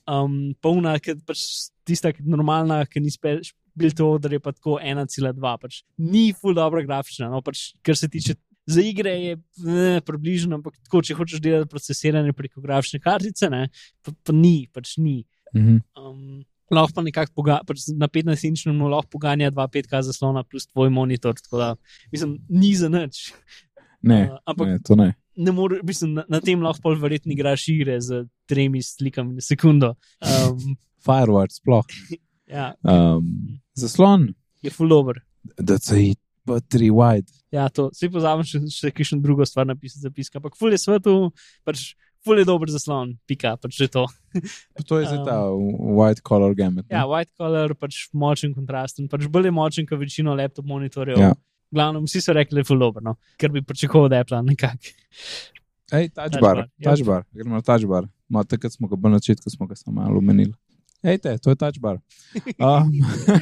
Um, 0.06 0.54
polna, 0.62 0.92
ker 1.02 1.16
pač 1.26 1.40
tista, 1.82 2.12
ki 2.14 2.22
je 2.22 2.30
normalna, 2.30 2.84
ki 2.86 3.02
ni 3.02 3.10
bil 3.76 3.92
to 3.92 4.08
odr 4.16 4.36
je 4.38 4.40
pa 4.40 4.54
tako 4.56 4.78
1,2. 4.78 5.54
Pač 5.62 5.82
ni 5.98 6.32
ful 6.38 6.56
dobro 6.56 6.84
grafično, 6.86 7.30
no, 7.32 7.42
pač, 7.46 7.72
kar 7.86 7.98
se 7.98 8.10
tiče. 8.12 8.38
Za 8.66 8.82
igre 8.82 9.12
je 9.22 9.34
ne, 9.62 10.02
približno, 10.02 10.58
ampak 10.58 10.78
tako, 10.88 11.04
če 11.06 11.14
hočeš 11.18 11.42
delati 11.44 11.70
procesiranje 11.70 12.34
preko 12.34 12.64
grafične 12.64 12.98
kartice, 13.02 13.50
ne, 13.54 13.68
pa, 14.02 14.14
pa 14.26 14.34
ni, 14.34 14.66
pač 14.74 14.96
ni. 14.98 15.20
Mhm. 15.54 15.82
Um, 15.98 16.46
lahko 16.74 16.98
pa 16.98 17.04
nekako 17.06 17.46
pač 17.68 17.86
na 17.94 18.10
15-inčnem 18.10 18.80
lahko 18.90 19.18
poganja 19.18 19.52
2,5K 19.54 20.02
zaslona 20.08 20.42
plus 20.46 20.66
tvoj 20.72 20.90
monitor. 20.90 21.38
Da, 21.52 21.76
mislim, 22.14 22.40
ni 22.50 22.74
za 22.78 22.90
nič. 22.90 23.30
Ne, 24.02 24.24
uh, 24.32 24.42
ampak, 24.50 24.68
ne, 24.70 24.82
to 24.86 24.98
ne. 24.98 25.14
Ne 25.38 25.52
more, 25.52 25.80
mislim, 25.84 26.14
na, 26.20 26.24
na 26.30 26.40
tem 26.42 26.62
lahko 26.64 26.82
pol 26.82 26.96
verjetno 27.02 27.34
igraš 27.36 27.68
igre 27.74 28.00
z 28.02 28.24
tremi 28.50 28.82
slikami 28.84 29.36
na 29.38 29.42
sekundo. 29.46 29.94
Um, 30.22 30.76
Fireword, 31.06 31.52
sploh. 31.54 31.86
ja, 32.58 32.74
Um, 32.84 33.60
zaslon, 33.78 34.32
je 34.64 34.72
full 34.74 34.94
over. 34.94 35.20
da 35.58 35.78
se 35.78 36.00
je 36.02 36.16
pa 36.46 36.60
tri 36.62 36.92
wide. 36.94 37.30
Ja, 37.54 37.68
to 37.70 37.90
si 37.94 38.06
pozabim 38.10 38.46
še, 38.46 38.60
še 38.70 38.92
kakšno 38.94 39.18
drugo 39.22 39.46
stvar 39.50 39.66
napisati, 39.66 40.04
zapiska. 40.06 40.38
Ampak 40.38 40.58
full 40.58 40.74
je 40.74 40.78
svetu, 40.78 41.14
pač 41.66 41.96
full 42.26 42.38
je 42.42 42.46
dober 42.46 42.70
zaslon, 42.74 43.16
pika, 43.30 43.56
pač 43.62 43.78
že 43.78 43.88
to. 43.94 44.04
To 44.90 45.00
je 45.02 45.06
zdaj 45.10 45.24
ta 45.26 45.38
white 45.98 46.22
color 46.26 46.54
gamut. 46.58 46.86
ne? 46.86 46.94
Ja, 46.94 47.06
white 47.10 47.34
color, 47.38 47.74
pač 47.78 48.08
močen 48.14 48.54
kontrasten, 48.54 49.10
pač 49.10 49.26
bolj 49.30 49.50
je 49.50 49.54
močen 49.58 49.86
kot 49.90 50.02
večino 50.02 50.34
laptop 50.38 50.66
monitorjev. 50.70 51.18
Ja. 51.22 51.34
Glavno, 51.72 52.02
vsi 52.06 52.22
so 52.22 52.34
rekli, 52.34 52.56
da 52.56 52.64
je 52.64 52.70
full 52.70 52.80
dobro, 52.80 53.02
no? 53.04 53.16
ker 53.38 53.52
bi 53.52 53.62
pričakoval, 53.62 54.10
da 54.10 54.22
je 54.22 54.26
plan 54.26 54.46
nekako. 54.46 54.94
Ej, 55.92 56.10
touch 56.10 56.32
Touch 56.32 56.42
bar, 56.42 56.62
bar, 57.06 57.24
ja. 57.24 57.24
gremo 57.32 57.56
na 57.56 57.62
touch 57.62 57.86
bar. 57.86 58.08
Ma, 58.30 58.44
takrat 58.44 58.74
smo 58.74 58.88
ga 58.88 58.96
bolj 58.96 59.12
na 59.12 59.22
začetku, 59.22 59.50
smo 59.50 59.68
ga 59.68 59.76
samo 59.76 60.02
malo 60.02 60.18
umenili. 60.18 60.54
Ej, 61.06 61.20
te, 61.22 61.38
to 61.38 61.54
je 61.54 61.56
touch 61.56 61.80
bar. 61.80 62.00
Um, 62.60 62.92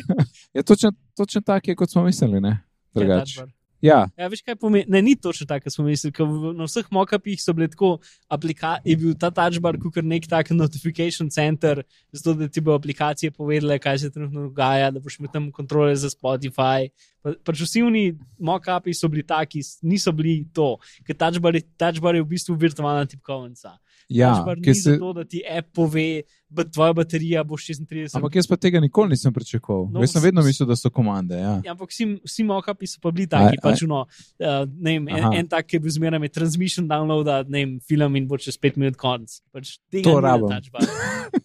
je 0.57 0.63
točno, 0.63 0.91
točno 1.17 1.41
tak, 1.41 1.67
je, 1.67 1.75
kot 1.75 1.91
smo 1.91 2.03
mislili, 2.03 2.41
ne? 2.41 2.57
Drugač. 2.93 3.39
Ja, 3.83 4.07
Ja, 4.15 4.29
veš 4.31 4.39
kaj 4.45 4.55
pomeni? 4.55 4.85
Ne, 4.87 5.01
ni 5.03 5.15
točno 5.19 5.43
tako, 5.47 5.65
kot 5.65 5.73
smo 5.75 5.83
mislili. 5.85 6.13
Na 6.55 6.63
vseh 6.69 6.87
mokapih 6.91 7.41
so 7.41 7.53
bili 7.53 7.67
tako, 7.67 7.97
aplika- 8.31 8.79
je 8.85 8.95
bil 8.95 9.13
ta 9.19 9.27
touchbar 9.31 9.75
kot 9.77 9.99
nek 10.03 10.27
tak 10.29 10.49
notification 10.55 11.29
center, 11.29 11.83
zato 12.11 12.33
da 12.33 12.47
ti 12.47 12.61
bo 12.61 12.73
aplikacije 12.73 13.31
povedale, 13.31 13.79
kaj 13.79 13.99
se 13.99 14.11
trenutno 14.11 14.47
dogaja, 14.47 14.91
da 14.91 14.99
boš 15.03 15.19
imel 15.19 15.31
tam 15.33 15.51
kontrole 15.51 15.95
za 15.95 16.09
Spotify. 16.09 16.89
Pa, 17.21 17.35
pač 17.43 17.59
vsi 17.59 17.83
oni 17.83 18.17
mokapi 18.39 18.93
so 18.93 19.07
bili 19.11 19.23
taki, 19.23 19.59
niso 19.81 20.11
bili 20.11 20.45
to, 20.53 20.77
ker 21.03 21.15
touchbar, 21.15 21.59
touchbar 21.77 22.15
je 22.15 22.23
v 22.23 22.27
bistvu 22.27 22.55
virtualna 22.55 23.05
tipkovnica. 23.05 23.77
Ja 24.09 24.33
touchbar 24.33 24.61
ki 24.63 24.73
se, 24.75 24.95
zato, 24.95 25.11
da 25.13 25.23
ti 25.27 25.41
app 25.47 25.69
pove, 25.75 26.23
da 26.49 26.65
tvoja 26.67 26.93
baterija 26.93 27.43
bo 27.47 27.57
36. 27.59 28.15
ampak 28.17 28.35
jaz 28.39 28.49
pa 28.49 28.57
tega 28.57 28.81
nikoli 28.83 29.15
nisem 29.15 29.33
pričakoval. 29.33 29.87
No, 29.87 29.99
No, 29.99 30.03
jaz 30.05 30.13
sem 30.15 30.25
vedno 30.25 30.43
mislil, 30.45 30.67
da 30.69 30.77
so 30.79 30.91
komande. 30.93 31.39
Ja. 31.39 31.55
Ja, 31.65 31.75
ampak 31.75 31.93
vsi, 31.93 32.09
vsi 32.25 32.45
mokapi 32.47 32.89
so 32.89 33.01
pa 33.03 33.11
bili 33.15 33.27
taki, 33.29 33.57
Aj, 33.57 33.63
pač 33.63 33.85
uno, 33.87 34.03
uh, 34.05 34.59
ne 34.67 34.97
vem, 34.97 35.09
en, 35.09 35.29
en 35.39 35.49
tak, 35.49 35.69
ki 35.69 35.79
je 35.79 35.85
bil 35.87 35.95
zmeraj 35.97 36.21
med 36.21 36.35
transmission 36.35 36.87
downloada, 36.89 37.41
ne 37.47 37.65
vem, 37.65 37.73
film 37.87 38.19
in 38.19 38.29
bo 38.29 38.39
čez 38.41 38.59
pet 38.59 38.77
minut 38.79 38.99
konc. 38.99 39.39
Pač 39.55 39.77
To 40.03 40.19
rabim. 40.23 40.51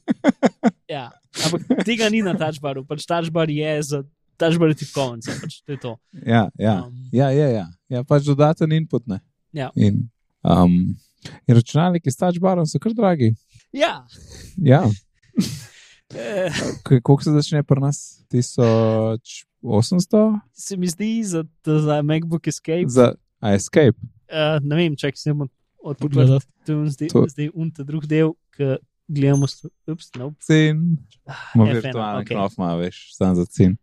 ja, 0.95 1.09
ampak 1.47 1.85
tega 1.89 2.11
ni 2.13 2.23
na 2.27 2.37
touchbaru, 2.39 2.85
pač 2.89 3.07
touchbar 3.09 3.51
je 3.53 3.75
za 3.93 4.05
touchbar 4.39 4.71
je 4.73 4.79
tipkovnica, 4.85 5.35
pač 5.43 5.61
to 5.67 5.75
je 5.75 5.81
to. 5.83 5.93
Ja, 6.23 6.47
ja. 6.59 6.87
Um, 6.87 6.95
Ja, 7.13 7.31
ja, 7.35 7.49
ja. 7.51 7.67
ja 7.89 8.05
pač 8.07 8.29
dodaten 8.29 8.73
input. 8.73 9.07
Ne. 9.11 9.21
Ja. 9.53 9.71
In, 9.75 10.07
um, 10.45 10.95
in 11.47 11.55
računalniki 11.55 12.11
s 12.11 12.17
touch 12.17 12.41
barom 12.41 12.67
so 12.67 12.79
kar 12.79 12.93
dragi. 12.93 13.35
ja. 13.73 14.07
Ja. 14.57 14.85
Eh, 16.11 16.51
K- 16.83 17.01
Koliko 17.03 17.21
se 17.21 17.31
začne 17.31 17.63
pri 17.63 17.81
nas? 17.81 18.25
1800 18.31 20.41
se 20.53 20.77
mi 20.77 20.87
zdi 20.87 21.25
za, 21.25 21.45
za 21.65 22.03
MacBook 22.03 22.47
Escape, 22.47 22.85
za 22.87 23.15
a, 23.41 23.53
Escape. 23.53 23.99
uh, 24.25 24.59
ne 24.63 24.77
vem, 24.77 24.97
če 24.97 25.13
se 25.15 25.35
bom 25.35 25.49
odprl, 25.79 26.09
Pogledati. 26.09 26.47
to 26.65 26.73
je 26.75 26.91
zdaj, 26.91 27.09
To- 27.09 27.27
zdaj 27.29 27.51
unta 27.55 27.85
drug 27.85 28.07
del, 28.07 28.33
ki 28.51 28.77
gledamo, 29.07 29.47
st- 29.47 29.71
ups, 29.87 30.11
no, 30.17 30.35
Cen, 30.41 30.97
ima 31.55 31.65
F1, 31.67 31.75
virtualni 31.75 32.23
okej. 32.23 32.35
knof, 32.35 32.53
ima 32.57 32.75
veš, 32.75 33.11
sam 33.13 33.37
za 33.37 33.45
cen. 33.47 33.77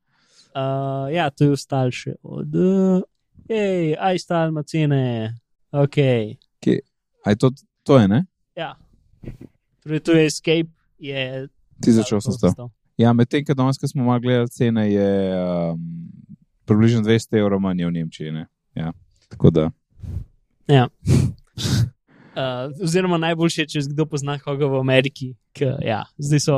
Uh, 0.50 1.12
ja, 1.12 1.30
to 1.30 1.44
je 1.44 1.52
ostal 1.52 1.92
še 1.92 2.16
od. 2.24 2.56
Uh, 2.56 3.02
hej, 3.50 3.96
aj 4.00 4.20
stal 4.20 4.50
ima 4.50 4.64
cene. 4.64 5.36
Ok. 5.72 5.96
Aj 7.26 7.36
to, 7.36 7.52
to 7.84 7.98
je, 8.00 8.08
ne? 8.08 8.26
Ja. 8.56 8.76
Torej, 9.84 10.00
to 10.06 10.14
je 10.14 10.26
Escape. 10.26 10.72
Je 11.02 11.48
1800. 11.86 12.70
Ja, 12.98 13.12
medtem, 13.14 13.44
ko 13.44 13.54
danes, 13.54 13.82
smo 13.82 14.06
malo 14.06 14.22
gledali 14.24 14.50
cene, 14.50 14.86
je 14.88 15.10
um, 15.36 15.82
približno 16.66 17.02
200 17.04 17.42
evrov 17.42 17.60
manj 17.60 17.84
v 17.86 17.92
Nemčiji. 17.92 18.32
Ne? 18.32 18.46
Ja. 18.78 18.94
Tako 19.30 19.50
da. 19.50 19.72
Ja. 20.68 20.88
Uh, 22.36 22.68
oziroma, 22.84 23.16
najboljše 23.16 23.62
je, 23.62 23.68
če 23.72 23.82
kdo 23.94 24.04
pozna 24.12 24.34
koga 24.36 24.68
v 24.68 24.82
Ameriki. 24.82 25.30
K, 25.56 25.70
ja, 25.80 26.02
zdaj 26.20 26.42
so. 26.44 26.58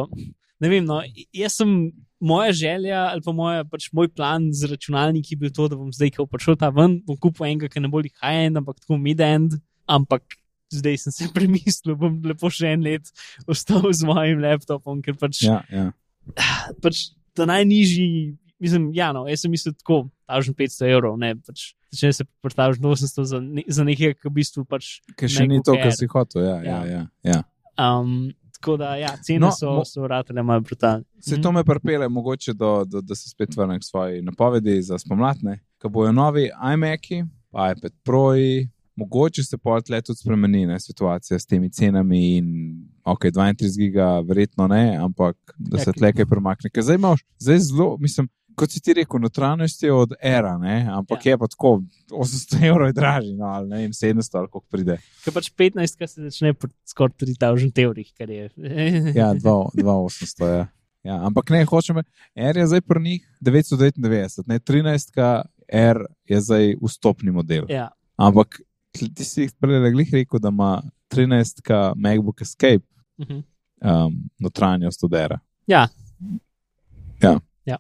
Ne 0.58 0.72
vem, 0.72 0.82
no, 0.82 1.04
jaz 1.30 1.60
sem. 1.62 1.94
Moja 2.18 2.50
želja 2.50 3.04
ali 3.12 3.22
pa 3.22 3.30
moja, 3.30 3.62
pač 3.70 3.92
moj 3.94 4.08
plan 4.10 4.48
z 4.50 4.72
računalniki 4.72 5.36
bil 5.38 5.52
to, 5.54 5.68
da 5.70 5.78
bom 5.78 5.92
zdaj, 5.94 6.16
ko 6.16 6.26
bo 6.26 6.34
prišel 6.34 6.56
ta 6.58 6.72
ven, 6.74 6.96
bom 7.06 7.14
kupil 7.22 7.46
enega, 7.46 7.70
ki 7.70 7.84
ne 7.84 7.92
bo 7.94 8.02
high-end, 8.02 8.58
ampak 8.58 8.80
tako 8.82 8.98
mid-end. 8.98 9.54
Ampak 9.86 10.26
zdaj 10.74 10.98
sem 11.06 11.16
se 11.16 11.30
premislil, 11.38 11.96
bom 12.00 12.20
lepo 12.26 12.52
še 12.54 12.74
en 12.76 12.84
let 12.86 13.12
ostal 13.48 13.88
z 13.92 14.08
mojim 14.08 14.44
laptopom, 14.44 15.02
ker 15.06 15.18
pač, 15.20 15.44
ja. 15.48 15.62
Ja, 15.72 15.90
ja. 16.36 16.52
pač 16.84 17.10
ta 17.38 17.48
najnižji, 17.50 18.36
mislim, 18.64 18.92
ja, 18.98 19.12
no, 19.16 19.28
jaz 19.30 19.46
sem 19.46 19.54
mislil 19.54 19.76
tako, 19.78 20.08
1500 20.28 20.90
evrov, 20.92 21.20
ne, 21.22 21.36
pač 21.46 21.72
začne 21.92 22.14
se 22.14 22.26
800 22.44 23.24
za, 23.24 23.40
ne, 23.40 23.64
za 23.68 23.84
nekaj, 23.84 24.14
ki 24.14 24.30
v 24.30 24.34
bistvu 24.34 24.66
pač. 24.66 25.00
Ker 25.18 25.32
še 25.32 25.48
ni 25.48 25.62
to, 25.64 25.76
kar 25.80 25.94
si 25.96 26.10
hotel. 26.12 26.44
Ja, 26.44 26.58
ja, 26.64 26.80
ja, 26.86 27.04
ja. 27.24 27.40
Um, 27.78 28.34
tako 28.58 28.78
da, 28.82 28.96
ja, 28.98 29.14
cene 29.24 29.46
No, 29.46 29.52
so, 29.56 29.82
so 29.86 30.08
ratele 30.10 30.44
malo 30.44 30.66
brutalne. 30.66 31.06
Se 31.22 31.40
to 31.42 31.52
me 31.52 31.64
pripelje, 31.64 32.10
mogoče, 32.10 32.54
do, 32.54 32.84
do, 32.86 33.02
da 33.02 33.16
se 33.16 33.30
spet 33.30 33.56
vrnem 33.56 33.80
k 33.80 33.86
svoji 33.86 34.22
napovedi 34.22 34.82
za 34.82 35.00
spomladne. 35.00 35.60
Ko 35.82 35.90
bojo 35.94 36.12
novi 36.12 36.50
iMaci, 36.50 37.24
pa 37.54 37.72
iPad 37.72 37.94
Pro-ji, 38.04 38.68
mogoče 38.98 39.44
se 39.44 39.58
pa 39.58 39.78
tle 39.86 40.02
tudi 40.02 40.20
spremeni 40.20 40.66
ne, 40.66 40.80
situacija 40.80 41.40
s 41.40 41.46
temi 41.46 41.70
cenami. 41.70 42.22
In, 42.38 42.48
ok, 43.06 43.30
32 43.30 43.78
giga, 43.78 44.08
verjetno 44.26 44.68
ne, 44.68 44.98
ampak 45.02 45.38
da 45.58 45.78
se 45.80 45.94
Ja, 45.94 46.00
tle 46.00 46.12
kaj 46.18 46.26
premakne. 46.30 46.72
Ker 46.74 46.84
zdaj 46.84 47.00
imaš, 47.00 47.24
zdaj 47.40 47.64
zelo, 47.70 47.96
mislim. 48.02 48.30
Kot 48.58 48.74
si 48.74 48.80
ti 48.82 48.96
rekel, 48.98 49.22
notranjost 49.22 49.84
je 49.84 49.92
od 49.94 50.16
era, 50.18 50.56
ne? 50.58 50.88
ampak 50.90 51.26
ja. 51.26 51.30
Ja. 51.30 51.34
je 51.36 51.38
pa 51.38 51.48
tako 51.48 51.72
800 52.10 52.64
evrov 52.66 52.90
dražji, 52.98 53.36
no, 53.38 53.52
ali 53.54 53.70
ne 53.70 53.82
vem, 53.84 53.92
700 53.94 54.40
ali 54.40 54.50
koliko 54.50 54.66
pride. 54.74 54.96
Ker 55.22 55.36
pač 55.36 55.52
15, 55.54 55.94
kar 56.00 56.10
se 56.10 56.24
začne 56.26 56.56
pri 56.58 56.72
skoraj 56.90 57.14
3000 57.22 57.84
evrih, 57.84 58.10
kar 58.18 58.34
je. 58.34 58.50
Ja, 59.14 59.30
2800 59.46 60.50
je. 60.56 60.64
Ja, 61.06 61.20
ampak 61.30 61.54
ne, 61.54 61.62
hočem, 61.70 62.02
R 62.34 62.58
je 62.58 62.66
zdaj 62.74 62.82
pri 62.82 63.04
njih 63.04 63.30
999, 63.46 64.42
ne 64.50 64.58
13, 64.60 65.22
R 65.68 66.02
je 66.26 66.42
zdaj 66.42 66.74
vstopni 66.82 67.32
model. 67.32 67.70
ja. 67.70 67.92
Ampak 68.18 68.58
ti 69.08 69.24
si 69.24 69.50
prej 69.60 69.92
glih 69.92 70.14
rekel, 70.14 70.40
da 70.40 70.50
ima 70.50 70.72
13 71.10 71.62
MacBook 71.96 72.42
Escape 72.42 72.86
Mhm. 73.18 73.40
um, 73.82 74.14
notranjost 74.40 75.04
od 75.04 75.14
R. 75.14 75.38
Ja. 75.68 75.88
Ja. 77.22 77.40
Ja. 77.66 77.78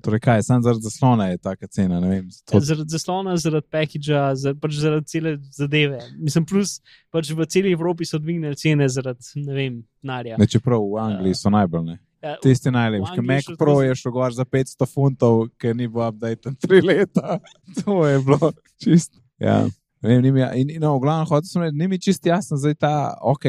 Torej, 0.00 0.20
kaj, 0.20 0.42
samo 0.42 0.62
zaradi 0.62 0.82
zaslona 0.82 1.26
je 1.26 1.38
taka 1.38 1.66
cena. 1.66 1.98
Vem, 2.00 2.28
zato, 2.30 2.60
Zaradi 2.60 2.88
zaslona, 2.88 3.36
zaradi 3.36 3.66
packagea, 3.66 4.34
zaradi, 4.36 4.60
pač 4.60 4.72
zaradi 4.74 5.06
cele 5.06 5.32
zadeve. 5.50 5.98
Mislim, 6.18 6.46
plus 6.46 6.80
pač 7.10 7.30
v 7.30 7.46
celi 7.46 7.72
Evropi 7.72 8.04
so 8.04 8.18
dvignili 8.18 8.56
cene 8.56 8.86
zaradi, 8.88 9.24
ne 9.36 9.54
vem, 9.54 9.80
narja. 10.02 10.36
ne, 10.38 10.46
čeprav 10.46 10.84
v 10.84 11.00
Angliji 11.00 11.34
so 11.34 11.50
najbolj 11.50 11.84
ne. 11.84 11.98
Ja, 12.22 12.36
Tisti 12.42 12.70
najlepši, 12.70 13.12
ki 13.12 13.20
Angliji 13.20 13.26
Mac 13.28 13.58
Pro 13.58 13.82
je 13.82 13.94
šel 13.94 14.12
gor 14.12 14.32
za 14.34 14.44
500 14.44 14.86
funtov, 14.86 15.48
ker 15.56 15.76
ni 15.76 15.86
bil 15.88 16.02
update 16.02 16.50
tri 16.58 16.80
leta. 16.80 17.38
To 17.78 18.06
je 18.06 18.18
bilo 18.18 18.52
čist. 18.76 19.14
Ja. 19.38 19.66
Vem, 20.02 20.20
ni 20.22 20.30
mi, 20.30 20.42
in, 20.54 20.68
in, 20.70 20.82
no, 20.82 20.92
v 20.94 21.02
glavnem, 21.02 21.26
hotel 21.26 21.48
sem 21.50 21.62
reči, 21.64 21.76
ni 21.78 21.88
mi 21.90 21.98
čist 21.98 22.26
jasno, 22.26 22.56
zdaj 22.60 22.76
ta, 22.78 22.92
ok, 23.18 23.48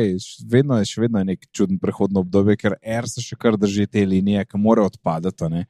vedno 0.50 0.80
je 0.80 0.88
še 0.90 1.04
vedno 1.04 1.22
je 1.22 1.28
nek 1.28 1.44
čuden 1.54 1.78
prehodno 1.82 2.24
obdobje, 2.26 2.56
ker 2.58 2.76
R 2.82 3.10
se 3.10 3.22
še 3.22 3.38
kar 3.38 3.58
drži 3.60 3.86
te 3.86 4.02
linije, 4.06 4.48
ki 4.50 4.58
mora 4.58 4.88
odpadati. 4.90 5.50
ne. 5.54 5.68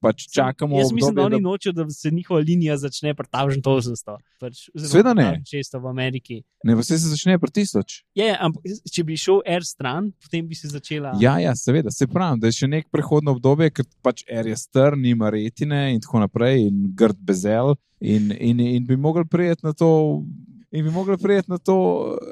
Pač 0.00 0.26
čakamo 0.34 0.78
Jaz 0.78 0.92
mislim, 0.92 1.14
da 1.14 1.22
obdobje, 1.22 1.36
oni 1.36 1.42
nočejo, 1.44 1.72
da 1.72 1.84
se 1.90 2.10
njihova 2.10 2.40
linija 2.40 2.76
začne 2.76 3.14
pri 3.14 3.26
1800. 3.26 4.16
Pač, 4.40 4.64
Seveda 4.74 5.14
ne. 5.14 5.42
1600 5.46 5.80
v 5.82 5.86
Ameriki. 5.88 6.42
ne, 6.64 6.76
pa 6.76 6.82
se 6.82 6.96
začne 6.96 7.38
pri 7.38 7.50
tisoč. 7.50 8.02
Je, 8.14 8.28
ampak 8.40 8.62
če 8.92 9.04
bi 9.04 9.16
šel 9.16 9.40
R 9.46 9.64
stran, 9.64 10.10
potem 10.22 10.48
bi 10.48 10.54
se 10.54 10.68
začela. 10.68 11.12
Ja, 11.20 11.38
ja, 11.38 11.54
seveda, 11.56 11.90
se 11.90 12.06
pravi, 12.06 12.40
da 12.40 12.50
je 12.50 12.58
še 12.58 12.68
nek 12.68 12.90
prehodno 12.90 13.36
obdobje, 13.36 13.70
ker 13.70 13.86
pač 14.02 14.24
R 14.26 14.50
je 14.50 14.56
strn, 14.56 15.00
nima 15.00 15.30
retine 15.30 15.94
in 15.94 16.00
tako 16.00 16.24
naprej, 16.26 16.66
in 16.68 16.90
grd 16.98 17.18
bezel, 17.22 17.76
in, 18.00 18.32
in, 18.34 18.60
in 18.60 18.86
bi 18.86 18.96
mogli 18.96 19.24
prijeti 19.24 19.66
na 19.66 19.72
to. 19.72 20.24
In 20.70 20.84
bi 20.84 20.90
mogli 20.92 21.16
prijeti 21.16 21.48
na 21.50 21.56
to, 21.58 21.74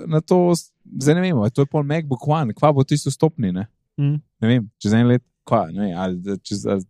na 0.06 0.20
to 0.20 0.52
zdaj 1.00 1.14
ne 1.14 1.20
vemo, 1.24 1.46
to 1.50 1.62
je 1.64 1.66
pol 1.72 1.82
MacBook 1.88 2.26
One, 2.28 2.52
kva 2.52 2.68
bo 2.72 2.84
tisto 2.84 3.10
stopni, 3.10 3.52
ne, 3.52 3.66
Mm. 3.98 4.18
ne 4.44 4.48
vem, 4.48 4.64
čez 4.76 4.92
en 4.92 5.06
let, 5.08 5.22
kva, 5.46 5.66
ne 5.70 5.92
ali 5.94 6.18
čez 6.42 6.66
ali, 6.66 6.82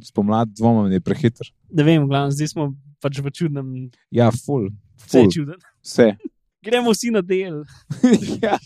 spomlad 0.00 0.48
dvomim, 0.50 0.88
da 0.88 0.94
je 0.94 1.02
prehiter. 1.02 1.50
Ne 1.68 1.82
vem, 1.82 2.06
glavno, 2.06 2.30
zdaj 2.30 2.48
smo 2.48 2.68
pač 2.98 3.18
v 3.18 3.30
čudnem, 3.30 3.90
Ja, 4.10 4.30
full, 4.30 4.70
vse 5.00 5.18
je 5.18 5.22
full, 5.22 5.32
čuden. 5.32 5.58
vse. 5.80 6.12
Gremo 6.64 6.92
vsi 6.92 7.10
na 7.10 7.20
del. 7.20 7.64
ja. 8.42 8.58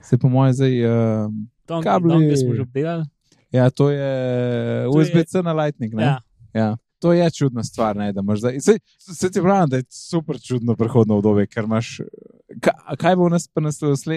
Se 0.00 0.18
po 0.18 0.28
mojem 0.28 0.52
zdaj, 0.54 0.74
uh, 0.80 1.32
Dongle, 1.62 1.84
Kabli. 1.84 2.10
dongle 2.10 2.36
smo 2.36 2.54
že 2.54 2.62
obdelali. 2.62 3.04
ja, 3.50 3.70
to 3.70 3.90
je 3.90 3.98
To 4.84 5.00
je- 5.00 5.08
USB-C 5.10 5.42
na 5.42 5.52
Lightning, 5.52 5.94
ne? 5.94 6.02
Ja. 6.02 6.16
Ja. 6.54 6.68
to 6.98 7.12
je 7.12 7.30
čudna 7.30 7.62
stvar. 7.62 7.96
Ne, 7.96 8.12
da 8.12 8.20
imaš 8.20 8.38
zdaj, 8.38 8.60
se, 8.60 8.78
se 8.98 9.30
ti 9.30 9.40
pravi, 9.40 9.70
da 9.70 9.76
je 9.76 9.84
super 9.90 10.38
čudno 10.40 10.76
prehodno 10.76 11.16
obdobje, 11.16 11.46
ker 11.46 11.64
imaš. 11.64 12.00
Kaj, 12.60 12.96
kaj 12.96 13.16
bo 13.16 13.26
v, 13.26 13.30
nas, 13.30 13.48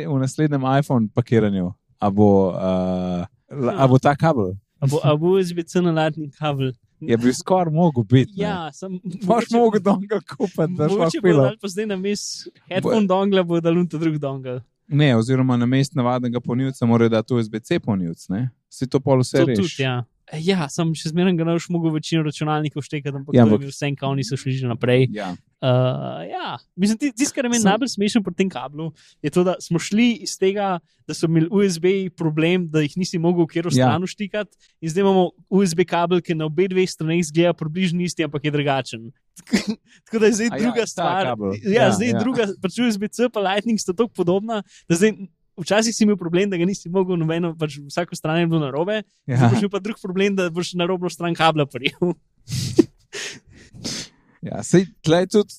v 0.06 0.20
naslednjem 0.20 0.62
iPhone 0.80 1.10
pakiranju? 1.10 1.74
A 1.98 2.10
bo, 2.10 2.50
uh, 2.50 3.26
a 3.72 3.88
bo 3.88 3.98
ta 3.98 4.16
kabel? 4.16 4.54
A 4.80 4.88
bo, 4.88 5.00
a 5.04 5.16
bo 5.16 5.36
USB-C 5.36 5.82
naladni 5.82 6.30
kabel? 6.32 6.74
Je 7.02 7.18
bil 7.18 7.34
skoraj 7.34 7.74
mogel 7.74 8.04
biti. 8.04 8.34
Ja, 8.38 8.72
sem. 8.72 9.00
Moš 9.24 9.50
mogel 9.52 9.82
dongle 9.82 10.20
kupiti, 10.22 10.74
da 10.74 10.88
Mogoče 10.88 11.10
šlo 11.12 11.22
bo 11.22 11.28
pilo. 11.28 11.44
dal 11.44 11.58
pa 11.62 11.68
zdaj 11.68 11.86
na 11.86 11.96
mes 11.98 12.22
headphone 12.70 13.08
dongle, 13.08 13.44
bo 13.44 13.60
dal 13.60 13.78
unta 13.78 13.98
drug 13.98 14.18
dongle. 14.18 14.62
Ne, 14.88 15.16
oziroma 15.16 15.58
na 15.58 15.66
mest 15.66 15.96
navadnega 15.96 16.40
polnilca 16.40 16.86
morajo 16.86 17.10
dati 17.10 17.34
USB-C 17.34 17.80
polnilc, 17.80 18.30
ne? 18.30 18.50
Si 18.70 18.88
to 18.88 19.00
pol 19.00 19.20
vse 19.20 19.38
To 19.38 19.46
reši. 19.46 19.62
tudi, 19.62 19.84
ja. 19.84 20.04
Ja, 20.34 20.66
sem 20.68 20.90
še 20.92 21.12
zmeraj 21.12 21.36
ga 21.36 21.46
naš 21.46 21.68
mogel 21.70 21.94
večino 21.94 22.24
računalnikov 22.24 22.82
štekati, 22.82 23.14
ampak 23.14 23.30
Ja, 23.30 23.40
ja, 23.40 23.46
ampak- 23.46 23.62
vse, 23.64 23.94
kao 23.94 24.10
niso 24.12 24.34
šli 24.34 24.52
že 24.54 24.66
naprej. 24.66 25.06
Ja. 25.12 25.36
Uh, 25.58 25.70
ja, 26.24 26.58
mislim, 26.76 26.98
ti- 26.98 27.14
tisto, 27.14 27.34
kar 27.34 27.46
je 27.46 27.50
meni 27.50 27.62
Sem- 27.62 27.70
najbolj 27.72 27.90
smešno 27.90 28.22
pri 28.22 28.34
tem 28.34 28.50
kablu, 28.50 28.90
je 29.22 29.30
to, 29.30 29.44
da 29.44 29.56
smo 29.60 29.78
šli 29.78 30.22
iz 30.22 30.34
tega, 30.36 30.78
da 31.04 31.14
so 31.14 31.26
imeli 31.26 31.48
USB 31.48 31.86
problem, 32.12 32.68
da 32.68 32.82
jih 32.82 32.98
nisi 32.98 33.18
mogel 33.18 33.44
v 33.44 33.50
kjer 33.50 33.66
Ja. 33.68 33.72
stran 33.72 34.02
štikati, 34.04 34.54
in 34.80 34.90
zdaj 34.90 35.02
imamo 35.02 35.24
USB 35.48 35.82
kabel, 35.84 36.20
ki 36.20 36.34
na 36.34 36.46
obeh 36.46 36.68
dveh 36.68 36.86
straneh 36.86 37.20
izgleda 37.20 37.54
približno 37.54 38.02
isti, 38.02 38.24
ampak 38.24 38.44
je 38.44 38.52
drugačen. 38.52 39.02
Tako 40.06 40.20
da 40.20 40.26
je 40.26 40.34
zdaj 40.34 40.48
A 40.48 40.54
ja, 40.54 40.60
druga 40.60 40.82
ta 40.82 40.88
stvar. 40.88 41.24
Ja, 41.24 41.36
Ja, 41.64 41.82
ja, 41.84 41.92
zdaj 41.92 42.08
ja. 42.08 42.12
ja. 42.12 42.20
druga, 42.20 42.44
pač 42.58 42.74
USB-C 42.76 43.30
pa 43.30 43.40
Lightning 43.42 43.78
sta 43.78 43.94
tako 43.94 44.10
podobna, 44.12 44.62
da 44.86 44.96
zdaj. 44.96 45.14
Včasih 45.58 45.96
si 45.96 46.04
imel 46.04 46.18
problem, 46.20 46.50
da 46.50 46.58
ga 46.58 46.66
nisi 46.68 46.90
mogel 46.92 47.18
nobeno, 47.20 47.54
pač 47.56 47.78
vsako 47.80 48.16
stran 48.16 48.42
je 48.42 48.48
bilo 48.52 48.60
na 48.60 48.72
robe, 48.74 49.02
ja. 49.26 49.38
Zdaj 49.38 49.50
boš 49.54 49.62
imel 49.64 49.72
pa 49.72 49.80
drug 49.80 50.02
problem, 50.02 50.36
da 50.36 50.50
boš 50.50 50.74
na 50.76 50.88
robno 50.90 51.10
stran 51.10 51.36
kabla 51.36 51.66
prijel. 51.66 52.14
Ja, 54.46 54.60
sej 54.62 54.84
tlej 55.02 55.26
tudi. 55.34 55.56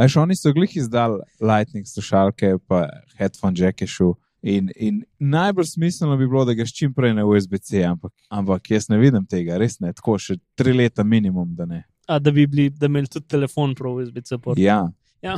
A 0.00 0.06
še 0.08 0.16
oni 0.22 0.32
so 0.32 0.48
glih 0.56 0.70
izdali 0.80 1.18
Lightning 1.44 1.84
slušalke, 1.84 2.54
pa 2.64 2.86
headphone 3.18 3.52
jacke 3.52 3.84
šu. 3.84 4.14
In, 4.48 4.70
in 4.80 5.02
najbolj 5.20 5.74
smiselno 5.74 6.16
bi 6.16 6.24
bilo, 6.24 6.46
da 6.48 6.54
ga 6.56 6.64
čim 6.64 6.94
prej 6.96 7.12
na 7.12 7.26
USB-C, 7.28 7.82
ampak, 7.84 8.14
ampak 8.32 8.70
jaz 8.72 8.88
ne 8.88 8.96
vidim 8.96 9.26
tega, 9.28 9.60
res 9.60 9.76
ne, 9.84 9.92
tako 9.92 10.16
še 10.16 10.38
tri 10.56 10.72
leta 10.72 11.04
minimum, 11.04 11.52
da 11.58 11.68
ne. 11.68 11.82
A, 12.08 12.16
da 12.16 12.32
bi 12.32 12.48
bili, 12.48 12.70
da 12.72 12.88
imeli 12.88 13.12
tudi 13.12 13.28
telefon 13.28 13.76
prav 13.76 14.00
USB-C 14.00 14.40
port. 14.40 14.58
Ja, 14.58 14.86
Ja. 15.22 15.36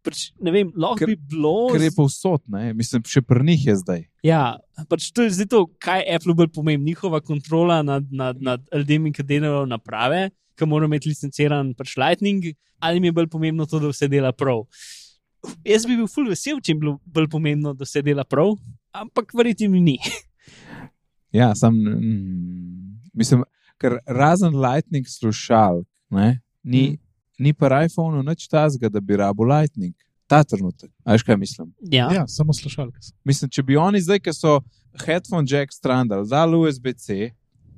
Pač, 0.00 0.30
ne 0.40 0.50
vem, 0.50 0.70
lahko 0.74 0.96
Ker- 0.98 1.06
bi 1.06 1.16
bilo. 1.28 1.68
ker 1.68 1.82
je 1.82 1.90
povsod, 1.92 2.40
ne, 2.48 2.70
mislim, 2.72 3.02
še 3.04 3.20
pri 3.20 3.44
njih 3.44 3.66
je 3.66 3.74
zdaj. 3.76 4.00
Ja, 4.22 4.56
pač 4.88 5.10
to 5.12 5.22
je 5.22 5.30
zdaj 5.30 5.46
to, 5.46 5.66
kaj 5.78 6.06
Apple 6.08 6.32
bolj 6.34 6.48
pomeni, 6.48 6.84
njihova 6.84 7.20
kontrola 7.20 7.82
nad, 7.82 8.06
nad, 8.10 8.40
nad 8.40 8.64
ljudmi, 8.72 9.12
ki 9.12 9.22
delajo 9.22 9.66
naprave, 9.66 10.30
ki 10.56 10.64
morajo 10.64 10.88
imeti 10.88 11.08
licenciran 11.08 11.74
pač 11.74 11.96
Lightning, 11.96 12.48
ali 12.78 12.96
mi 12.98 13.08
je 13.08 13.12
bolj 13.12 13.28
pomembno 13.28 13.66
to, 13.66 13.76
da 13.78 13.88
vse 13.88 14.08
dela 14.08 14.32
prav. 14.32 14.64
Jaz 15.64 15.84
bi 15.84 15.96
bil 15.96 16.06
full 16.06 16.28
vesel, 16.28 16.58
če 16.58 16.74
bi 16.74 16.80
bilo 16.80 16.96
bolj 17.04 17.28
pomembno, 17.28 17.74
da 17.74 17.84
vse 17.84 18.00
dela 18.02 18.24
prav, 18.24 18.56
ampak 18.92 19.34
verjeti 19.34 19.68
mi 19.68 19.80
ni. 19.82 19.98
Ja, 21.30 21.54
sam, 21.54 21.76
mm, 21.76 23.10
mislim, 23.14 23.44
ker 23.78 24.00
razen 24.04 24.56
Lightning 24.56 25.06
slušal, 25.06 25.84
ne, 26.10 26.40
ni, 26.64 26.82
Mhm. 26.88 26.96
Ni 27.40 27.52
pa 27.52 27.72
iPhone 27.80 28.20
nič 28.22 28.44
tazga, 28.46 28.88
da 28.88 29.00
bi 29.00 29.16
rabo 29.16 29.44
Lightning. 29.44 29.94
Ta 30.26 30.44
trenutek. 30.44 30.90
A 31.02 31.12
veš 31.12 31.24
kaj 31.24 31.36
mislim? 31.36 31.72
Ja, 31.82 32.06
Ja, 32.12 32.26
samo 32.28 32.52
slušalke. 32.52 33.00
so. 33.00 33.14
Mislim, 33.24 33.50
če 33.50 33.62
bi 33.62 33.76
oni 33.76 33.98
zdaj, 33.98 34.20
ki 34.20 34.32
so 34.32 34.60
headphone 35.00 35.48
jack 35.48 35.72
strandali, 35.72 36.28
dali 36.28 36.56
USB-C, 36.58 37.30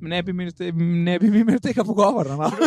ne 0.02 0.18
bi 0.20 0.30
imeli, 0.30 0.52
te, 0.52 0.72
ne 0.74 1.14
bi 1.18 1.30
mi 1.30 1.40
imeli 1.40 1.60
tega 1.60 1.80
pogovora. 1.82 2.36
No? 2.36 2.50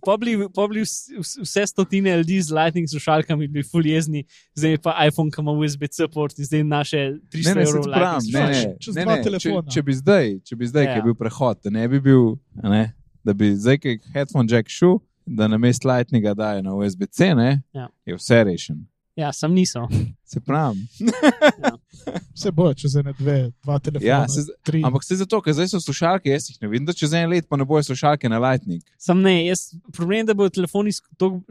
Pobli, 0.00 0.32
pobli 0.48 0.80
vs- 0.80 1.10
vs- 1.12 1.38
vse 1.40 1.66
stotine 1.66 2.16
ljudi 2.16 2.40
z 2.40 2.50
Lightning 2.50 2.88
slušalkami, 2.88 3.48
bili 3.48 3.64
full 3.64 3.86
jezni, 3.86 4.22
zdaj 4.54 4.78
pa 4.78 4.94
iPhone, 5.04 5.28
ki 5.30 5.40
ima 5.40 5.52
USB-C 5.52 6.08
port 6.08 6.38
in 6.38 6.44
zdaj 6.44 6.62
naše 6.64 6.96
300 7.28 7.44
Ne, 7.44 7.54
ne, 7.54 7.62
evrov 7.62 7.84
pravim, 7.84 8.24
Lightning 8.24 8.34
ne, 8.34 8.46
ne. 8.64 8.76
Čez 8.80 8.94
ne, 8.94 9.04
ne, 9.04 9.18
če, 9.38 9.52
če 9.70 9.82
bi 9.82 9.92
zdaj, 9.94 10.30
če 10.40 10.56
bi 10.56 10.66
zdaj, 10.66 10.84
Ja. 10.84 10.88
ja. 10.88 10.94
ki 10.94 10.98
je 10.98 11.04
bil 11.04 11.14
prehod, 11.14 11.68
ne 11.68 11.84
bi 11.86 12.00
bil, 12.00 12.24
a 12.56 12.68
ne, 12.68 12.82
da 13.22 13.34
bi 13.34 13.52
zdaj, 13.52 13.76
ki 13.78 13.88
je 13.88 14.00
headphone 14.14 14.48
jack 14.48 14.72
šel, 14.72 14.96
da 15.26 15.48
na 15.48 15.58
mest 15.58 15.84
Lightninga 15.84 16.34
dajo 16.34 16.62
na 16.62 16.74
USB-C, 16.74 17.34
ne, 17.34 17.62
Ja. 17.72 17.88
je 18.06 18.14
vse 18.16 18.44
rešen. 18.44 18.86
Ja, 19.16 19.32
sem 19.32 19.52
niso. 19.52 19.88
Se 20.24 20.40
pravim. 20.40 20.86
Vse 22.34 22.50
bo, 22.50 22.70
čez 22.74 22.94
ene, 22.96 23.12
dve, 23.18 23.50
dva 23.62 23.78
telefona. 23.78 24.06
Ja, 24.08 24.20
se 24.28 24.46
tri. 24.64 24.80
Ampak 24.86 25.04
se 25.04 25.16
zato, 25.16 25.40
ker 25.44 25.52
zdaj 25.52 25.68
so 25.68 25.80
slušalke, 25.82 26.30
jaz 26.30 26.46
jih 26.48 26.56
ne 26.62 26.68
vidim, 26.68 26.86
da 26.88 26.94
čez 26.96 27.12
en 27.12 27.28
let 27.28 27.48
pa 27.48 27.58
ne 27.60 27.66
bojo 27.68 27.82
slušalke 27.84 28.28
na 28.28 28.38
Lightning. 28.40 28.80
Sam 28.98 29.20
ne, 29.20 29.34
jaz, 29.46 29.66
problem 29.92 30.22
je, 30.22 30.28
da 30.30 30.34
bodo 30.34 30.54
telefoni 30.54 30.94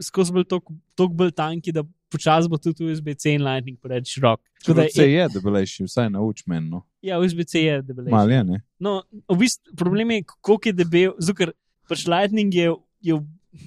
skozi 0.02 0.34
bolj 0.34 0.48
tok- 0.50 0.72
bolj 1.14 1.30
tanki, 1.36 1.72
da 1.72 1.84
počasi 2.10 2.50
bo 2.50 2.58
tudi 2.58 2.88
USB-C 2.90 3.36
in 3.36 3.44
Lightning 3.46 3.78
preveč 3.78 4.16
širok. 4.16 4.40
Vse 4.66 5.06
je, 5.06 5.28
da 5.30 5.40
belejši, 5.40 5.86
vsaj 5.86 6.10
nauč 6.10 6.42
meni. 6.50 6.66
No. 6.72 6.82
Ja, 7.02 7.20
USB-C 7.22 7.62
je 7.62 7.76
debelejši. 7.82 8.14
Mal 8.16 8.30
je, 8.30 8.40
ne? 8.44 8.62
No, 8.82 8.96
v 9.30 9.38
bistvu 9.44 9.76
problem 9.78 10.16
je, 10.16 10.24
koliko 10.40 10.68
je 10.68 10.72
debel, 10.74 11.14
zato 11.18 11.38
ker 11.38 11.52
pač 11.88 12.08
Lightning 12.10 12.54
je, 12.54 12.72
je 13.02 13.20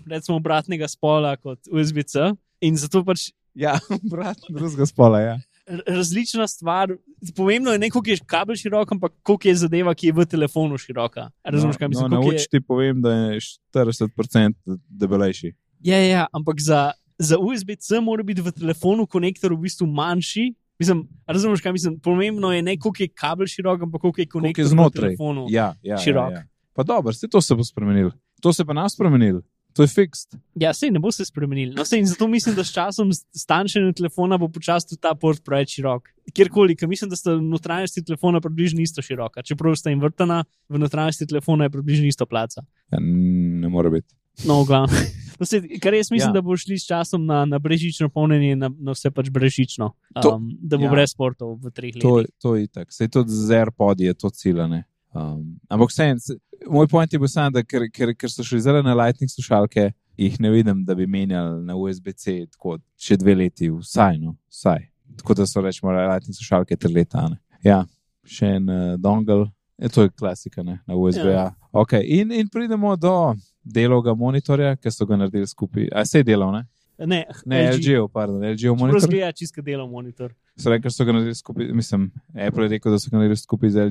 recimo 0.07 0.37
obratnega 0.37 0.87
spola 0.87 1.35
kot 1.37 1.59
USB-C 1.71 2.33
in 2.63 2.77
zato 2.79 3.03
pač 3.05 3.31
Ja, 3.55 3.77
brat, 4.11 4.37
drugega 4.49 4.85
spola, 4.85 5.19
ja. 5.21 5.39
različna 5.87 6.47
stvar. 6.47 6.95
Pomembno 7.35 7.71
je 7.71 7.79
ne, 7.79 7.89
koliko 7.89 8.09
je 8.09 8.17
kabel 8.25 8.55
širok, 8.55 8.91
ampak 8.91 9.13
koliko 9.23 9.47
je 9.47 9.55
zadeva, 9.55 9.93
ki 9.95 10.07
je 10.07 10.13
v 10.13 10.25
telefonu 10.25 10.77
široka. 10.77 11.29
Razumeš, 11.43 11.77
kaj 11.77 11.87
mislim? 11.87 12.09
No, 12.11 12.17
koliko 12.17 12.31
nauč 12.31 12.41
je... 12.41 12.47
ti 12.51 12.61
povem, 12.61 13.01
da 13.01 13.13
je 13.13 13.39
40% 13.75 14.53
debelejši. 14.89 15.53
Ja, 15.79 15.97
ja, 15.97 16.07
ja, 16.07 16.25
ampak 16.33 16.61
za, 16.61 16.91
za 17.17 17.37
USB-C 17.39 18.01
mora 18.01 18.23
biti 18.23 18.41
v 18.41 18.51
telefonu 18.51 19.07
konektor 19.07 19.53
v 19.53 19.61
bistvu 19.67 19.87
manjši. 19.87 20.53
Mislim, 20.79 21.05
razumeš, 21.27 21.61
kaj 21.61 21.71
mislim? 21.71 21.99
Pomembno 21.99 22.51
je 22.51 22.61
ne, 22.61 22.77
koliko 22.77 23.03
je 23.03 23.13
kabel 23.13 23.47
širok, 23.47 23.81
ampak 23.81 24.01
koliko 24.01 24.21
je 24.21 24.25
Koliko 24.25 24.39
konektor 24.39 24.63
je 24.63 24.65
v 24.65 24.73
znotraj. 24.73 25.09
telefonu. 25.13 25.45
Ja, 25.49 25.75
ja, 25.83 25.97
širok. 25.97 26.31
Ja, 26.31 26.37
ja. 26.37 26.47
Pa 26.73 26.83
dobro, 26.83 27.13
se 27.13 27.29
to 27.29 27.41
se 27.41 27.55
bo 27.55 27.63
spremenil. 27.63 28.09
To 28.41 28.53
se 28.53 28.65
pa 28.65 28.73
nas 28.73 28.93
spremenil. 28.93 29.43
To 29.73 29.81
je 29.81 29.87
fiksed. 29.87 30.35
Ja, 30.55 30.69
sej 30.71 30.91
ne 30.91 30.99
bo 30.99 31.09
se 31.09 31.25
spremenil. 31.25 31.71
No, 31.73 31.81
sej, 31.81 32.03
zato 32.05 32.27
mislim, 32.27 32.53
da 32.55 32.63
s 32.63 32.69
časom 32.69 33.09
s 33.09 33.25
stančenjem 33.33 33.93
telefona 33.93 34.37
bo 34.37 34.45
počasi 34.47 34.87
tudi 34.87 35.01
ta 35.01 35.15
port 35.15 35.41
preveč 35.41 35.73
širok. 35.73 36.09
Kjerkoli, 36.29 36.75
ker 36.75 36.87
mislim, 36.87 37.09
da 37.09 37.15
sta 37.15 37.33
notranjosti 37.35 38.03
telefona 38.03 38.37
približno 38.39 38.81
isto 38.81 39.01
široka. 39.01 39.41
Čeprav 39.41 39.73
sta 39.75 39.89
jim 39.89 39.99
vrtana, 39.99 40.43
v 40.69 40.77
notranjosti 40.77 41.25
telefona 41.25 41.65
je 41.65 41.69
približno 41.71 42.05
isto 42.05 42.25
placa. 42.25 42.61
Ja, 42.91 42.99
ne 43.01 43.67
more 43.67 43.89
biti. 43.89 44.13
No, 44.45 44.61
v 44.61 44.67
glavnem. 44.67 45.09
No, 45.33 45.45
sej, 45.45 45.65
kar 45.81 45.93
jaz 45.93 46.11
mislim, 46.11 46.29
Ja. 46.29 46.33
da 46.33 46.41
bo 46.41 46.53
šli 46.53 46.77
s 46.77 46.85
časom 46.85 47.25
na, 47.25 47.41
na 47.45 47.57
brežično 47.59 48.09
polnjenje, 48.09 48.55
na, 48.55 48.69
na 48.69 48.93
vse 48.93 49.09
pač 49.11 49.29
brežično. 49.29 49.89
To- 50.15 50.35
Um, 50.35 50.51
da 50.61 50.77
bo 50.77 50.85
ja. 50.85 50.91
brez 50.91 51.15
portov 51.15 51.57
v 51.57 51.71
treh 51.71 51.97
To, 51.97 52.15
letih. 52.15 52.33
to 52.37 52.55
je 52.55 52.67
tako. 52.67 52.91
Sej 52.91 53.07
tudi 53.09 53.31
z 53.31 53.49
AirPod 53.51 53.99
je 53.99 54.13
to 54.13 54.29
ciljane. 54.29 54.83
Um, 55.13 55.57
ampak 55.67 55.89
vseeno, 55.89 56.19
se- 56.19 56.37
moj 56.69 56.87
point 56.87 57.13
je 57.13 57.19
bil 57.19 57.27
sam, 57.27 57.51
da 57.53 57.63
ker, 57.63 57.87
ker, 57.93 58.13
ker 58.15 58.31
so 58.31 58.43
šli 58.45 58.61
zdaj 58.61 58.83
na 58.83 58.95
Lightning 58.97 59.31
slušalke, 59.31 59.91
jih 60.17 60.39
ne 60.39 60.51
vidim, 60.53 60.83
da 60.85 60.95
bi 60.95 61.07
menjali 61.07 61.63
na 61.65 61.75
USB-C 61.75 62.45
tako 62.51 62.77
še 62.99 63.17
dve 63.17 63.35
leti, 63.35 63.69
vsaj. 63.71 64.19
No, 64.21 64.35
vsaj. 64.51 64.87
Tako 65.19 65.37
da 65.37 65.47
so 65.49 65.61
rečemo 65.61 65.93
Lightning 65.93 66.37
slušalke 66.37 66.77
tri 66.77 66.93
leta. 66.93 67.27
Ne. 67.29 67.39
Ja, 67.65 67.83
še 68.25 68.55
en 68.59 68.69
uh, 68.69 68.93
dongle, 68.99 69.47
je 69.81 69.89
to 69.89 70.05
je 70.05 70.09
klasika 70.09 70.63
ne, 70.63 70.79
na 70.87 70.95
USB. 70.95 71.25
Ja. 71.25 71.31
Ja. 71.31 71.47
Okay. 71.71 72.05
In, 72.19 72.31
in 72.31 72.49
pridemo 72.49 72.95
do 72.95 73.33
delovega 73.63 74.13
monitorja, 74.13 74.75
ki 74.77 74.91
so 74.91 75.07
ga 75.09 75.17
naredili 75.17 75.47
skupaj. 75.47 75.89
A 75.91 76.05
se 76.05 76.21
je 76.21 76.27
delal, 76.27 76.53
ne? 76.53 76.65
Ne, 77.05 77.25
Ne, 77.45 77.71
LG, 77.75 78.07
pardon, 78.13 78.43
LG 78.43 78.73
monitor. 78.77 78.99
Razgleda 79.01 79.31
čisto 79.31 79.61
delo 79.61 79.87
monitor. 79.87 80.33
So 80.55 80.69
rekli, 80.69 80.91
so 80.91 81.05
ga 81.05 81.15
naredili 81.15 81.35
skupaj, 81.35 81.67
mislim, 81.73 82.11
Apple 82.47 82.65
je 82.65 82.69
rekel, 82.75 82.91
da 82.91 82.99
so 82.99 83.11
ga 83.11 83.17
naredili 83.17 83.37
skupaj 83.37 83.69
z 83.69 83.89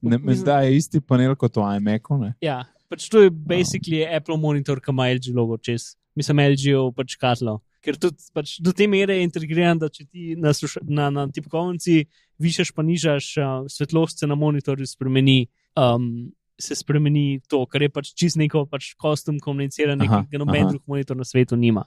mislim, 0.00 0.44
da 0.44 0.60
je 0.60 0.76
isti 0.76 1.00
panel 1.00 1.36
kot 1.36 1.56
v 1.56 1.66
iMacu. 1.76 2.18
Ne? 2.18 2.34
Ja, 2.40 2.64
pač 2.88 3.08
to 3.08 3.22
je 3.26 3.30
basically 3.30 4.02
oh. 4.04 4.16
Apple 4.16 4.36
monitor, 4.36 4.80
ki 4.80 4.90
ima 4.94 5.10
LG 5.12 5.34
logo 5.36 5.58
čez. 5.58 5.94
Mislim, 6.16 6.40
LG-ov 6.42 6.94
pač 6.96 7.14
katlo. 7.20 7.60
Ker 7.84 7.94
tudi 7.94 8.18
pač 8.34 8.56
do 8.58 8.72
te 8.74 8.88
mere 8.90 9.14
je 9.20 9.26
integriran, 9.28 9.78
da 9.78 9.86
če 9.88 10.06
ti 10.08 10.34
na, 10.34 10.50
sluša- 10.50 10.82
na, 10.88 11.10
na 11.14 11.28
tipkovnici 11.30 12.08
višaš 12.42 12.72
pa 12.74 12.82
nižaš 12.82 13.36
uh, 13.38 13.68
svetlost, 13.70 14.18
se 14.18 14.26
na 14.26 14.34
monitorju 14.34 14.86
spremeni. 14.86 15.46
Um, 15.76 16.32
Se 16.58 16.74
spremeni 16.74 17.38
to, 17.46 17.60
kar 17.70 17.84
je 17.84 17.88
pač 17.88 18.08
čist 18.18 18.34
neko 18.34 18.64
pač 18.66 18.88
kostum 18.98 19.36
komuniciranje, 19.38 20.08
Aha, 20.08 20.24
ki 20.26 20.32
ga 20.34 20.40
noben 20.42 20.64
drug 20.72 20.82
monitor 20.90 21.14
na 21.14 21.22
svetu 21.22 21.54
nima. 21.54 21.84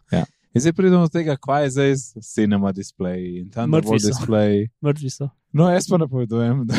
In 0.54 0.62
zdaj 0.62 0.74
pridemo 0.74 1.02
do 1.02 1.10
tega, 1.10 1.38
kaj 1.40 1.64
je 1.64 1.70
zdaj 1.70 1.96
z 1.96 2.22
Cinema 2.22 2.72
Display 2.72 3.40
in 3.40 3.52
Mrtvi 3.68 4.00
so. 4.00 4.08
Display. 4.08 4.68
Mrtvi 4.86 5.10
so. 5.10 5.30
No, 5.54 5.70
jaz 5.70 5.88
pa 5.90 5.98
napovedujem, 5.98 6.66
da, 6.68 6.76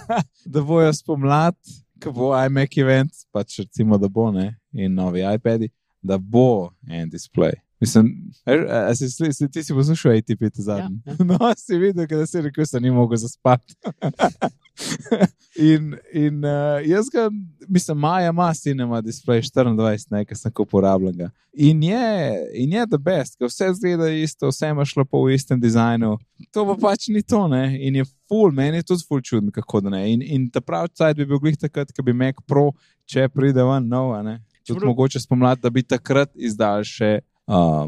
da 0.52 0.62
bojo 0.62 0.92
spomlad, 0.92 1.56
ko 2.02 2.12
bo 2.12 2.30
iMac 2.46 2.76
event, 2.76 3.12
pač 3.32 3.58
recimo, 3.58 3.98
da 3.98 4.08
bo 4.08 4.30
ne, 4.32 4.56
in 4.72 4.94
novi 4.94 5.24
iPadi, 5.34 5.68
da 6.02 6.18
bo 6.18 6.72
en 6.88 7.08
display. 7.10 7.56
Mislim, 7.80 8.30
a, 8.46 8.52
a 8.88 8.94
si, 8.94 9.08
si, 9.10 9.48
ti 9.50 9.62
si 9.62 9.74
poslušal 9.74 10.12
ATP 10.16 10.40
ta 10.54 10.62
zadnji. 10.62 11.00
Ja, 11.06 11.14
No, 11.28 11.52
si 11.56 11.76
videl, 11.76 12.06
da 12.06 12.26
si 12.26 12.40
rekel, 12.40 12.64
da 12.72 12.80
ni 12.80 12.90
mogel 12.90 13.16
zaspati. 13.20 13.74
in 15.56 15.96
in 16.12 16.44
uh, 16.44 16.80
jaz 16.86 17.08
ga, 17.12 17.30
mislim, 17.68 17.98
Maja 17.98 18.28
ima 18.28 18.54
cinema 18.54 19.02
display 19.02 19.40
24, 19.56 20.06
nekaj 20.10 20.36
sem 20.36 20.52
uporabljal. 20.58 21.12
ga. 21.12 21.30
In 21.52 21.82
je, 21.82 22.36
in 22.54 22.72
je 22.72 22.86
the 22.86 22.98
best, 22.98 23.38
ker 23.38 23.48
vse 23.48 23.70
zgleda 23.74 24.08
isto, 24.10 24.48
vse 24.48 24.68
imaš 24.68 24.96
lepo 24.96 25.22
v 25.24 25.34
istem 25.34 25.60
dizajnu. 25.60 26.18
To 26.52 26.66
pa 26.66 26.74
pač 26.80 27.08
ni 27.08 27.22
to, 27.22 27.46
ne? 27.48 27.78
In 27.80 27.96
je 27.96 28.04
full, 28.28 28.52
meni 28.52 28.76
je 28.76 28.82
tudi 28.82 29.04
full 29.08 29.20
čudno, 29.20 29.52
kako 29.52 29.80
da 29.80 29.90
ne. 29.90 30.02
In, 30.12 30.22
in 30.22 30.50
ta 30.50 30.60
pravi 30.60 30.88
cajt 30.92 31.16
bi 31.16 31.24
bil 31.26 31.38
glih 31.38 31.56
takrat, 31.56 31.92
ko 31.96 32.02
bi 32.04 32.12
Mac 32.12 32.40
Pro, 32.46 32.70
če 33.08 33.28
pride 33.28 33.64
ven 33.64 33.88
nov, 33.88 34.12
a 34.12 34.22
ne. 34.22 34.36
Tudi 34.66 34.76
Čeprav- 34.80 34.86
mogoče 34.92 35.20
spomladi, 35.20 35.60
da 35.62 35.70
bi 35.70 35.82
takrat 35.82 36.32
izdal 36.36 36.84
še 36.84 37.18
uh, 37.46 37.86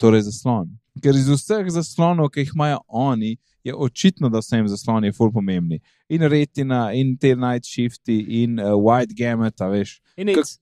torej 0.00 0.26
zaslon. 0.28 0.70
Ker 1.02 1.16
iz 1.16 1.28
vseh 1.28 1.68
zaslonov, 1.74 2.30
ki 2.32 2.44
jih 2.44 2.54
imajo 2.54 2.80
oni, 2.88 3.36
je 3.66 3.74
očitno, 3.74 4.30
da 4.32 4.40
so 4.42 4.56
jim 4.56 4.68
zasloni 4.70 5.12
ful 5.12 5.32
pomembni. 5.32 5.80
In 6.08 6.22
retina, 6.30 6.92
in 6.94 7.16
te 7.18 7.34
night 7.34 7.66
shifti, 7.66 8.20
in 8.42 8.60
uh, 8.62 8.76
wide 8.78 9.16
gamut, 9.16 9.60
veš. 9.72 9.98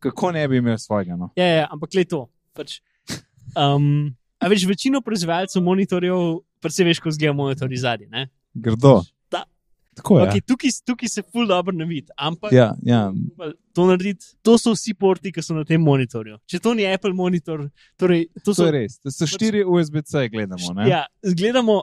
Kako 0.03 0.32
ne 0.32 0.47
bi 0.49 0.59
imel 0.59 0.78
svojega? 0.78 1.16
No? 1.20 1.30
Ja, 1.36 1.47
ja, 1.47 1.66
ampak 1.70 1.95
le 1.95 2.05
to. 2.09 2.24
Pač, 2.57 2.78
um, 3.59 4.14
a 4.40 4.49
veš, 4.51 4.66
večino 4.70 5.03
proizvajalcev 5.05 5.62
monitorjev, 5.62 6.40
predvsem 6.64 6.88
veš, 6.88 7.03
ko 7.05 7.12
zgleda 7.14 7.36
monitorji 7.36 7.82
zadnji. 7.84 8.26
Grdo. 8.55 9.01
Da. 9.03 9.13
Tako 9.95 10.18
je. 10.18 10.26
Okay, 10.26 10.42
tukaj, 10.42 10.70
tukaj 10.86 11.09
se 11.09 11.22
ful 11.22 11.47
dobro 11.47 11.74
ne 11.76 11.86
vidi, 11.86 12.11
ampak 12.16 12.53
Ja, 12.53 12.72
ja. 12.82 13.12
to 13.72 13.86
narediti, 13.86 14.26
to 14.42 14.57
so 14.59 14.74
vsi 14.74 14.95
porti, 14.99 15.32
ki 15.32 15.42
so 15.42 15.55
na 15.55 15.64
tem 15.68 15.82
monitorju. 15.82 16.38
Če 16.51 16.61
to 16.62 16.74
ni 16.74 16.86
Apple 16.90 17.14
monitor, 17.14 17.68
torej 18.01 18.26
to 18.42 18.53
To 18.53 18.55
so. 18.55 18.68
je 18.68 18.74
res. 18.74 18.99
To 19.03 19.12
so 19.14 19.28
štiri 19.30 19.64
USB-C, 19.64 20.28
gledamo. 20.34 20.74
Ne? 20.78 20.88
Ja, 20.90 21.05
gledamo, 21.22 21.82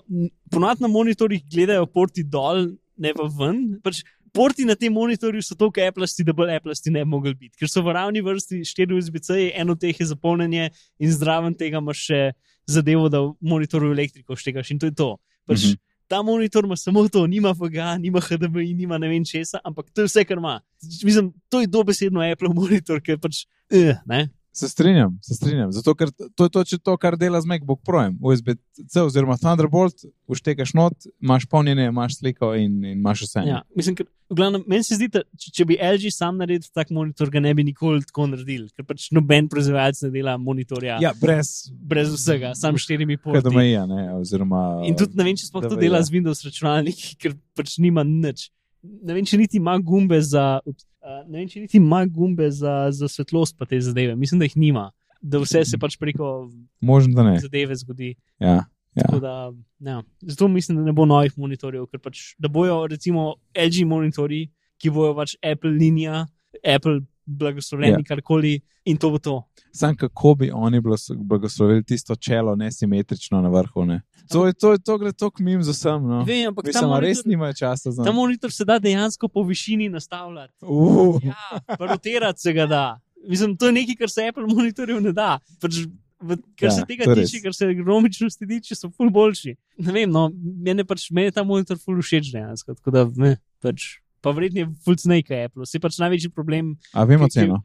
ponovadi 0.51 0.83
na 0.83 0.91
monitorjih 0.91 1.43
gledajo 1.47 1.87
porti 1.87 2.23
dol, 2.23 2.73
ne 2.97 3.13
pa 3.15 3.29
ven. 3.39 3.63
Pač 3.83 4.03
porti 4.33 4.65
na 4.65 4.75
tem 4.75 4.93
monitorju 4.93 5.43
so 5.43 5.55
tako 5.55 5.83
Applasti, 5.83 6.23
da 6.23 6.33
bolj 6.35 6.55
Applasti 6.55 6.91
ne 6.91 7.03
bi 7.05 7.09
mogli 7.09 7.33
biti. 7.35 7.55
Ker 7.59 7.71
so 7.71 7.83
v 7.83 7.95
ravni 7.95 8.23
vrsti 8.23 8.63
4 8.67 8.97
USB-C, 8.97 9.51
eno 9.55 9.75
teh 9.75 9.95
je 9.99 10.07
za 10.07 10.15
polnjenje 10.15 10.69
in 10.99 11.11
zraven 11.11 11.55
tega 11.57 11.81
imaš 11.83 12.05
še 12.07 12.21
zadevo, 12.69 13.09
da 13.11 13.23
v 13.25 13.33
monitorju 13.41 13.91
elektriko 13.91 14.37
štegaš 14.37 14.71
in 14.71 14.79
to 14.79 14.91
je 14.91 14.95
to. 14.95 15.15
Pač, 15.47 15.63
mm 15.63 15.69
-hmm. 15.71 15.79
Ta 16.11 16.19
monitor 16.21 16.65
ima 16.67 16.75
samo 16.75 17.05
to, 17.07 17.23
nima 17.27 17.53
VGA, 17.55 17.97
nima 17.97 18.19
HDMI, 18.19 18.73
nima 18.73 18.97
ne 18.99 19.07
vem 19.07 19.23
česa, 19.25 19.61
ampak 19.63 19.93
to 19.95 20.03
je 20.03 20.09
vse, 20.09 20.25
kar 20.27 20.37
ima. 20.37 20.57
Mislim, 21.03 21.31
to 21.49 21.61
je 21.61 21.69
dobesedno 21.71 22.25
Apple 22.31 22.51
monitor, 22.53 22.99
ker 22.99 23.19
pač. 23.21 23.45
Uh, 23.71 23.95
ne? 24.05 24.25
Se 24.53 24.67
strinjam, 24.69 25.19
se 25.23 25.35
strinjam. 25.35 25.71
Zato, 25.71 25.93
ker 25.95 26.09
to 26.11 26.43
je 26.43 26.49
točno 26.49 26.77
to, 26.83 26.97
kar 26.97 27.15
dela 27.17 27.39
z 27.41 27.47
MacBook 27.47 27.79
Projem. 27.85 28.17
USB-C 28.19 29.01
oziroma 29.01 29.37
Thunderbolt, 29.39 30.03
uštekaš 30.27 30.73
not, 30.73 31.07
imaš 31.21 31.45
polnjenje, 31.45 31.85
imaš 31.87 32.17
sliko 32.17 32.51
in, 32.55 32.83
in 32.85 32.97
imaš 32.99 33.21
vse. 33.21 33.45
Ja, 33.47 33.61
mislim, 33.75 33.95
ker, 33.95 34.09
v 34.29 34.35
glavnem, 34.35 34.65
meni 34.67 34.83
se 34.83 34.97
zdi, 34.99 35.07
da 35.13 35.23
če, 35.39 35.53
če 35.55 35.67
bi 35.69 35.77
LG 35.79 36.11
sam 36.11 36.43
naredil 36.43 36.67
tak 36.75 36.91
monitor, 36.91 37.31
ga 37.31 37.39
ne 37.43 37.55
bi 37.55 37.63
nikoli 37.63 38.03
tako 38.03 38.27
naredil, 38.33 38.67
ker 38.75 38.87
pač 38.91 39.07
noben 39.15 39.47
proizvajalec 39.51 40.03
ne 40.03 40.11
dela 40.17 40.35
monitorja 40.35 40.99
ja 41.03 41.13
brez 41.21 41.71
brez 41.71 42.11
vsega, 42.17 42.51
samo 42.59 42.79
s 42.79 42.89
štirimi 42.89 43.21
porti. 43.23 43.45
HDMI-ja. 43.45 43.87
ne, 43.87 44.09
Oziroma, 44.19 44.81
In 44.87 44.99
tudi 44.99 45.15
ne 45.15 45.31
vem, 45.31 45.39
če 45.39 45.47
sploh 45.47 45.67
to 45.71 45.79
dela 45.79 46.03
z 46.03 46.11
Windows 46.11 46.43
računalniki, 46.43 47.15
ker 47.23 47.39
pač 47.55 47.79
nima 47.79 48.03
nič. 48.07 48.49
Ne 48.81 49.15
vem, 49.15 49.23
če 49.23 49.39
niti 49.39 49.61
ima 49.61 49.77
gumbe 49.79 50.19
za, 50.25 50.57
ups, 50.67 50.90
uh, 51.01 51.21
ne 51.27 51.39
vem, 51.39 51.47
če 51.49 51.63
niti 51.65 51.77
ima 51.77 52.03
gumbe 52.05 52.49
za, 52.51 52.87
za 52.95 53.09
svetlost, 53.11 53.57
pa 53.57 53.65
te 53.65 53.79
zadeve. 53.81 54.15
Mislim, 54.15 54.39
da 54.39 54.49
jih 54.49 54.57
nima. 54.57 54.89
Da 55.21 55.41
vse 55.41 55.63
se 55.69 55.77
pač 55.77 55.97
preko 56.01 56.49
možno, 56.81 57.25
zadeve 57.41 57.75
zgodi. 57.77 58.15
Ja. 58.39 58.63
Tako 58.97 59.19
Da, 59.19 59.53
ja. 59.79 60.01
Zato 60.21 60.47
mislim, 60.47 60.77
da 60.77 60.83
ne 60.83 60.91
bo 60.91 61.05
novih 61.05 61.37
monitorjev, 61.37 61.85
ker 61.87 62.01
pač, 62.03 62.33
da 62.39 62.49
bojo 62.51 62.87
recimo 62.91 63.35
LG 63.55 63.85
monitorji, 63.87 64.49
ki 64.81 64.91
bojo 64.91 65.13
pač 65.15 65.37
Apple 65.39 65.71
linija, 65.71 66.25
Apple 66.59 66.99
blagoslovljeni, 67.25 67.91
Ja. 67.91 67.97
yeah. 67.99 68.07
karkoli 68.07 68.59
in 68.85 68.97
to 68.97 69.09
bo 69.09 69.19
to. 69.19 69.43
Sam 69.71 69.95
kako 69.95 70.35
bi 70.35 70.51
oni 70.53 70.81
blagoslovili 71.15 71.83
tisto 71.83 72.15
čelo 72.15 72.55
nesimetrično 72.55 73.41
na 73.41 73.49
vrhu. 73.49 73.85
Ne? 73.85 74.01
To, 74.31 74.47
je, 74.47 74.53
to, 74.53 74.71
je, 74.71 74.79
to 74.79 74.97
gre 74.97 75.11
tako 75.11 75.43
mim 75.43 75.63
za 75.63 75.71
vsem. 75.71 76.03
No. 76.07 76.23
Vem, 76.23 76.47
ampak 76.47 76.65
Mislim, 76.65 76.91
a 76.91 76.99
res 76.99 77.17
monitor, 77.17 77.29
nimajo 77.29 77.53
časa 77.53 77.91
za 77.91 78.03
ta 78.03 78.11
monitor 78.11 78.51
se 78.51 78.65
da 78.65 78.79
dejansko 78.79 79.27
po 79.27 79.43
višini 79.43 79.89
nastavljati. 79.89 80.53
Uh, 80.61 81.19
Ja, 81.23 81.59
rotirati 81.79 82.41
se 82.41 82.53
ga 82.53 82.65
da. 82.65 82.99
Mislim, 83.27 83.57
to 83.57 83.65
je 83.65 83.71
nekaj, 83.71 83.95
kar 83.95 84.09
se 84.09 84.27
Apple 84.27 84.45
monitorjev 84.47 85.01
ne 85.01 85.11
da. 85.11 85.39
Pač, 85.61 85.73
v, 86.21 86.37
kar 86.57 86.67
Ja, 86.69 86.71
ja, 86.71 86.71
se 86.71 86.85
tega 86.87 87.05
to 87.05 87.15
tiče, 87.15 87.37
res. 87.37 87.43
kar 87.43 87.53
se 87.53 87.65
ergonomičnosti 87.65 88.47
tiče, 88.47 88.75
so 88.75 88.89
ful 88.89 89.09
boljši. 89.09 89.55
Ne 89.77 89.91
vem, 89.93 90.09
no, 90.11 90.31
meni 90.65 90.83
pač, 90.83 91.07
meni 91.11 91.31
ta 91.31 91.43
monitor 91.43 91.77
ful 91.77 92.01
všeč 92.01 92.31
dejansko. 92.33 92.75
Tako 92.77 92.91
da, 92.91 93.05
ne, 93.15 93.35
pač, 93.61 93.99
pa 94.21 94.31
vredno 94.31 94.63
je 94.63 94.69
ful 94.85 94.97
snake 94.97 95.43
Apple. 95.45 95.65
Se 95.65 95.79
pač 95.81 95.97
največji 96.01 96.31
problem, 96.33 96.75
a 96.93 97.03
vemo 97.09 97.27
ceno. 97.31 97.61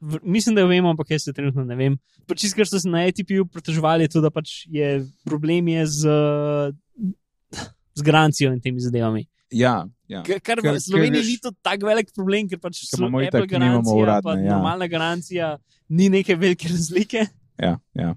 v, 0.00 0.18
mislim, 0.24 0.56
da 0.56 0.64
jo 0.64 0.70
vemo, 0.72 0.90
ampak 0.90 1.10
jaz 1.14 1.28
se 1.28 1.32
trenutno 1.32 1.64
ne 1.64 1.76
vem. 1.76 1.98
Pač 2.26 2.46
čist, 2.46 2.56
kar 2.58 2.66
so 2.66 2.80
se 2.80 2.88
na 2.90 3.04
ATP-ju 3.06 3.46
pritoževali, 3.46 4.08
je 4.08 4.14
to, 4.16 4.22
da 4.24 4.30
pač 4.34 4.64
je 4.66 5.04
problem 5.24 5.68
je 5.68 5.86
z, 5.86 6.16
z 7.94 8.02
garancijo 8.02 8.52
in 8.52 8.60
temi 8.60 8.80
zadevami. 8.80 9.26
Ja, 9.52 9.84
ja. 10.08 10.22
Kar, 10.24 10.40
kar 10.40 10.60
v 10.64 10.80
Sloveniji 10.80 11.20
veš- 11.20 11.28
ni 11.28 11.54
tako 11.62 11.86
velik 11.90 12.08
problem, 12.16 12.48
ker 12.48 12.58
pač 12.58 12.86
Slo- 12.88 13.08
imamo 13.10 13.20
Apple 13.20 13.46
garancija, 13.46 13.96
uradne, 14.00 14.24
pa 14.24 14.36
ja. 14.40 14.54
normalna 14.56 14.88
garancija 14.88 15.58
ni 15.92 16.08
neke 16.08 16.36
velike 16.36 16.68
razlike. 16.72 17.26
Ja, 17.60 17.76
ja. 17.94 18.14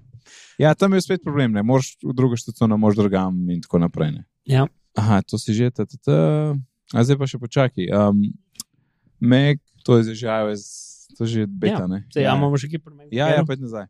ja, 0.58 0.72
tam 0.74 0.96
je 0.96 1.02
spet 1.04 1.20
problem, 1.22 1.52
ne 1.52 1.62
moreš 1.62 1.98
v 2.00 2.14
drugo 2.16 2.40
štacijo, 2.40 2.70
ne 2.72 2.80
moreš 2.80 2.96
drugam 3.04 3.36
in 3.52 3.60
tako 3.60 3.78
naprej. 3.84 4.16
Ne. 4.16 4.24
Ja. 4.48 4.64
Aha, 4.96 5.20
to 5.22 5.36
si 5.38 5.52
že, 5.52 5.68
tata. 5.70 6.56
A 6.94 7.02
zdaj 7.02 7.16
pa 7.18 7.26
še 7.26 7.38
počakaj. 7.38 7.86
Um, 7.90 8.22
Meg, 9.20 9.62
to 9.82 9.96
je 9.98 10.12
že 10.14 10.26
iOS, 10.28 10.62
to 11.16 11.24
je 11.24 11.28
že 11.30 11.46
beta, 11.48 11.86
Ja? 11.86 12.02
Se, 12.12 12.20
ja, 12.20 12.34
imamo 12.36 12.58
še 12.60 12.68
kaj 12.68 12.82
premega. 12.84 13.08
Ja, 13.10 13.30
ja, 13.32 13.44
pojdi 13.44 13.64
nazaj. 13.64 13.86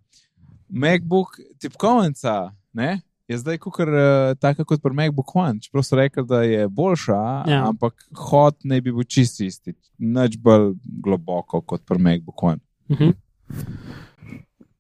MacBook, 0.70 1.36
tipkovnica, 1.58 2.52
ne? 2.72 3.00
Je 3.26 3.34
zdaj 3.38 3.58
kukar 3.58 3.90
uh, 3.90 4.34
taka 4.38 4.62
kot 4.62 4.78
pri 4.78 4.94
MacBook 4.94 5.34
One, 5.34 5.58
čeprav 5.58 5.82
so 5.82 5.98
rekli, 5.98 6.22
da 6.22 6.42
je 6.42 6.68
boljša, 6.70 7.18
Ja. 7.50 7.64
ampak 7.66 7.98
hod 8.14 8.54
ne 8.62 8.78
bi 8.80 8.92
bil 8.94 9.02
čist 9.02 9.40
isti, 9.42 9.74
nič 9.98 10.38
bolj 10.38 10.76
globoko 11.02 11.58
kot 11.60 11.82
pri 11.82 11.98
MacBook 11.98 12.38
One. 12.42 12.62
Mhm. 12.86 13.10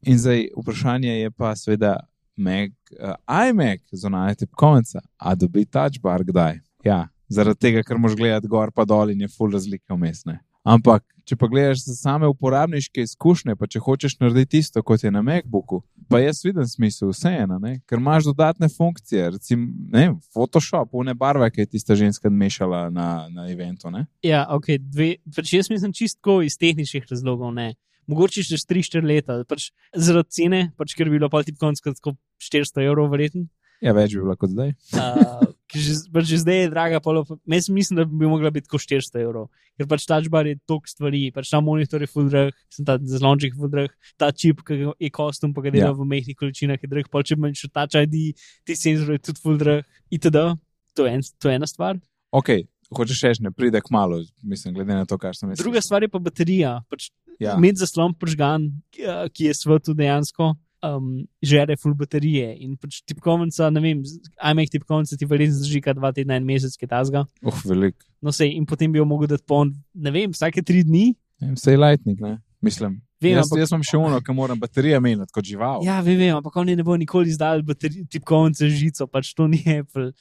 In 0.02 0.18
zdaj 0.18 0.46
vprašanje 0.54 1.10
je 1.10 1.30
pa 1.30 1.50
seveda, 1.58 1.96
Mac, 2.36 2.70
uh, 3.00 3.16
iMac, 3.48 3.80
zunanja 3.90 4.34
tipkovnica, 4.36 5.00
a 5.18 5.34
dobi 5.34 5.64
touch 5.66 5.98
bar 5.98 6.22
kdaj? 6.22 6.60
Ja, 6.84 7.08
zaradi 7.28 7.60
tega, 7.60 7.82
ker 7.86 7.98
moš 7.98 8.16
gledati 8.18 8.50
gor 8.50 8.72
pa 8.74 8.84
dol 8.84 9.10
in 9.10 9.24
je 9.24 9.32
full 9.32 9.52
razlike 9.52 9.92
vmesne. 9.94 10.40
Ampak, 10.66 11.04
če 11.26 11.36
pa 11.38 11.46
gledaš 11.46 11.84
za 11.84 11.94
same 11.94 12.26
uporabniške 12.26 13.04
izkušnje, 13.06 13.54
pa 13.58 13.68
če 13.70 13.82
hočeš 13.82 14.16
narediti 14.18 14.58
isto 14.58 14.82
kot 14.82 15.04
je 15.04 15.12
na 15.14 15.22
MacBooku, 15.22 15.78
pa 16.10 16.18
jaz 16.18 16.40
vidim 16.42 16.66
smisel 16.66 17.12
vseeno, 17.12 17.60
ker 17.86 18.02
imaš 18.02 18.26
dodatne 18.26 18.66
funkcije, 18.72 19.28
recimo 19.36 19.68
ne, 19.94 20.08
Photoshop, 20.34 20.94
une 20.98 21.14
barve, 21.14 21.48
ki 21.54 21.62
je 21.62 21.72
tista 21.76 21.94
ženska 21.98 22.30
mešala 22.30 22.88
na, 22.90 23.08
na 23.30 23.46
eventu. 23.52 23.92
Ne? 23.94 24.08
Ja, 24.26 24.42
ok, 24.50 24.72
dve. 24.82 25.12
Pač 25.36 25.54
jaz 25.54 25.70
mislim 25.70 25.94
čistko 25.94 26.40
iz 26.42 26.58
tehničnih 26.58 27.06
razlogov. 27.10 27.54
Ne. 27.54 27.74
Mogoče 28.10 28.42
čez 28.46 28.66
3-4 28.66 29.06
leta, 29.06 29.38
pač 29.46 29.70
zaradi 29.94 30.34
cene, 30.34 30.64
pač 30.78 30.94
ker 30.98 31.10
bi 31.10 31.18
bilo 31.18 31.30
pa 31.30 31.42
tip 31.46 31.58
konc 31.62 31.78
kot 31.82 32.18
400 32.42 32.86
evrov, 32.86 33.10
verjeten. 33.14 33.46
Ja, 33.82 33.94
več 33.94 34.14
bi 34.14 34.22
bilo 34.24 34.34
kot 34.38 34.54
zdaj. 34.54 34.74
Uh, 34.98 35.54
že, 35.74 35.94
pač 36.14 36.28
že 36.30 36.38
zdaj 36.44 36.58
je 36.62 36.68
draga, 36.70 37.00
jaz 37.00 37.68
mislim, 37.68 37.96
da 37.98 38.04
bi 38.06 38.28
mogla 38.30 38.52
biti 38.54 38.70
kot 38.70 38.80
400 38.80 39.22
evrov. 39.24 39.48
Ker 39.76 39.88
pač 39.90 40.06
touch 40.06 40.30
bar 40.30 40.46
je 40.46 40.58
toliko 40.68 40.86
stvari, 40.86 41.22
pač 41.34 41.50
ta 41.50 41.60
monitor 41.60 42.02
je 42.02 42.08
full 42.10 42.30
drag, 42.30 42.54
sem 42.70 42.86
ta 42.86 42.96
zlonček 43.00 43.56
full 43.58 43.72
drag, 43.72 43.90
ta 44.20 44.30
čip, 44.30 44.62
ki 44.66 44.94
je 44.94 45.10
kostum, 45.10 45.52
pa 45.56 45.66
ga 45.66 45.74
dela 45.74 45.90
Ja. 45.90 45.92
ja. 45.92 45.98
v 45.98 46.06
mehkih 46.06 46.38
količinah, 46.38 46.78
je 46.78 46.88
drag, 46.88 47.10
pa 47.10 47.22
če 47.26 47.34
imaš 47.34 47.66
še 47.66 47.72
touch 47.74 47.98
ID, 47.98 48.38
ti 48.66 48.78
senzor 48.78 49.16
je 49.16 49.24
tudi 49.30 49.42
full 49.42 49.58
drag, 49.58 49.84
itd. 50.10 50.54
To 50.96 51.04
je, 51.04 51.12
en, 51.12 51.26
to 51.42 51.50
je 51.50 51.58
ena 51.58 51.68
stvar. 51.68 51.98
Ok, 52.32 52.64
hočeš 52.94 53.26
reči, 53.26 53.44
ne 53.44 53.52
pride 53.52 53.82
k 53.82 53.92
malu, 53.92 54.22
mislim, 54.46 54.78
glede 54.78 54.94
na 54.94 55.04
to, 55.04 55.18
kar 55.18 55.36
sem 55.36 55.50
jaz. 55.50 55.60
Druga 55.60 55.82
stvar 55.84 56.06
je 56.06 56.12
pa 56.12 56.22
baterija. 56.22 56.78
Pač 56.88 57.10
Ja. 57.36 57.56
Imeti 57.58 57.82
zaslon 57.82 58.14
pržgan, 58.16 58.70
ki 58.94 59.04
ki 59.34 59.50
je 59.50 59.54
svetu 59.54 59.94
dejansko. 59.96 60.54
Um, 60.86 61.24
žere 61.42 61.74
full 61.80 61.96
baterije 61.98 62.52
in 62.62 62.76
pač 62.78 63.00
tipkovnica, 63.08 63.70
ne 63.74 63.80
vem, 63.82 64.02
iMac 64.38 64.70
tipkovnica 64.70 65.16
ti 65.18 65.26
verjetno 65.26 65.56
zdrži 65.58 65.80
kar 65.82 65.96
dva 65.98 66.12
tedna, 66.14 66.36
en 66.38 66.46
mesec, 66.46 66.76
ki 66.78 66.86
je 66.86 66.90
tazga. 66.92 67.24
Uh, 67.42 67.62
velik. 67.66 67.96
No, 68.22 68.30
sej, 68.30 68.52
in 68.54 68.66
potem 68.68 68.92
bi 68.92 69.00
jo 69.00 69.06
mogel 69.08 69.30
dati 69.32 69.42
poln, 69.48 69.72
ne 69.94 70.12
vem, 70.14 70.30
vsake 70.30 70.62
tri 70.62 70.84
dni. 70.86 71.08
Vse 71.56 71.74
je 71.74 71.80
lightning, 71.80 72.20
ne? 72.22 72.36
mislim. 72.62 73.00
Vem, 73.20 73.32
jaz, 73.32 73.46
ampak- 73.46 73.60
jaz 73.62 73.72
imam 73.72 73.84
še 73.86 73.98
uno, 73.98 74.20
ki 74.20 74.34
moram 74.36 74.58
baterije 74.60 75.00
menjati 75.00 75.32
kot 75.32 75.44
žival. 75.44 75.84
Ja, 75.86 76.00
vem, 76.04 76.18
vem, 76.20 76.34
ampak 76.36 76.56
oni 76.60 76.76
ne 76.76 76.84
bo 76.84 76.96
nikoli 76.96 77.32
izdali 77.32 77.64
tipkovnice 78.12 78.68
žico, 78.68 79.06
pač 79.08 79.32
to 79.34 79.46
ni 79.48 79.62
Apple. 79.78 80.12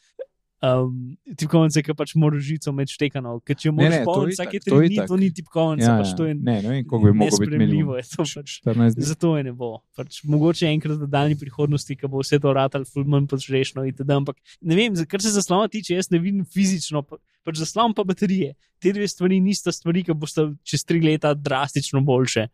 Um, 0.66 1.18
tipkovnice, 1.38 1.82
ki 1.84 1.93
pač 1.93 2.13
moraš 2.18 2.45
žico 2.47 2.72
med 2.74 2.89
štekano, 2.89 3.36
ker 3.45 3.57
če 3.59 3.70
moraš 3.76 4.05
polniti 4.07 4.38
vsake 4.38 4.61
tri 4.63 4.88
dni, 4.88 4.97
to 5.05 5.18
ni 5.20 5.28
tipkovnica, 5.30 5.86
Ja, 5.86 5.97
pač 5.99 6.13
ja. 6.13 6.16
to 6.18 6.26
je 6.26 6.34
Ne, 6.34 6.55
ne 6.63 6.70
vem, 6.72 6.86
koliko 6.88 7.11
bi 7.11 7.18
moglo 7.20 7.39
biti 7.43 8.07
to 8.16 8.24
pač. 8.24 8.53
14 8.63 8.95
dni. 8.95 9.05
Zato 9.05 9.34
je 9.38 9.43
ne 9.43 9.53
bo. 9.53 9.70
Pač, 9.93 10.24
mogoče 10.24 10.70
enkrat 10.72 10.97
v 11.03 11.09
daljni 11.11 11.38
prihodnosti, 11.38 11.97
ko 11.99 12.09
bo 12.09 12.24
vse 12.24 12.39
to 12.41 12.53
ratal, 12.55 12.88
ful 12.88 13.05
manj 13.05 13.28
požrešno 13.30 13.84
itd. 13.86 14.09
Ampak 14.09 14.39
ne 14.61 14.80
vem, 14.80 14.95
kar 15.05 15.22
se 15.22 15.36
zaslona 15.36 15.68
tiče, 15.68 15.99
jaz 15.99 16.09
ne 16.09 16.20
vidim 16.24 16.45
fizično, 16.47 17.03
pa- 17.03 17.20
pač 17.45 17.61
zaslon 17.61 17.93
pa 17.93 18.07
baterije. 18.07 18.55
Te 18.82 18.95
dve 18.95 19.05
stvari 19.07 19.38
nista 19.43 19.70
stvari, 19.76 20.01
ki 20.03 20.16
bosta 20.18 20.47
čez 20.63 20.82
tri 20.88 21.03
leta 21.03 21.36
drastično 21.38 22.01
boljše. 22.01 22.47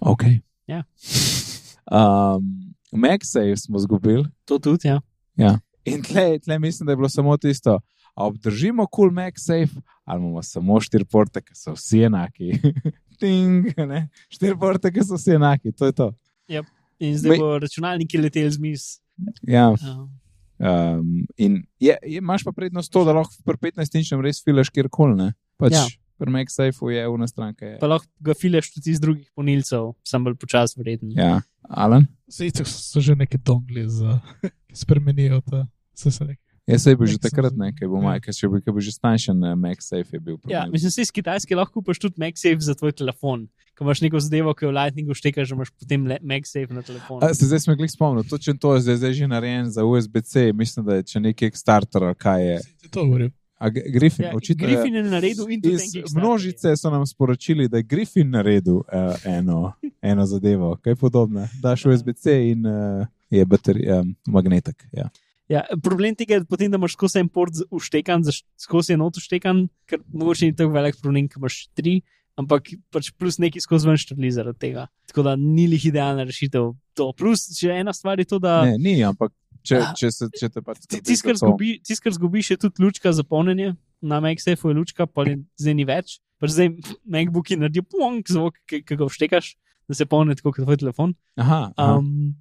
Ok. 0.00 0.22
Ja. 0.68 0.84
Um, 1.90 2.74
MagSafe 2.92 3.56
smo 3.56 3.78
izgubili. 3.78 4.24
To 4.44 4.58
tudi, 4.58 4.88
ja. 4.88 5.00
In 5.88 6.02
tle, 6.02 6.38
tle 6.38 6.58
mislim, 6.58 6.86
da 6.86 6.92
je 6.92 6.96
bilo 6.96 7.08
samo 7.08 7.36
tisto, 7.36 7.78
a 8.14 8.26
obdržimo 8.26 8.86
cool 8.94 9.10
MagSafe, 9.10 9.80
ali 10.04 10.20
imamo 10.22 10.42
samo 10.42 10.80
štiri 10.80 11.04
porte, 11.04 11.42
ki 11.42 11.54
so 11.54 11.74
vsi 11.76 12.02
enaki. 12.08 12.52
Ting, 13.20 13.66
ne? 13.76 14.08
štiri 14.30 14.56
porte, 14.58 14.92
ki 14.94 15.04
so 15.06 15.18
vsi 15.18 15.36
enaki, 15.38 15.72
to 15.72 15.86
je 15.86 15.92
to. 15.92 16.12
In 16.98 17.14
zdaj 17.18 17.38
bo 17.38 17.58
računalniki 17.62 18.18
leteli 18.18 18.50
z 18.50 18.58
mis. 18.58 18.86
Ja, 19.46 19.72
Uh, 20.58 20.98
um, 20.98 21.26
in 21.36 21.62
je, 21.78 21.94
je, 22.02 22.18
imaš 22.18 22.42
pa 22.44 22.52
prednost 22.52 22.90
to, 22.92 23.04
da 23.06 23.12
lahko 23.14 23.34
pri 23.46 23.70
15-inčnem 23.70 24.22
res 24.22 24.42
filaš 24.42 24.72
kjerkoli. 24.74 25.14
ne. 25.14 25.32
Pač 25.58 25.72
Ja. 25.72 25.86
Pri 26.18 26.32
MagSafeu 26.34 26.90
je 26.90 27.04
ena 27.06 27.26
stranka. 27.30 27.66
Je. 27.66 27.78
pa 27.78 27.86
lahko 27.86 28.10
ga 28.18 28.34
fileš 28.34 28.72
tudi 28.74 28.90
iz 28.90 28.98
drugih 28.98 29.30
ponilcev, 29.38 29.92
sem 30.02 30.24
bolj 30.24 30.34
počasno 30.34 30.82
vreden. 30.82 31.12
Ja, 31.14 31.42
Alan. 31.62 32.08
Sej 32.26 32.50
so 32.66 32.98
že 32.98 33.14
neke 33.14 33.38
dongli, 33.38 33.86
za, 33.86 34.18
ki 34.66 34.74
spremenijo 34.74 35.38
ta. 35.46 35.68
Se 35.98 36.10
se 36.10 36.24
nekaj. 36.24 36.44
Jaz 36.68 36.82
se 36.84 36.90
je 36.92 36.96
bil 37.00 37.08
že 37.08 37.18
takrat 37.18 37.54
nekaj, 37.56 37.88
bo 37.88 38.02
ja. 38.04 38.18
ker 38.20 38.34
če 38.36 38.48
bi, 38.52 38.58
ker 38.60 38.74
bi 38.76 38.82
že 38.84 38.92
stanjšen 38.92 39.38
uh, 39.40 39.54
MagSafe 39.56 40.12
je 40.12 40.20
bil. 40.20 40.36
Ja, 40.36 40.68
problem. 40.68 40.72
mislim, 40.76 40.92
da 40.96 41.02
iz 41.02 41.10
Kitajske 41.10 41.56
lahko 41.56 41.80
kupiš 41.80 41.98
tudi 42.02 42.20
MagSafe 42.20 42.60
za 42.60 42.74
tvoj 42.76 42.92
telefon. 42.92 43.46
Ko 43.78 43.86
imaš 43.86 44.02
neko 44.04 44.20
zadevo, 44.20 44.52
ki 44.58 44.66
jo 44.66 44.70
v 44.70 44.74
Lightningu 44.76 45.14
štekaš, 45.16 45.48
že 45.48 45.54
imaš 45.56 45.70
potem 45.72 46.04
MagSafe 46.20 46.74
na 46.76 46.82
telefonu. 46.82 47.22
A, 47.24 47.32
se 47.34 47.46
zdaj 47.48 47.60
smo 47.64 47.76
jih 47.78 47.90
spomnili, 47.90 48.28
točno 48.28 48.54
to 48.60 48.74
je 48.74 48.80
zdaj, 48.84 48.96
zdaj 49.00 49.12
že 49.12 49.28
narejen 49.32 49.70
za 49.70 49.84
USB-C, 49.84 50.52
mislim, 50.52 50.86
da 50.86 50.98
je 50.98 51.02
če 51.02 51.20
neki 51.20 51.48
Kickstarter, 51.48 52.04
ali 52.04 52.14
kaj 52.14 52.46
je. 52.46 52.58
Sej 52.62 52.90
To 52.90 53.04
govorim. 53.06 53.32
A, 53.58 53.70
Griffin, 53.70 54.24
Ja, 54.24 54.32
očitno 54.36 54.62
je- 54.62 54.68
Griffin 54.68 54.94
je 54.94 55.02
naredil 55.02 55.48
in 55.50 55.62
tudi 55.62 55.74
Iz 55.74 55.88
Kickstarter. 55.92 56.20
množice 56.20 56.76
so 56.76 56.90
nam 56.90 57.06
sporočili, 57.06 57.68
da 57.68 57.80
je 57.80 57.82
Griffin 57.82 58.30
naredil 58.30 58.74
uh, 58.74 58.84
eno, 59.24 59.72
eno 60.02 60.26
zadevo, 60.26 60.76
kaj 60.82 60.94
podobno. 60.94 61.48
Daš 61.62 61.86
USB-C 61.86 62.50
in 62.52 62.66
uh, 62.66 63.06
je 63.30 63.44
baterij, 63.44 63.88
um, 63.98 64.14
magnetek. 64.26 64.84
Ja. 64.92 65.08
Ja, 65.48 65.62
problem 65.82 66.14
tega 66.14 66.34
je, 66.34 66.44
potem, 66.44 66.68
da 66.70 66.76
imaš 66.76 66.92
skozi 66.92 67.18
en 67.20 67.28
port 67.28 67.54
š- 68.30 68.44
skozi 68.60 68.92
eno 68.92 69.08
vštekan, 69.10 69.68
ker 69.88 69.98
mogoče 70.12 70.44
ni 70.44 70.54
tako 70.54 70.74
velik 70.74 70.98
problem, 71.00 71.24
ker 71.26 71.38
imaš 71.38 71.68
tri, 71.72 72.02
ampak 72.36 72.68
pač 72.92 73.10
plus 73.12 73.38
neki 73.38 73.58
skozi 73.58 73.88
ven 73.88 73.96
štrli 73.96 74.28
zaradi 74.30 74.58
tega. 74.58 74.84
Tako 75.08 75.22
da 75.22 75.36
ni 75.36 75.66
lih 75.66 75.80
idealna 75.82 76.24
rešitev. 76.24 76.74
To. 76.94 77.12
Plus, 77.12 77.48
še 77.56 77.72
ena 77.72 77.92
stvar 77.92 78.18
je 78.18 78.26
to, 78.26 78.38
da 78.38 78.64
Ne, 78.64 78.76
ni, 78.78 79.02
ampak 79.02 79.32
če, 79.64 79.80
če, 79.96 80.10
se, 80.12 80.28
če 80.30 80.48
te 80.50 80.60
pač 80.60 80.84
ti- 80.84 81.00
skrbi 81.00 81.02
tisto, 81.02 81.24
kar 81.24 81.34
to- 81.34 81.46
zgubi- 81.46 81.80
zgubiš, 82.12 82.50
je 82.50 82.56
tudi 82.58 82.82
lučka 82.82 83.12
za 83.12 83.24
polnjenje. 83.24 83.72
Na 84.00 84.20
MagSafeu 84.20 84.68
je 84.68 84.76
lučka, 84.76 85.06
pa 85.06 85.24
je 85.24 85.38
zdaj 85.56 85.74
ni 85.74 85.84
več. 85.84 86.20
Pač 86.38 86.50
zdaj 86.50 86.68
MacBooki 87.06 87.56
naredijo 87.56 87.82
punk 87.84 88.28
zvok, 88.28 88.54
ki 88.64 88.82
ki 88.82 88.94
ga 88.94 89.04
vštekaš, 89.06 89.56
da 89.88 89.94
se 89.94 90.04
polni 90.06 90.36
tako 90.36 90.52
kot 90.52 90.62
tvoj 90.62 90.76
telefon. 90.76 91.16
Aha, 91.36 91.72
aha. 91.74 91.96
Um, 91.96 92.36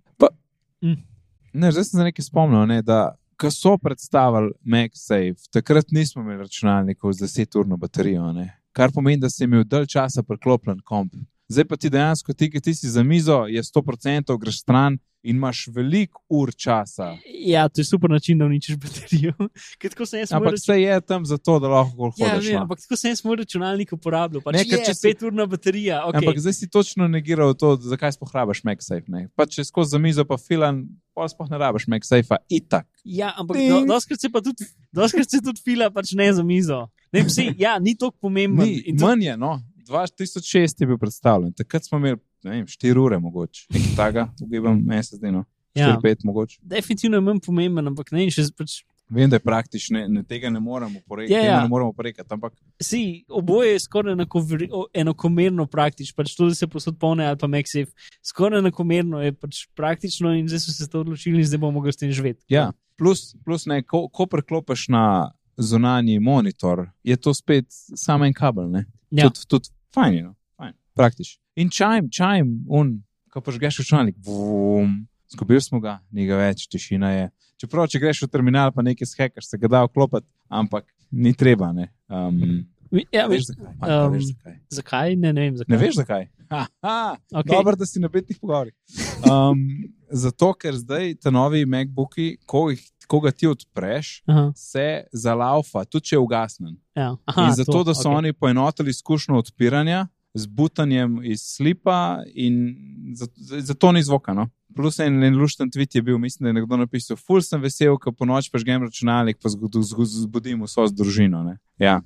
Ne, 1.57 1.71
zdaj 1.71 1.83
sem 1.83 1.97
se 1.97 2.05
nekaj 2.05 2.23
spomnil, 2.23 2.67
ne, 2.67 2.81
da 2.81 2.99
ko 3.35 3.49
so 3.49 3.75
predstavili 3.77 4.51
MagSafe, 4.63 5.49
takrat 5.51 5.91
nismo 5.91 6.21
imeli 6.21 6.39
računalnikov 6.39 7.13
z 7.13 7.25
10-urno 7.25 7.77
baterijo, 7.77 8.31
ne, 8.31 8.47
kar 8.71 8.91
pomeni, 8.91 9.17
da 9.17 9.29
si 9.29 9.43
imel 9.43 9.63
dalj 9.63 9.85
časa 9.87 10.23
priklopljen 10.23 10.79
komp. 10.81 11.13
Zdaj 11.47 11.65
pa 11.65 11.77
ti 11.77 11.89
dejansko, 11.89 12.33
ti, 12.33 12.49
ki 12.51 12.61
ti 12.61 12.73
si 12.75 12.89
za 12.89 13.03
mizo, 13.03 13.45
je 13.47 13.61
100%, 13.63 14.37
greš 14.37 14.59
stran 14.59 14.97
in 15.23 15.35
imaš 15.35 15.65
veliko 15.67 16.21
ur 16.29 16.51
časa. 16.53 17.13
ja, 17.45 17.67
to 17.69 17.81
je 17.81 17.85
super 17.85 18.09
način, 18.09 18.37
da 18.37 18.45
uničiš 18.45 18.75
baterijo. 18.77 19.33
Ampak 20.31 20.51
račun- 20.51 20.53
vse 20.55 20.81
je 20.81 21.01
tam 21.01 21.25
zato, 21.25 21.59
da 21.59 21.67
lahko 21.67 22.11
Ja, 22.17 22.29
hodiš. 22.29 22.45
vem, 22.47 22.55
no. 22.55 22.61
ampak 22.61 22.79
tako 22.79 22.95
sem 22.95 23.11
jaz 23.11 23.19
svoj 23.19 23.35
računalnik 23.35 23.93
uporabljal. 23.93 24.41
Pač 24.41 24.53
Ne, 24.53 24.59
je 24.61 24.83
če 24.85 24.93
si- 24.93 25.07
pet 25.07 25.21
urna 25.23 25.45
baterija. 25.45 26.03
Okay. 26.05 26.17
Ampak 26.17 26.39
zdaj 26.39 26.53
si 26.53 26.69
točno 26.69 27.07
negiral 27.07 27.53
to, 27.53 27.75
zakaj 27.77 28.11
spohrabaš 28.11 28.63
MagSafe. 28.63 29.07
Ne? 29.07 29.27
Pa 29.35 29.45
če 29.45 29.63
skozi 29.63 29.89
za 29.89 29.97
mizo 29.99 30.25
pa 30.25 30.37
filan, 30.37 30.83
pa 31.17 31.25
sploh 31.31 31.49
ne 31.49 31.57
rabiš 31.57 31.87
MagSafe, 31.89 32.37
itak. 32.53 32.85
Ja, 33.03 33.31
ampak 33.41 33.57
do, 33.57 33.79
doskrat 33.89 34.21
se 34.21 34.29
pa 34.29 34.41
tudi, 34.45 34.67
doskrat 34.93 35.29
se 35.33 35.41
tudi 35.41 35.63
fila, 35.65 35.89
pač 35.93 36.13
ne 36.17 36.29
za 36.33 36.45
mizo. 36.45 36.83
Ne, 37.09 37.23
vsi, 37.25 37.49
ja, 37.57 37.77
ni 37.81 37.95
tako 37.97 38.27
pomemben. 38.27 38.67
Ni, 38.69 38.93
manj 39.01 39.25
je, 39.31 39.35
no. 39.41 39.55
2006 39.87 40.81
je 40.83 40.87
bil 40.89 40.97
predstavljen, 40.99 41.53
takrat 41.55 41.85
smo 41.87 41.97
imeli, 41.97 42.19
ne 42.43 42.51
vem, 42.51 42.65
4 42.67 42.99
ure 42.99 43.17
mogoče, 43.23 43.65
nekaj 43.71 43.93
takega, 43.95 44.25
ugibam, 44.43 44.81
mesec, 44.85 45.21
no, 45.31 45.45
4, 45.73 45.79
Ja, 45.79 45.93
5 46.03 46.25
mogoče. 46.27 46.57
definitivno 46.61 47.17
je 47.17 47.23
manj 47.23 47.39
pomemben, 47.45 47.87
ampak 47.87 48.11
ne, 48.11 48.25
še 48.33 48.49
pač. 48.57 48.81
Vem, 49.09 49.29
da 49.29 49.35
je 49.35 49.39
praktično, 49.41 50.01
ne, 50.07 50.23
tega 50.23 50.49
ne 50.49 50.59
moremo 50.59 50.99
porekati, 51.01 51.33
Ja, 51.33 51.41
ja. 51.41 51.61
ne 51.61 51.67
moremo 51.67 51.93
porekati, 51.93 52.27
ampak 52.29 52.53
Si, 52.81 52.99
oboje 53.29 53.71
je 53.71 53.79
skoraj 53.79 54.13
enako, 54.13 54.39
vri- 54.41 54.69
o- 54.71 54.87
enakomerno 54.93 55.65
praktično, 55.65 56.15
pač 56.15 56.35
to, 56.35 56.45
da 56.45 56.55
se 56.55 56.67
posod 56.67 56.97
polne 56.97 57.25
ali 57.25 57.37
pa 57.37 57.47
MagSafe, 57.47 57.91
skoraj 58.23 58.59
enakomerno 58.59 59.21
je 59.21 59.31
pač 59.33 59.67
praktično 59.73 60.33
in 60.33 60.47
zdaj 60.47 60.59
so 60.59 60.71
se 60.73 60.87
to 60.87 60.99
odločili 60.99 61.37
in 61.37 61.45
zdaj 61.45 61.57
bomo 61.59 61.71
mogli 61.73 61.93
s 61.93 61.97
tem 61.97 62.11
živeti. 62.11 62.43
ja. 62.49 62.71
plus, 62.97 63.35
plus 63.45 63.65
ne, 63.65 63.83
ko, 63.83 64.07
ko 64.09 64.25
preklopiš 64.25 64.87
na 64.87 65.31
zunanji 65.57 66.19
monitor, 66.19 66.89
je 67.03 67.15
to 67.15 67.33
spet 67.33 67.65
samo 67.95 68.25
en 68.25 68.33
kabel, 68.33 68.69
ne. 68.69 68.85
Ja. 69.11 69.23
Tudi, 69.25 69.39
tudi 69.47 69.69
fajn 69.93 70.13
je, 70.13 70.23
no, 70.23 70.33
fajn, 70.57 70.73
praktično. 70.95 71.41
In 71.55 71.69
čajem, 71.69 72.09
čajem, 72.11 72.65
un, 72.67 73.03
ko 73.29 73.41
požgeš 73.41 73.77
računalnik, 73.77 74.15
vum, 74.19 75.07
zgubil 75.33 75.61
smo 75.61 75.79
ga, 75.79 75.99
ni 76.11 76.25
ga 76.27 76.37
več, 76.39 76.67
tišina 76.71 77.11
je. 77.11 77.27
Čeprav, 77.57 77.87
če 77.89 77.99
greš 77.99 78.23
v 78.23 78.29
terminal, 78.29 78.71
pa 78.71 78.83
nekaj 78.85 79.07
skekaš, 79.09 79.47
se 79.49 79.57
ga 79.57 79.67
da 79.67 79.83
vklopiti, 79.87 80.27
ampak 80.49 80.85
ni 81.11 81.33
treba. 81.33 81.71
Ne, 81.73 81.91
um, 82.07 82.65
Ja, 83.11 83.25
veš 83.27 83.41
veš, 83.41 83.47
zakaj? 83.49 83.73
Um, 83.83 84.13
veš 84.13 84.25
zakaj? 84.29 84.53
zakaj? 84.71 85.15
Ne, 85.15 85.33
ne 85.33 85.41
vem 85.41 85.55
zakaj. 85.57 85.71
Ne 85.73 85.77
veš 85.81 85.95
zakaj? 85.95 86.27
Aha, 86.47 86.69
Okay. 86.79 87.35
okay. 87.35 87.51
Dobro, 87.51 87.75
da 87.75 87.85
si 87.85 87.99
na 87.99 88.07
petnih 88.09 88.37
pogovorih. 88.39 88.71
Um, 89.27 89.65
zato, 90.23 90.53
ker 90.53 90.71
zdaj 90.79 91.17
ti 91.19 91.31
novi 91.31 91.65
MacBooki, 91.65 92.37
ko, 92.47 92.69
jih, 92.71 92.85
ko 93.07 93.19
ga 93.19 93.31
ti 93.31 93.47
odpreš, 93.47 94.21
Aha, 94.25 94.45
se 94.55 95.03
zalaufa, 95.11 95.83
tudi 95.83 96.05
če 96.05 96.15
je 96.15 96.19
ugasnen. 96.19 96.77
ja. 96.95 97.09
Aha, 97.25 97.49
in 97.49 97.55
zato, 97.55 97.71
to, 97.73 97.83
da 97.83 97.93
so 97.93 98.07
okay. 98.07 98.17
oni 98.21 98.33
poenotili 98.33 98.89
izkušnjo 98.89 99.35
odpiranja 99.35 100.05
z 100.37 100.45
butanjem 100.47 101.19
iz 101.25 101.41
slipa, 101.41 102.21
in 102.33 102.75
zato, 103.17 103.33
zato 103.37 103.91
ni 103.91 104.03
zvoka. 104.03 104.33
No? 104.33 104.47
Plus 104.75 104.99
en, 105.01 105.23
en 105.23 105.37
lušten 105.37 105.71
tweet 105.73 105.95
je 105.95 106.01
bil, 106.05 106.17
mislim, 106.21 106.45
da 106.45 106.49
je 106.49 106.59
nekdo 106.61 106.77
napisal: 106.77 107.17
Ful 107.17 107.41
sem 107.41 107.61
vesel, 107.61 107.97
ko 107.97 108.11
po 108.13 108.27
noč 108.29 108.51
pažgem 108.53 108.83
računalnik, 108.85 109.39
pa 109.41 109.49
zbudim 109.49 110.61
vso 110.63 110.87
z 110.87 110.93
družino. 110.93 111.43
ne." 111.43 111.57
Ja. 111.81 112.01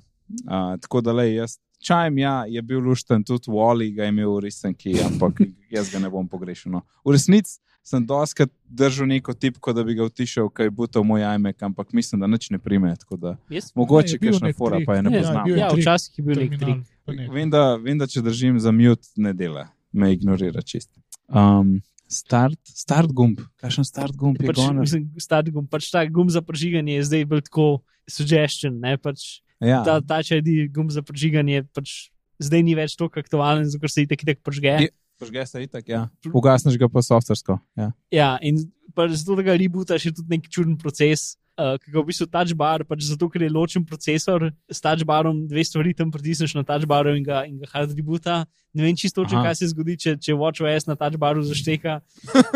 Uh, 0.46 0.78
tako 0.80 1.00
da 1.04 1.12
le 1.12 1.28
jaz. 1.34 1.58
Čajem, 1.82 2.18
ja, 2.22 2.44
je 2.46 2.62
bil 2.62 2.78
lušten, 2.80 3.24
tudi 3.26 3.50
Wally 3.50 3.90
ga 3.94 4.06
je 4.06 4.08
imel 4.14 4.38
resenki, 4.40 4.94
ampak 5.02 5.40
jaz 5.74 5.90
ga 5.92 5.98
ne 5.98 6.08
bom 6.10 6.28
pogrešal. 6.28 6.72
No. 6.72 6.82
V 7.04 7.12
resnici 7.16 7.58
sem 7.82 8.06
doskrat 8.06 8.50
držal 8.70 9.08
neko 9.10 9.34
tipko, 9.34 9.72
da 9.74 9.82
bi 9.84 9.96
ga 9.98 10.06
utišal, 10.06 10.46
kaj 10.54 10.70
bo 10.70 10.86
to 10.86 11.02
moj 11.04 11.24
iMac, 11.34 11.62
ampak 11.66 11.92
mislim, 11.92 12.20
da 12.22 12.26
nič 12.30 12.50
ne 12.54 12.58
prime. 12.62 12.94
tako 12.96 13.16
Da, 13.16 13.36
Jaz, 13.50 13.72
mogoče 13.74 14.14
je 14.14 14.18
bil 14.18 14.32
kakšna 14.32 14.52
fora, 14.56 14.78
pa 14.86 14.94
je 14.94 15.02
ne 15.02 15.10
Ne, 15.10 15.18
poznam. 15.18 15.44
bil 15.44 15.56
je 15.56 15.60
ja, 15.60 15.70
včasih 15.74 16.18
je 16.18 16.24
bil 16.24 16.38
nek 16.38 16.58
trik. 16.60 16.84
Vem 17.06 17.50
da, 17.50 17.76
vem, 17.76 17.98
da 17.98 18.06
če 18.06 18.22
držim 18.22 18.58
za 18.60 18.70
mute, 18.72 19.08
ne 19.16 19.32
dela, 19.34 19.68
me 19.92 20.12
ignorira 20.12 20.62
čist. 20.62 20.90
Um, 21.28 21.80
start, 22.06 22.58
start 22.64 23.10
gumb, 23.12 23.40
kakšen 23.58 23.84
start 23.84 24.14
gumb 24.16 24.38
je 24.40 24.46
Pač, 24.46 24.56
gonil? 24.56 24.80
mislim, 24.84 25.08
stari 25.18 25.50
gum, 25.50 25.66
pač 25.66 25.90
ta 25.90 26.04
gum 26.06 26.28
za 26.30 26.42
prižiganje 26.42 26.94
je 26.94 27.04
zdaj 27.04 27.24
bolj 27.26 27.42
tako 27.48 27.66
suggestion. 28.08 28.78
Ne, 28.80 28.96
pač, 28.98 29.40
Ja, 29.62 29.84
ta 29.86 30.00
ta 30.02 30.18
če 30.22 30.40
je 30.42 30.66
gum 30.68 30.88
za 30.90 31.02
prižiganje, 31.06 31.62
pač 31.70 32.10
zdaj 32.42 32.62
ni 32.62 32.74
več 32.74 32.96
tako 32.98 33.20
aktualen, 33.22 33.62
zato 33.70 33.86
se 33.86 34.02
itek 34.02 34.22
itek 34.22 34.40
prižge. 34.42 34.72
Je- 34.88 34.94
Požge 35.22 35.46
se 35.46 35.62
itak, 35.62 35.86
ja. 35.86 36.08
Ugasneš 36.34 36.74
ga 36.74 36.88
pa 36.90 36.98
softversko. 36.98 37.60
Ja. 37.78 37.92
Ja, 38.10 38.30
in 38.42 38.58
pač 38.90 39.14
zato, 39.22 39.36
da 39.38 39.44
ga 39.46 39.54
rebootaš, 39.54 40.06
je 40.06 40.12
tudi 40.18 40.34
nek 40.34 40.48
čuden 40.50 40.74
proces. 40.76 41.36
Uh, 41.52 41.76
ki 41.76 41.92
ga 41.92 42.00
v 42.00 42.06
bistvu 42.08 42.26
touch 42.32 42.54
bar, 42.56 42.80
pač 42.88 43.04
zato, 43.04 43.28
ker 43.28 43.42
je 43.44 43.50
ločen 43.52 43.84
procesor, 43.84 44.46
s 44.72 44.80
touch 44.80 45.04
barom 45.04 45.42
dve 45.46 45.60
stvari 45.68 45.92
tam 45.92 46.08
pritisneš 46.10 46.54
na 46.56 46.62
touch 46.64 46.86
baru 46.88 47.12
in 47.12 47.26
ga, 47.26 47.42
in 47.44 47.58
ga 47.60 47.68
hard 47.74 47.92
reboota. 47.92 48.46
Ne 48.72 48.86
vem 48.86 48.96
čisto, 48.96 49.20
Aha. 49.28 49.42
kaj 49.50 49.58
se 49.60 49.68
zgodi, 49.68 49.98
če, 50.00 50.14
če 50.16 50.32
WatchOS 50.32 50.88
na 50.88 50.96
touch 50.96 51.20
baru 51.20 51.44
zašteka. 51.44 52.00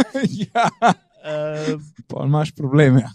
ja, 0.48 0.70
Uh, 1.26 1.82
pa 2.06 2.22
imaš 2.22 2.52
problem. 2.54 3.00
Ja. 3.02 3.10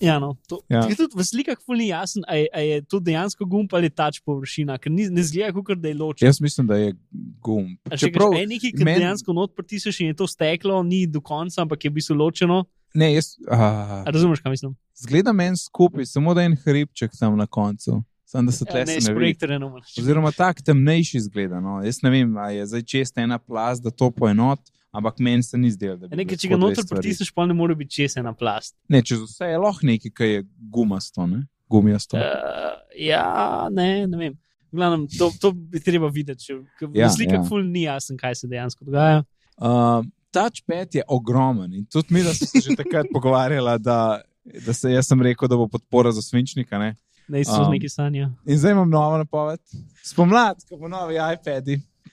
ja, 0.00 0.18
no, 0.20 0.34
to, 0.44 0.60
Ja. 0.68 0.82
Tudi 0.84 1.08
v 1.16 1.24
slikah 1.24 1.56
ni 1.72 1.88
jasen, 1.88 2.20
a 2.28 2.36
je, 2.36 2.48
je 2.52 2.82
to 2.84 3.00
dejansko 3.00 3.46
gumb 3.48 3.72
ali 3.72 3.88
touch 3.88 4.20
površina, 4.20 4.76
ker 4.76 4.92
ni, 4.92 5.08
ne 5.08 5.24
zgleda, 5.24 5.56
kot 5.56 5.80
da 5.80 5.88
je 5.88 5.96
ločen. 5.96 6.28
Jaz 6.28 6.40
mislim, 6.44 6.68
da 6.68 6.76
je 6.76 6.92
gumb. 7.40 7.78
Če 7.88 8.12
Čeprav, 8.12 8.36
greš 8.36 8.48
nekaj, 8.52 8.72
ki 8.76 8.84
men- 8.84 9.00
dejansko 9.00 9.32
not 9.32 9.56
pritisneš 9.56 10.02
in 10.04 10.12
je 10.12 10.18
to 10.20 10.28
steklo, 10.28 10.82
ni 10.84 11.06
do 11.08 11.24
konca, 11.24 11.64
ampak 11.64 11.88
je 11.88 11.90
v 11.90 11.96
bistvu 11.96 12.20
ločeno. 12.20 12.66
Ne, 12.94 13.14
jaz. 13.14 13.34
A 13.50 14.02
razumeš, 14.06 14.40
kaj 14.40 14.50
mislim? 14.50 14.74
zgleda 14.94 15.32
meni 15.32 15.56
skupaj, 15.56 16.06
samo 16.06 16.34
da 16.34 16.40
je 16.40 16.46
en 16.46 16.56
hribček 16.56 17.12
tam 17.18 17.36
na 17.38 17.46
koncu. 17.46 18.02
Sam 18.24 18.46
da 18.46 18.52
se 18.52 18.64
Ja, 18.68 18.84
tle 18.84 19.00
s 19.00 19.08
ne 19.08 19.58
moreš. 19.58 19.98
Oziroma 19.98 20.30
tak 20.32 20.62
temnejši 20.62 21.20
zgleda. 21.20 21.60
No. 21.60 21.82
Jaz 21.84 22.02
ne 22.02 22.10
vem, 22.10 22.36
ali 22.36 22.56
je 22.56 22.66
zdaj 22.66 22.82
čest 22.82 23.18
ena 23.18 23.38
plast, 23.38 23.82
da 23.82 23.90
to 23.90 24.10
poenot, 24.10 24.60
ampak 24.90 25.18
meni 25.18 25.42
se 25.42 25.58
ni 25.58 25.70
zdelo, 25.70 25.96
bi. 25.96 26.08
Ja, 26.10 26.16
Nekaj, 26.16 26.36
če 26.36 26.48
ga 26.48 26.56
tako 26.56 26.60
noter 26.66 26.86
pritisneš, 26.90 27.30
pa 27.34 27.46
ne 27.46 27.54
more 27.54 27.74
biti 27.74 27.94
česa 27.94 28.22
na 28.22 28.32
plast. 28.32 28.74
Ne, 28.88 29.02
čez 29.02 29.20
vse 29.22 29.52
je 29.52 29.58
lahko 29.58 29.86
nekaj, 29.86 30.10
kar 30.10 30.26
je 30.26 30.46
gumasto, 30.70 31.26
ne? 31.26 31.44
gumijasto. 31.68 32.16
Uh, 32.16 32.74
ja, 32.98 33.68
ne, 33.72 34.06
ne 34.06 34.18
vem. 34.18 34.34
Glavnem, 34.74 35.06
to, 35.18 35.30
to 35.40 35.52
bi 35.52 35.80
treba 35.80 36.10
videti. 36.12 36.44
Če, 36.44 36.58
Ja, 36.82 37.06
ja, 37.06 37.10
slika 37.10 37.38
ja. 37.38 37.40
ja. 37.40 37.46
ful 37.48 37.62
ni 37.64 37.86
jasno, 37.86 38.16
kaj 38.20 38.34
se 38.34 38.50
dejansko 38.50 38.84
dogaja. 38.84 39.22
Uh, 39.56 40.02
touchpad 40.34 40.98
je 40.98 41.06
ogromen 41.08 41.72
in 41.74 41.86
tudi 41.86 42.14
mi, 42.14 42.22
smo 42.22 42.46
se 42.46 42.60
že 42.60 42.76
takrat 42.76 43.06
pogovarjali, 43.12 43.78
da, 43.82 44.20
da 44.66 44.72
se 44.72 44.92
jaz 44.92 45.08
sem 45.08 45.22
rekel, 45.22 45.48
da 45.48 45.56
bo 45.56 45.68
podpora 45.68 46.12
za 46.12 46.22
svinčnika. 46.22 46.78
Ne? 46.78 46.94
Ne, 47.28 47.44
so 47.44 47.62
Um, 47.62 47.70
neki 47.72 47.88
sanja. 47.88 48.30
In 48.46 48.58
zdaj 48.58 48.72
imam 48.72 48.90
novo 48.90 49.18
napoved. 49.18 49.60
Spomlad, 50.04 50.60
ko 50.68 50.76
bo 50.76 50.88
novi 50.88 51.14
iPad, 51.14 51.64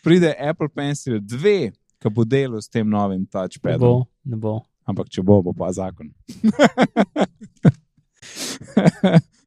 pride 0.04 0.34
Apple 0.40 0.70
Pencil 0.70 1.20
2, 1.20 1.72
ki 2.02 2.10
bo 2.10 2.24
delal 2.24 2.62
s 2.62 2.70
tem 2.70 2.90
novim 2.90 3.22
Ne 3.22 3.28
touchpadom. 3.32 3.80
bo, 3.80 4.06
ne 4.24 4.38
bo. 4.38 4.60
Ampak 4.88 5.10
če 5.10 5.22
bo, 5.22 5.42
bo 5.42 5.54
pa 5.54 5.72
zakon. 5.76 6.10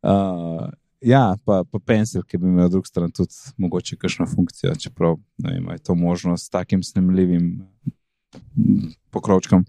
uh, 0.04 0.68
ja, 1.00 1.36
pa, 1.44 1.64
pa 1.64 1.78
Pencil, 1.78 2.22
ki 2.22 2.38
bi 2.38 2.46
imel 2.48 2.68
drug 2.70 2.86
stran 2.86 3.10
tudi 3.12 3.34
mogoče 3.56 3.96
kakšno 3.96 4.26
funkcijo, 4.30 4.74
čeprav 4.78 5.16
ne 5.42 5.56
vem, 5.56 5.68
je 5.72 5.78
to 5.88 5.94
možno 5.94 6.36
s 6.36 6.48
takim 6.48 6.82
snemljivim 6.82 7.66
pokrovčkom. 9.10 9.64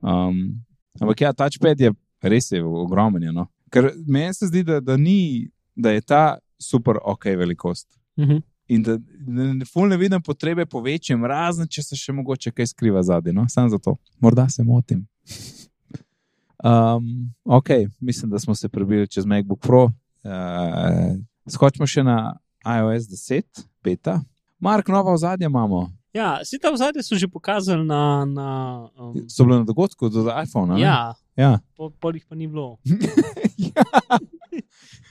Um, 0.00 0.64
ampak 1.00 1.20
ja, 1.20 1.32
touchpad 1.32 1.80
je 1.80 1.92
res 2.22 2.52
je 2.52 2.62
ogromen. 2.64 3.22
je, 3.22 3.32
No? 3.32 3.46
Ker 3.70 3.92
meni 4.06 4.34
se 4.34 4.46
zdi, 4.46 4.62
da, 4.62 4.80
da, 4.80 4.96
ni, 4.96 5.50
da 5.76 5.90
je 5.90 6.00
ta 6.00 6.38
super 6.60 6.98
ok 7.04 7.24
velikost. 7.24 7.88
Uh 8.16 8.24
-huh. 8.24 8.42
In 8.68 8.82
da 8.82 8.98
ne, 9.26 9.54
ne, 9.54 9.64
ne 9.88 9.96
vidim 9.96 10.22
potrebe 10.22 10.66
po 10.66 10.80
večjem, 10.80 11.24
razen 11.24 11.66
če 11.68 11.82
se 11.82 11.96
še 11.96 12.12
mogoče 12.12 12.50
kaj 12.50 12.66
skriva 12.66 13.02
zadaj. 13.02 13.32
No? 13.32 13.46
Sam 13.48 13.70
zato, 13.70 13.96
morda 14.20 14.48
se 14.48 14.62
motim. 14.62 15.06
Um, 16.64 17.34
ok, 17.44 17.68
mislim, 18.00 18.30
da 18.30 18.38
smo 18.38 18.54
se 18.54 18.68
prebili 18.68 19.08
čez 19.08 19.26
MacBook 19.26 19.60
Pro. 19.60 19.84
Uh, 19.84 19.90
skočimo 21.48 21.86
še 21.86 22.02
na 22.02 22.38
iOS 22.64 23.02
10, 23.02 23.42
beta. 23.84 24.22
Mark, 24.58 24.88
nova 24.88 25.12
ozadja 25.12 25.46
imamo. 25.46 25.90
Ja, 26.14 26.38
si 26.46 26.62
tam 26.62 26.78
zadnje 26.78 27.02
so 27.02 27.18
že 27.18 27.26
pokazali 27.26 27.82
na. 27.82 28.22
na 28.22 28.48
um, 28.94 29.26
So 29.26 29.42
bile 29.42 29.58
na 29.58 29.66
dogodku 29.66 30.06
do 30.06 30.30
iPhona. 30.30 30.78
ne? 30.78 30.80
ja, 30.80 31.14
ja. 31.34 31.58
po, 31.74 31.90
pol 31.90 32.14
jih 32.14 32.22
pa 32.22 32.38
ni 32.38 32.46
bilo. 32.46 32.78
ja. 33.58 33.82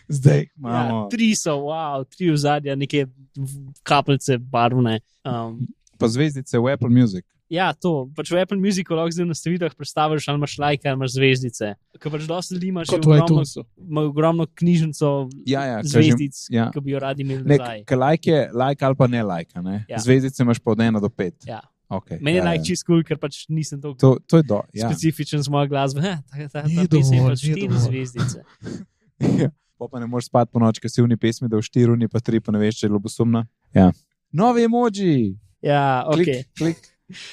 Zdaj 0.08 0.48
imamo. 0.56 0.96
Ja, 1.04 1.10
tri 1.12 1.36
so, 1.36 1.68
wow, 1.68 2.08
tri 2.08 2.32
v 2.32 2.38
zadnje, 2.40 2.76
neke 2.80 3.08
kapljice 3.84 4.38
barvne. 4.40 5.04
Um, 5.28 5.68
Pa 6.00 6.08
zvezdice 6.08 6.60
v 6.60 6.72
Apple 6.72 6.90
Music. 6.90 7.28
Ja, 7.50 7.74
to. 7.74 8.10
Pač 8.16 8.32
v 8.32 8.40
Apple 8.44 8.58
Musicu 8.58 8.96
lahko 8.96 9.12
zdaj 9.14 9.26
na 9.26 9.34
nastavitvah 9.36 9.74
predstaviš, 9.76 10.28
ali 10.30 10.38
imaš 10.40 10.56
like, 10.58 10.88
ali 10.88 10.96
imaš 10.98 11.12
zvezdice. 11.16 11.74
Ker 12.00 12.12
pač 12.12 12.24
dosti 12.30 12.56
ljudi 12.56 12.68
imaš 12.72 12.94
ogromno, 12.96 13.44
ogromno 14.02 14.46
knjižnico 14.56 15.30
Ja, 15.46 15.66
ja, 15.66 15.78
zvezdic, 15.84 16.34
kažem, 16.34 16.56
ja. 16.56 16.72
ki 16.74 16.82
bi 16.82 16.96
jo 16.96 17.00
radi 17.04 17.22
imeli 17.22 17.44
Ne, 17.44 17.58
nazaj. 17.58 17.84
Kaj 17.86 17.98
like 18.00 18.32
je, 18.32 18.42
like 18.54 18.86
ali 18.86 18.96
pa 18.96 19.08
ne 19.08 19.24
like. 19.24 19.62
Ne? 19.62 19.86
Ja. 19.90 20.00
Zvezdice 20.00 20.44
imaš 20.44 20.60
pa 20.60 20.72
od 20.72 20.78
1 20.78 21.00
do 21.02 21.10
5. 21.10 21.48
Ja. 21.48 21.62
Okay, 21.94 22.18
Meni 22.22 22.40
je 22.40 22.42
ja, 22.42 22.50
like 22.50 22.64
čist 22.66 22.88
kul, 22.88 23.04
ker 23.06 23.20
pač 23.22 23.44
nisem 23.54 23.78
tako 23.78 23.94
To, 24.02 24.10
to 24.26 24.40
je 24.42 24.44
do. 24.50 24.62
Ja. 24.74 24.90
specifičen 24.90 25.44
z 25.44 25.50
mojo 25.52 25.68
glasbo. 25.70 26.02
Ha, 26.02 26.24
ta, 26.26 26.48
ta, 26.50 26.64
Ni 26.66 26.88
ta 26.88 26.88
pesem 26.90 27.20
je 27.20 27.22
pač 27.28 27.44
štiri 27.44 27.78
zvezdice. 27.78 28.42
Ja. 29.40 29.52
Pa, 29.80 29.88
pa 29.88 30.00
ne 30.00 30.08
moreš 30.08 30.28
spati 30.32 30.52
po 30.52 30.60
noč, 30.60 30.80
ker 30.82 30.90
si 30.92 31.00
v 31.02 31.06
uni 31.06 31.16
pesmi, 31.20 31.48
da 31.48 31.56
v 31.60 31.64
štiruni 31.64 32.08
pa 32.12 32.20
tri, 32.20 32.40
pa 32.44 32.52
ne 32.52 32.60
veš, 32.60 32.82
če 32.82 32.88
je 32.88 32.92
ljubosumna. 32.92 33.44
Ja. 33.76 33.92
Novi 34.34 34.66
emoji, 34.66 35.38
Ja, 35.64 36.04
ok. 36.08 36.20
klik, 36.20 36.48
klik. 36.58 36.80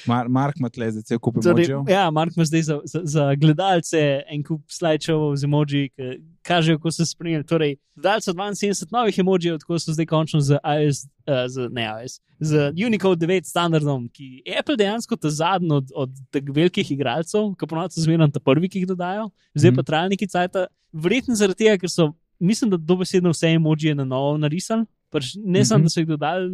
Mar 0.05 0.27
Mark 0.29 0.55
ima 0.59 0.69
tle 0.69 0.91
zdaj 0.91 1.03
cel 1.03 1.19
kup 1.19 1.35
Torej, 1.35 1.65
emojijev. 1.65 1.89
ja, 1.89 2.11
Mark 2.11 2.31
ima 2.35 2.45
zdaj 2.45 2.61
za, 2.61 2.79
za, 2.83 3.01
za 3.03 3.35
gledalce 3.35 4.01
en 4.27 4.43
kup 4.43 4.61
slideshovov 4.67 5.35
z 5.35 5.43
emoji, 5.43 5.89
ki 5.89 6.09
kažejo, 6.41 6.77
kako 6.77 6.91
se 6.91 7.05
spremljajo. 7.05 7.43
Torej, 7.43 7.71
dal 7.95 8.21
so 8.21 8.33
72 8.33 8.91
novih 8.91 9.19
emojijev, 9.19 9.57
tako 9.57 9.79
so 9.79 9.93
zdaj 9.93 10.05
končno 10.05 10.41
z 10.41 10.57
iOS, 10.75 10.99
uh, 11.23 11.45
z, 11.47 11.69
ne 11.71 11.83
iOS, 11.83 12.19
z 12.39 12.51
Unicode 12.85 13.27
9 13.27 13.43
standardom, 13.43 14.09
ki 14.09 14.43
je 14.45 14.59
Apple 14.59 14.75
dejansko 14.75 15.15
ta 15.15 15.29
zadnji 15.29 15.71
od, 15.71 15.91
od 15.95 16.09
teh 16.31 16.43
velikih 16.45 16.91
igralcev, 16.91 17.53
ki 17.55 17.67
ponovadi 17.67 17.93
so 17.93 18.01
zmerno 18.01 18.27
ta 18.27 18.39
prvi, 18.39 18.69
ki 18.69 18.79
jih 18.79 18.87
dodajo, 18.87 19.29
zdaj 19.55 19.71
pa 19.71 19.81
Mhm. 19.81 19.85
trajajo 19.85 20.09
neki 20.09 20.27
cajt. 20.27 20.55
Verjetno 20.93 21.35
zaradi 21.35 21.57
tega, 21.57 21.77
ker 21.77 21.89
so, 21.89 22.11
mislim, 22.39 22.69
da 22.69 22.77
dobesedno 22.77 23.29
vse 23.31 23.47
emojije 23.49 23.95
na 23.95 24.03
novo 24.05 24.37
narisali. 24.37 24.85
Pač 25.11 25.33
ne 25.35 25.65
samo, 25.67 25.83
da 25.83 25.89
so 25.91 25.99
jih 25.99 26.07
dodali, 26.07 26.47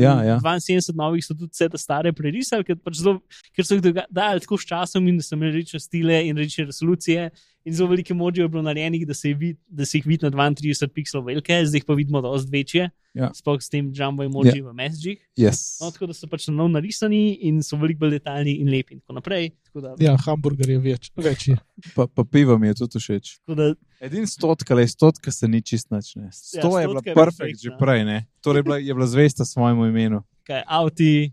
Ja, 0.00 0.14
ja. 0.24 0.38
72 0.40 0.94
novih 0.96 1.24
so 1.24 1.34
tudi 1.34 1.50
vse 1.52 1.68
te 1.68 1.78
stare 1.78 2.12
prerisali, 2.12 2.64
ker, 2.64 2.76
pač 2.80 3.02
zelo, 3.02 3.20
ker 3.54 3.64
so 3.68 3.76
jih 3.76 3.82
doga- 3.84 4.06
dali 4.10 4.40
tako 4.40 4.56
s 4.56 4.64
časom 4.64 5.08
in 5.08 5.18
da 5.20 5.22
so 5.22 5.36
imeli 5.36 5.60
reče 5.60 5.78
stile 5.78 6.22
in 6.26 6.36
reče 6.36 6.64
resolucije. 6.64 7.30
In 7.68 7.74
zelo 7.76 7.90
velike 7.90 8.14
moči 8.16 8.40
je 8.40 8.48
bilo 8.48 8.62
narejenih, 8.64 9.02
da 9.06 9.14
se, 9.14 9.34
vid, 9.36 9.58
da 9.68 9.84
se 9.84 9.98
jih 9.98 10.06
vidi 10.08 10.24
na 10.24 10.30
32 10.30 10.88
pixelov 10.94 11.26
velike, 11.28 11.58
zdaj 11.68 11.82
jih 11.82 11.84
pa 11.84 11.96
vidimo 11.98 12.22
dosti 12.24 12.48
večje. 12.52 12.86
Ja. 13.18 13.28
Sploh 13.34 13.58
s 13.60 13.68
tem 13.68 13.90
jumbo 13.94 14.24
emoji 14.24 14.62
v 14.62 14.72
messagih. 14.72 15.18
Yes. 15.36 15.80
No, 15.82 15.90
tako 15.92 16.08
da 16.08 16.14
so 16.16 16.28
pač 16.30 16.46
na 16.48 16.54
novo 16.54 16.70
narisani 16.72 17.34
in 17.48 17.60
so 17.66 17.76
veliko 17.76 18.06
bolj 18.06 18.16
detaljni 18.16 18.54
in 18.62 18.70
lepi 18.72 18.96
in 18.96 19.00
tako 19.02 19.18
naprej. 19.18 19.50
Tako 19.68 19.82
da, 19.84 19.92
Ja, 20.00 20.14
hamburger 20.24 20.70
je 20.70 20.78
več, 20.80 21.10
večji. 21.16 21.58
Pa, 21.96 22.06
pa 22.06 22.24
pivo 22.24 22.56
mi 22.58 22.70
je 22.70 22.78
tudi 22.80 23.02
všeč. 23.02 23.34
da 23.52 23.72
Edini 24.00 24.26
stotka, 24.26 24.74
le 24.74 24.86
stotka 24.88 25.32
se 25.34 25.48
ni 25.48 25.60
čist 25.62 25.90
nič. 25.90 26.14
Ne. 26.16 26.30
Sto 26.32 26.72
ja, 26.72 26.84
je 26.84 26.88
bila 26.88 27.02
stotka 27.02 27.10
je 27.10 27.18
perfekt 27.20 27.64
že 27.64 27.74
prej, 27.78 28.04
ne. 28.08 28.18
Torej 28.40 28.62
je 28.62 28.68
bila, 28.70 28.78
je 28.78 28.94
bila 28.94 29.06
zvesta 29.06 29.44
svojemu 29.44 29.90
imenu. 29.92 30.22
kaj 30.48 30.62
avti. 30.64 31.32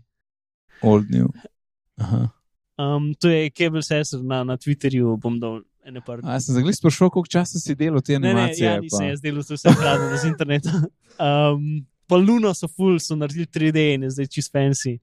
Old 0.82 1.08
New. 1.10 1.32
Aha. 1.96 2.28
Um, 2.76 3.14
to 3.16 3.32
je 3.32 3.48
Cable 3.56 3.82
Sensor 3.82 4.20
na, 4.20 4.44
na 4.44 4.58
Twitterju, 4.60 5.16
bom 5.16 5.40
dal 5.40 5.62
ene 5.86 6.00
par. 6.04 6.20
A, 6.24 6.36
sem 6.42 6.56
zagled 6.56 6.74
sprašal, 6.76 7.10
koliko 7.14 7.30
časa 7.30 7.60
si 7.62 7.74
delal 7.78 8.02
te 8.02 8.18
Ne, 8.18 8.20
ne, 8.20 8.30
animacije. 8.34 8.66
ja, 8.66 8.80
nisem 8.82 9.08
jaz 9.12 9.20
delal 9.24 9.44
vse 9.46 9.72
hkrati 9.72 10.18
z 10.22 10.30
interneta. 10.30 10.72
Um, 11.16 11.86
pa 12.10 12.18
Luno 12.20 12.50
so 12.54 12.68
full, 12.68 12.98
so 13.00 13.16
naredili 13.16 13.46
3D 13.46 13.86
in 13.94 14.02
je 14.06 14.10
zdaj 14.18 14.26
čist 14.34 14.52
fancy. 14.52 14.98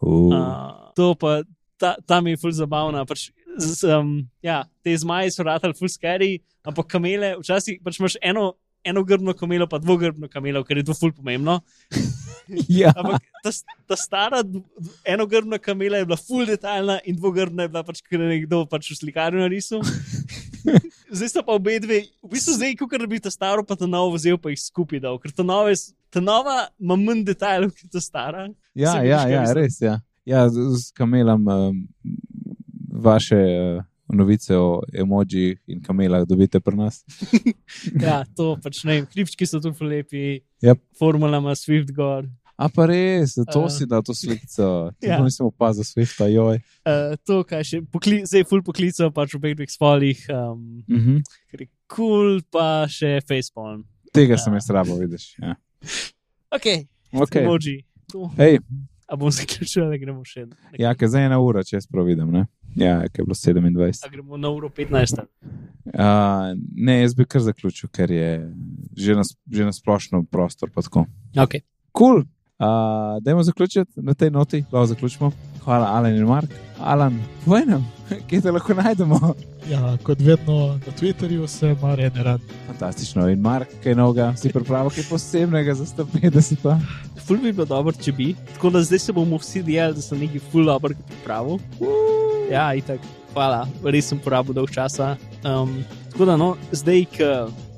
Uh. 0.00 0.32
Uh, 0.32 0.90
to 0.96 1.12
pa 1.14 1.42
ta, 1.78 1.94
tam 2.06 2.26
je 2.26 2.36
full 2.40 2.52
zabavna. 2.56 3.04
Pač, 3.08 3.28
z, 3.60 3.84
um, 3.92 4.16
ja, 4.42 4.64
te 4.84 4.96
zmaji 4.96 5.30
so 5.36 5.44
ratali 5.46 5.76
full 5.76 5.92
scary, 5.92 6.40
ampak 6.64 6.88
kamele, 6.96 7.36
včasih 7.40 7.78
pač 7.84 8.00
imaš 8.00 8.18
eno. 8.22 8.54
Eno 8.80 9.02
grbno 9.04 9.34
kamelo, 9.36 9.66
pa 9.68 9.76
dvogrbno 9.76 10.24
kamelo, 10.32 10.62
ker 10.64 10.78
je 10.80 10.86
to 10.88 10.94
ful 10.96 11.10
pomembno. 11.12 11.58
ja. 12.82 12.92
Ampak 12.96 13.22
ta, 13.44 13.50
ta 13.86 13.96
stara, 13.96 14.40
enogrbna 15.04 15.58
kamela 15.58 15.98
je 15.98 16.06
bila 16.06 16.16
full 16.18 16.46
detaljna 16.46 16.98
in 17.04 17.16
dvogrbna 17.16 17.62
je 17.62 17.72
bila 17.72 17.82
pač, 17.84 18.02
ker 18.02 18.20
je 18.20 18.28
nekdo 18.28 18.64
pač 18.66 18.90
v 18.92 18.98
slikarju 18.98 19.40
narisal. 19.40 19.82
Zdaj 21.10 21.28
sta 21.28 21.42
pa 21.42 21.56
obe 21.56 21.78
dve, 21.80 22.02
v 22.22 22.28
bistvu 22.30 22.54
zdaj, 22.54 22.74
kot 22.78 22.92
da 22.94 23.06
bi 23.08 23.18
ta 23.18 23.30
staro 23.32 23.64
pa 23.66 23.74
ta 23.74 23.88
novo 23.88 24.14
vzel, 24.14 24.36
pa 24.38 24.52
jih 24.52 24.60
skupaj 24.60 25.00
dal, 25.00 25.16
ker 25.18 25.32
ta 25.32 25.42
s- 25.72 25.90
ta 26.10 26.20
nova 26.20 26.68
ima 26.78 26.96
manj 26.96 27.24
detajlov 27.24 27.72
kot 27.72 27.90
ta 27.90 28.00
stara. 28.00 28.48
Ja, 28.74 28.92
Se 28.92 29.06
ja, 29.08 29.20
ja, 29.26 29.42
res 29.54 29.80
je. 29.80 29.86
Ja. 29.86 29.98
Ja, 30.26 30.48
z, 30.48 30.54
z 30.76 30.92
kamelom 30.94 31.48
um, 31.48 31.78
vaše 32.92 33.34
uh, 33.40 33.82
novice 34.06 34.54
o 34.56 34.82
emojih 34.92 35.56
in 35.66 35.80
kamelah 35.82 36.26
dobite 36.28 36.60
pri 36.60 36.76
nas. 36.76 37.00
Ja, 38.04 38.24
to 38.36 38.56
pač 38.62 38.82
ne 38.84 39.00
vem, 39.00 39.06
hribčki 39.10 39.46
so 39.46 39.60
tu 39.60 39.72
lepi, 39.80 40.42
Yep. 40.60 40.78
formula 40.98 41.38
ima 41.40 41.54
Swift 41.56 41.90
gor. 41.96 42.26
A 42.60 42.68
pa 42.68 42.84
res, 42.84 43.32
to 43.48 43.62
Uh, 43.64 43.70
si 43.72 43.86
da 43.88 44.02
to 44.04 44.12
sliko. 44.12 44.92
ja. 45.00 45.16
Ja. 45.16 45.22
Nisem 45.24 45.46
opazil 45.48 45.84
Swifta, 45.84 46.26
joj. 46.28 46.60
Uh, 46.84 47.16
to, 47.24 47.40
kaj 47.44 47.64
še, 47.64 47.78
pokli, 47.88 48.20
zdaj 48.28 48.44
ful 48.44 48.60
poklical 48.62 49.08
pač 49.10 49.32
v 49.32 49.40
obeh 49.40 49.54
dveh 49.56 49.70
spolih, 49.72 50.20
um, 50.28 50.84
Uh 50.84 50.98
-huh. 50.98 51.22
ker 51.50 51.60
je 51.62 51.68
kul, 51.88 51.96
cool, 51.96 52.40
pa 52.52 52.84
še 52.86 53.20
facepalm. 53.24 53.84
Tega 54.12 54.36
sem 54.36 54.52
Ja. 54.52 54.56
jaz 54.58 54.70
rabo, 54.70 54.98
vidiš. 54.98 55.38
Ja. 55.40 55.56
Ok, 56.52 56.66
Okay. 57.12 57.42
emoji. 57.44 57.84
To. 58.12 58.28
Hej, 58.36 58.58
A 59.08 59.16
bom 59.16 59.30
zaključil, 59.30 59.90
da 59.90 59.96
gremo 59.96 60.24
še. 60.24 60.46
nekaj? 60.46 60.78
ja, 60.78 60.94
ker 60.94 61.08
zdaj 61.08 61.22
je 61.22 61.26
ena 61.26 61.38
ura, 61.40 61.62
če 61.64 61.76
jaz 61.76 61.86
prav 61.86 62.06
vidim. 62.06 62.30
Ne? 62.30 62.46
Ja, 62.76 63.00
ker 63.08 63.22
je 63.22 63.24
bilo 63.24 63.34
27. 63.34 64.04
A 64.04 64.08
gremo 64.08 64.36
na 64.36 64.48
uro 64.50 64.68
15. 64.68 65.26
Uh, 65.86 66.54
ne, 66.76 67.00
jaz 67.02 67.14
bi 67.14 67.24
kar 67.24 67.40
zaključil, 67.40 67.88
ker 67.88 68.10
je 68.10 68.52
že 68.96 69.14
na, 69.14 69.22
že 69.50 69.64
na 69.64 69.72
splošno 69.72 70.22
prostor. 70.24 70.70
tako. 70.70 71.06
Okay. 71.34 71.62
Kul. 71.92 72.22
Cool. 72.22 72.24
Uh, 72.60 72.66
dajmo 73.22 73.42
zaključiti 73.42 73.90
na 73.96 74.14
tej 74.14 74.30
noti, 74.30 74.64
lahko 74.72 74.86
zaključimo. 74.86 75.32
Hvala, 75.64 75.86
Alan 75.86 76.16
in 76.16 76.24
Mark. 76.24 76.50
Alan, 76.80 77.20
povej 77.44 77.64
nam, 77.66 77.92
kje 78.28 78.40
te 78.40 78.52
lahko 78.52 78.74
najdemo. 78.74 79.34
Ja, 79.70 79.96
kot 80.02 80.20
vedno 80.20 80.76
na 80.86 80.92
Twitterju 81.00 81.46
sem 81.46 81.76
reden 81.94 82.24
rad. 82.24 82.40
Fantastično. 82.66 83.28
In 83.28 83.40
Mark, 83.40 83.68
kaj 83.84 83.94
novega, 83.94 84.34
si 84.36 84.52
pripravil 84.52 84.92
kaj 84.92 85.08
posebnega 85.08 85.74
za 85.74 85.86
150. 85.86 86.76
Ful 87.24 87.40
bi 87.40 87.52
bilo 87.52 87.64
dobro, 87.64 87.96
če 87.96 88.12
bi. 88.12 88.34
Tako 88.54 88.70
da 88.76 88.82
zdaj 88.82 88.98
se 88.98 89.12
bomo 89.12 89.40
vsi 89.40 89.62
dijeli, 89.62 89.94
da 89.94 90.02
sem 90.02 90.18
neki 90.18 90.38
ful 90.52 90.64
dobro 90.64 90.94
pripravil. 91.08 91.58
Ja, 92.50 92.74
itak. 92.74 93.00
hvala, 93.32 93.68
res 93.84 94.08
sem 94.10 94.18
porabil 94.18 94.54
dolg 94.54 94.70
časa. 94.74 95.16
Um, 95.44 95.84
tako 96.12 96.24
da, 96.24 96.36
no, 96.36 96.54
zdaj, 96.72 97.04
ki 97.14 97.24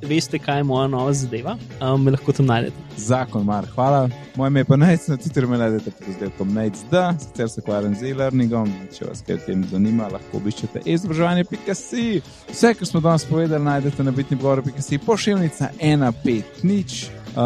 veste, 0.03 0.39
kaj 0.39 0.59
je 0.59 0.65
moja 0.65 0.89
nova 0.89 1.13
zadeva, 1.13 1.57
um, 1.81 2.03
me 2.03 2.11
lahko 2.11 2.33
tam 2.33 2.47
najdete. 2.47 2.77
Zakon, 2.97 3.45
Mar, 3.45 3.67
hvala. 3.75 4.09
Moje 4.35 4.49
ime 4.49 4.61
je 4.61 4.65
pa 4.65 4.77
Najc, 4.77 5.09
na 5.09 5.17
Twitterju 5.17 5.49
me 5.49 5.59
najdete 5.59 5.91
pod 5.91 6.09
razdelkom 6.09 6.55
Najc, 6.55 6.77
sicer 7.21 7.51
se 7.51 7.61
ukvarjam 7.61 7.95
z 7.95 8.11
e-learningom. 8.11 8.73
Če 8.99 9.05
vas 9.05 9.23
kaj 9.27 9.45
tem 9.47 9.65
zanima, 9.71 10.09
lahko 10.13 10.37
obiščete 10.43 10.83
izobraževanje.si. 10.85 12.21
Vse, 12.51 12.75
kar 12.75 12.89
smo 12.89 13.01
danes 13.01 13.25
povedali, 13.25 13.65
najdete 13.65 14.05
na 14.05 14.11
bitni 14.11 14.37
pogovor.si, 14.37 14.99
pošiljnica 14.99 15.71
150. 15.81 17.22
Uh, 17.33 17.41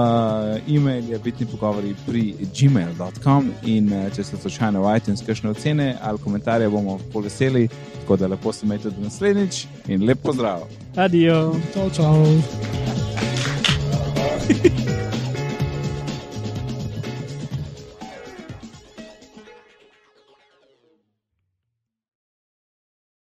e-mail 0.67 1.11
je 1.11 1.19
bitni 1.19 1.47
pogovori 1.47 1.95
pri 2.07 2.35
gmail.com 2.61 3.53
in 3.63 3.93
uh, 3.93 4.15
če 4.15 4.25
ste 4.25 4.37
slučajno 4.37 4.83
v 4.83 4.97
iTunes, 4.97 5.23
kakšne 5.23 5.51
ocene 5.51 5.95
ali 6.03 6.19
komentarje 6.19 6.69
bomo 6.69 6.99
poveseli, 7.13 7.69
tako 8.01 8.17
da 8.17 8.27
lepo 8.27 8.53
se 8.53 8.67
imejte 8.67 8.91
do 8.91 9.05
naslednjič 9.05 9.67
in 9.87 10.03
lep 10.03 10.19
pozdrav. 10.23 10.67
Adijo. 10.97 11.55
Čau, 11.75 11.91
čau. 11.91 12.27